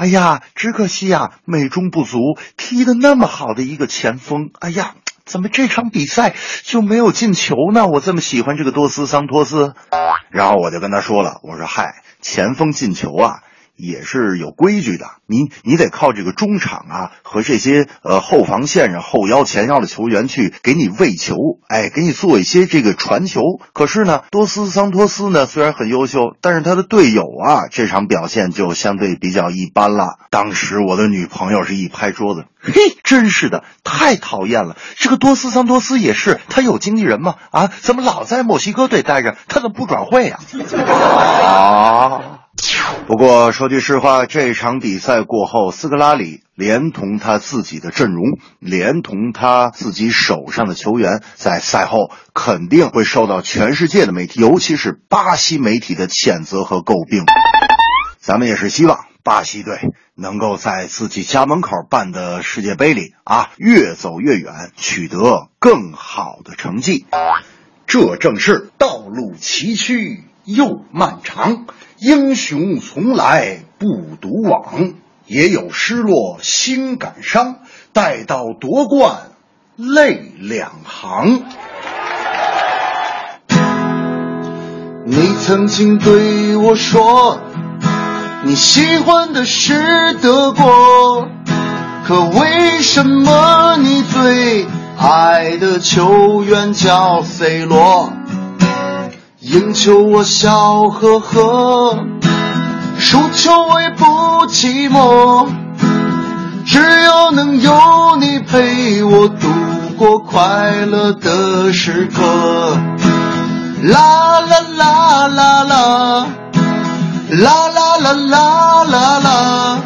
[0.00, 4.94] 哎呀，只可惜呀、美中不足，踢得那么好的一个前锋，哎呀，
[5.26, 7.86] 怎么这场比赛就没有进球呢？
[7.86, 9.74] 我这么喜欢这个多斯桑托斯，
[10.30, 13.42] 然后我就跟他说了，我说嗨，前锋进球啊。
[13.80, 21.34] 也是有规矩的，你你得靠这个中场啊和这些呃后防线上后腰前腰的球员去给你喂球，
[21.68, 23.40] 哎，给你做一些这个传球。
[23.72, 30.18] 可是呢，多斯桑托斯呢虽然很优秀，但是他的队友啊这场表现就相对比较一般了。
[30.30, 34.76] 当时我的女朋友是一拍桌子，嘿，真是的，太讨厌了！
[34.96, 37.36] 这个多斯桑托斯也是，他有经纪人吗？
[37.50, 39.36] 啊，怎么老在墨西哥队待着？
[39.48, 40.38] 他怎么不转会呀、
[41.44, 41.50] 啊？
[41.50, 42.20] 啊！
[43.06, 43.52] 不过。
[43.52, 57.24] 说句实话，这场比赛过后，斯科拉里连同他自己的阵容，连同他自己手上的球员，在赛后肯定会受到全世界的媒体，尤其是巴西媒体的谴责和诟病。
[58.18, 59.80] 咱们也是希望巴西队
[60.14, 67.06] 能够在自己家门口办的世界杯里啊，越走越远，取得更好的成绩。
[67.86, 71.66] 这正是道路崎岖又漫长，
[72.00, 74.94] 英雄从来不独往，
[75.26, 77.56] 也有失落心感伤，
[77.92, 79.32] 待到夺冠
[79.76, 81.44] 泪两行。
[85.04, 87.38] 你曾经对我说，
[88.44, 91.28] 你喜欢的是德国，
[92.06, 94.64] 可为什么你最
[94.98, 98.14] 爱的球员叫 C 罗？
[99.40, 101.98] 赢球我笑呵呵，
[102.98, 104.04] 输球我也不
[104.48, 105.48] 寂寞，
[106.66, 107.72] 只要能有
[108.20, 109.48] 你陪我度
[109.96, 112.22] 过快乐的时刻。
[113.84, 116.26] 啦啦啦啦啦，
[117.30, 119.78] 啦啦啦啦啦啦，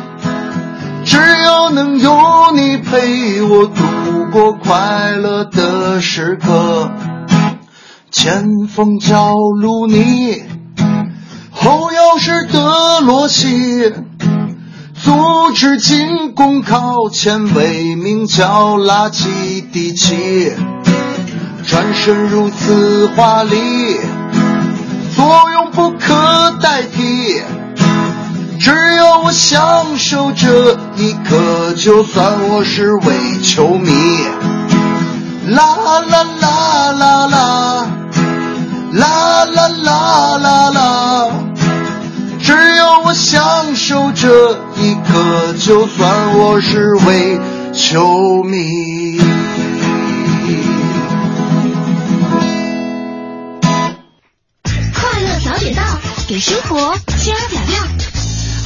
[1.05, 3.85] 只要能有你陪我度
[4.33, 6.91] 过快乐的时刻。
[8.15, 10.41] 前锋叫鲁尼，
[11.51, 13.93] 后腰是德罗西，
[15.03, 20.53] 组织进攻靠前卫名叫拉基蒂奇。
[21.67, 23.99] 转身如此华丽，
[25.17, 27.43] 作用不可代替。
[28.61, 33.91] 只要我享受这一刻，就算我是伪球迷。
[35.49, 37.87] 啦啦啦啦啦，
[38.95, 41.27] 啦啦啦啦啦，
[42.41, 47.41] 只有我享受这一刻，就算我是伪
[47.73, 49.19] 球迷。
[54.63, 55.83] 快乐早点到，
[56.29, 57.81] 给生活加点料。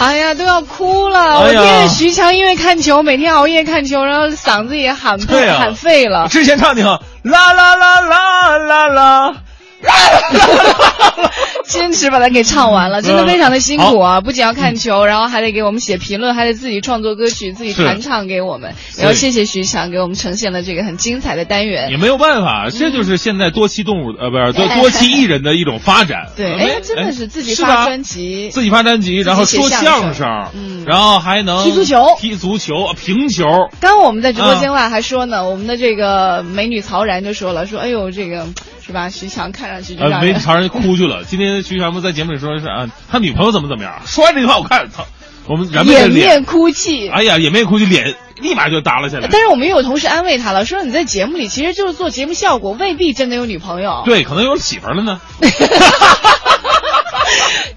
[0.01, 1.41] 哎呀，都要哭了！
[1.41, 6.29] 我哎呀天，徐强因为看球，每天熬夜看球，然后嗓子也喊破啊喊废了。
[6.29, 9.35] 之前唱挺好，啦啦啦啦啦啦。
[11.69, 14.21] 坚持把它给唱完了，真的非常的辛苦啊！
[14.21, 18.75] 不仅要看球，然后还得给我们写评论，还得自己创作歌曲，自己是弹唱给我们。
[18.97, 21.97] 然后谢谢徐强给我们呈现了这个很精彩的单元也。
[21.99, 26.29] 没有办法，这就是现在多栖动物呃，不是多多栖艺人的一种发展。
[26.35, 33.45] 对，呃哎，真的是自己发专辑，自己发专辑，然后说相声嗯然后还能踢足球踢足球、平球。
[33.81, 38.47] 刚刚我们在直播间外还说呢，我们的这个美女曹然就说了，说哎呦这个
[38.89, 41.23] 是吧，徐强看上去就没常人哭去了。
[41.23, 45.05] 今天徐强不在节目里说是啊，他女朋友怎么怎么样，说完这句话，我看他，
[45.47, 47.07] 我们掩面脸，哭泣。
[47.11, 49.29] 哎呀，掩面哭泣，脸立马就耷拉下来。
[49.31, 54.01] 但是我们也有同事安慰他了，说你在节目里其实就是做节目效果，未必真的有女朋友。
[54.07, 55.21] 对，可能有媳妇儿了呢。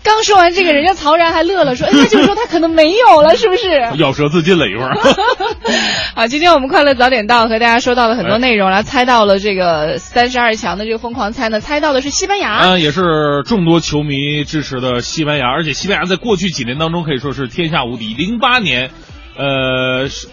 [0.04, 3.68] 刚说完这个，人家曹然还乐了，说：“哎， 那就是说他可能没有了，是不是
[3.98, 4.96] 咬舌自尽了一会儿。
[6.16, 12.52] ”好，今天我们快乐早点到和大家说到了很多内容，然后 猜到了这个三十二强的这个疯狂猜呢，猜到的是西班牙。
[12.52, 18.14] 啊，也是众多球迷支持的西班牙，而且西班牙在过去几年当中可以说是天下无敌。
[18.14, 18.90] 零八年，
[19.38, 20.28] 呃，是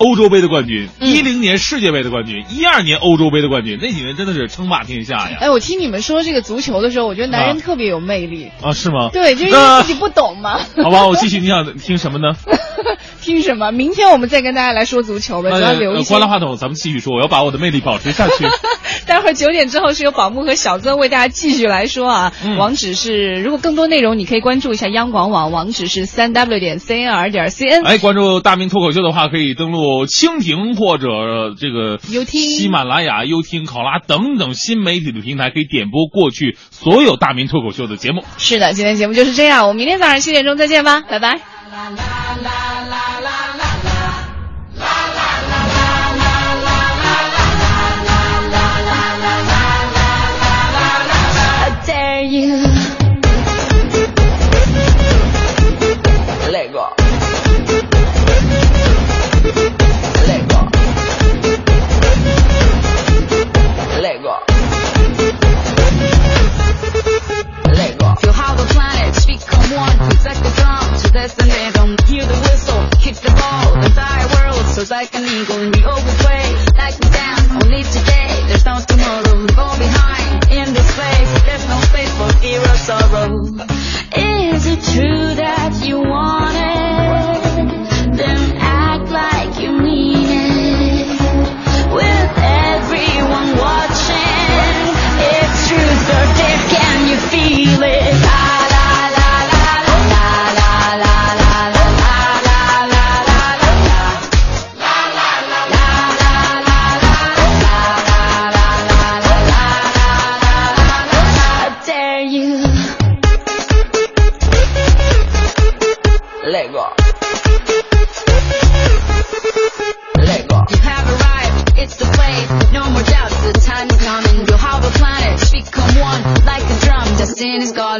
[0.00, 5.36] 欧洲杯的冠军；嗯一零年世界杯的冠军；一二年欧洲杯的冠军，那几年真的是称霸天下呀！
[5.42, 8.50] 哎，我听你们说这个足球的时候，我觉得男人啊特别有魅力。
[8.62, 9.10] 啊，是吗？
[9.12, 10.58] 对，就因为自己不懂嘛。
[10.82, 12.34] 好吧，我继续，你想听什么呢？
[13.20, 13.70] 听什么？
[13.72, 16.20] 明天我们再跟大家来说足球呗，主要留一些呃关。
[16.20, 17.14] 了话筒，咱们继续说。
[17.14, 18.44] 我要把我的魅力保持下去。
[19.06, 22.32] 待会儿九点之后是由宝木和小曾为大家继续来说啊。
[22.44, 27.84] 嗯网址是，如果更多内容你可以关注一下央广网，网址是三 w 点 c n r 点 c n。
[27.84, 38.22] 哎，关注大明脱口秀的话，可以登录蜻蜓或者这个优听喜马拉雅、优听、考拉等等新媒体的平台，可以点播过去所有大明脱口秀的节目。
[38.38, 41.59] 是的，今天节目就是这样，我们明天早上七点钟再见吧，拜拜。
[56.50, 56.96] Lego.
[64.00, 64.40] Lego.
[67.72, 68.14] Lego.
[68.16, 70.69] Feel how the planet speak, come on, protect the
[71.12, 73.80] possess don't Hear the whistle, Kick the ball.
[73.80, 76.46] The entire world soars like an eagle, and we always play
[76.78, 77.50] like we dance.
[77.50, 79.42] Only today, there's no tomorrow.
[79.42, 81.30] We fall behind in this place.
[81.46, 83.26] There's no space for fear or sorrow.
[84.16, 86.39] Is it true that you want?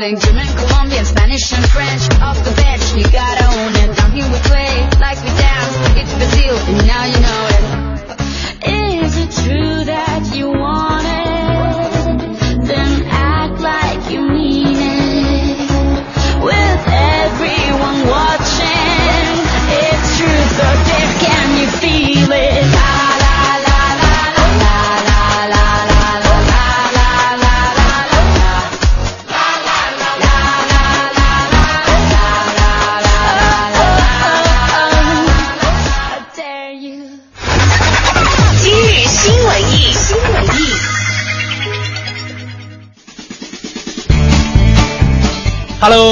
[0.01, 0.19] Calling.
[0.19, 2.03] German, Colombian, Spanish, and French.
[2.23, 3.05] Off the bench, you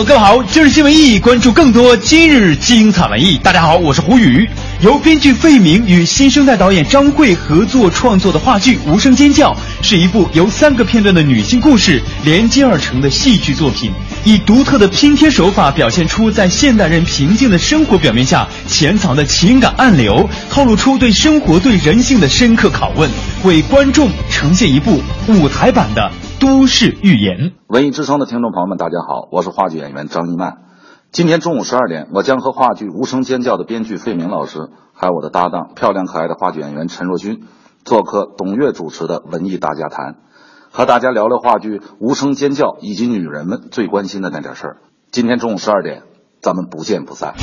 [0.05, 3.37] 各位好，今日新闻艺，关注更多今日精彩文艺。
[3.43, 4.49] 大家好，我是胡宇。
[4.81, 9.53] 由编剧费明与新生代导演张慧合作创作的话剧《无声尖叫》，
[9.83, 13.91] 是一部由三个片段的女性故事连接而成的戏剧作品，
[14.25, 23.11] 以独特的拼贴手法表现出在现代人平静的生活表面下潜藏的情感暗流，透露出对生活、对人性的深刻拷问，
[23.43, 26.09] 为观众呈现一部舞台版的
[26.41, 27.53] 都市寓言。
[27.67, 30.59] 文艺之声的听众朋友们，大家好，我是话剧演员张一曼。
[31.11, 37.43] 今天中午十二点，我将和话剧《无声尖叫》的编剧费明老师，还有我的搭档漂亮可爱的话剧演员陈若君，
[37.85, 40.17] 做客董月主持的文艺大家谈，
[40.71, 44.77] 和大家聊聊话剧《无声尖叫》以及女人们最关心的那点事儿。
[45.11, 46.03] 今天中午十二点，
[46.41, 47.35] 咱们不见不散。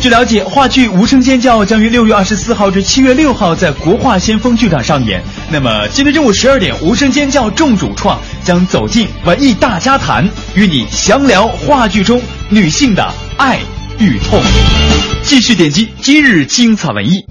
[0.00, 5.20] 据了解，话剧《无声尖叫》将于六月二十四号至七月六号在国画先锋剧场上演。
[5.50, 13.58] 那么今天中午十二点，《无声尖叫》众主创将走进文艺大家谈，与你详聊话剧中女性的爱
[13.98, 14.40] 与痛。
[15.22, 17.24] 继续点击今日精彩文艺。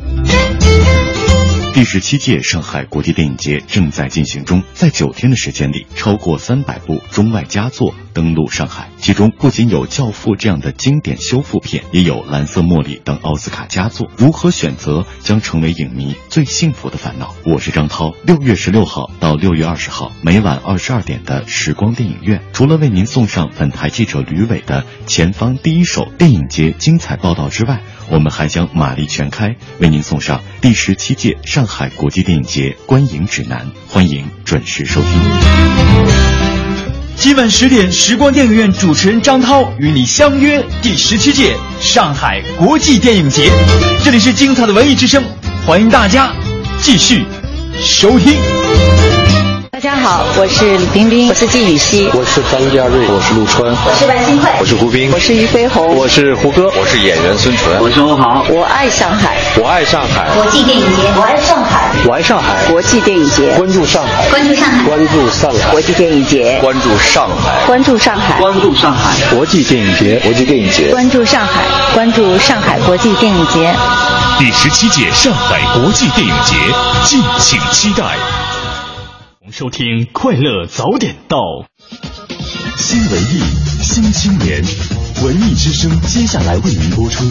[1.77, 8.89] 第十七届上海国际电影节正在进行中，在九天的时间里，超过三百部中外佳作登陆上海。
[8.97, 14.09] 其中不仅有《教父》这样的经典修复片，也有《蓝色茉莉》等奥斯卡佳作。
[14.17, 17.35] 如何选择，将成为影迷最幸福的烦恼。
[17.45, 18.11] 我是张涛。
[18.23, 35.11] 六月十六号到六月二十号，每晚二十二点的时光电影院，除了为您送上本台记者吕伟的前方第一手电影节精彩报道之外，我们还将马力全开，为您送上第十七届上海国际电影节观影指南，欢迎准时收听。
[37.17, 43.51] 今晚十点，时光电影院主持人张涛与你相约第十七届上海国际电影节。
[44.05, 45.23] 这里是精彩的文艺之声，
[45.65, 46.31] 欢迎大家
[46.79, 47.25] 继续
[47.81, 48.66] 收听。
[49.87, 73.73] 大家好，我是李冰冰，我是季雨熙，我是张家瑞，我是陆川，我是白新慧，我是胡兵，我是于飞鸿，我是胡歌，我是演员孙淳，我是欧豪，我爱上海，我爱上海，国际电影节，我爱上海，我爱上海，国际电影节，关注上海，关注上海，关注上海，国际电影节，关注上海，关注上海，关注上海，国际电影节，国际电影节，关注上海，关注上海国际电影节。
[74.37, 76.55] 第十七届上海国际电影节，
[77.05, 78.03] 敬请期待。
[79.49, 81.37] 收听快乐早点到，
[82.77, 83.39] 新文艺
[83.81, 84.61] 新青年，
[85.23, 87.23] 文艺之声接下来为您播出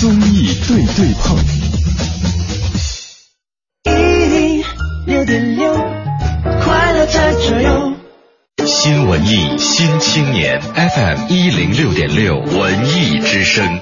[0.00, 1.36] 综艺对对碰。
[3.84, 4.64] 一
[5.06, 5.74] 六点六，
[6.62, 7.92] 快乐在左右。
[8.64, 13.80] 新文艺新青年 FM 一零六点六文艺之声。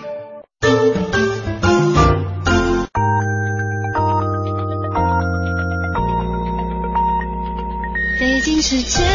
[8.68, 9.06] 时间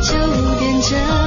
[0.00, 0.16] 就
[0.58, 1.19] 变成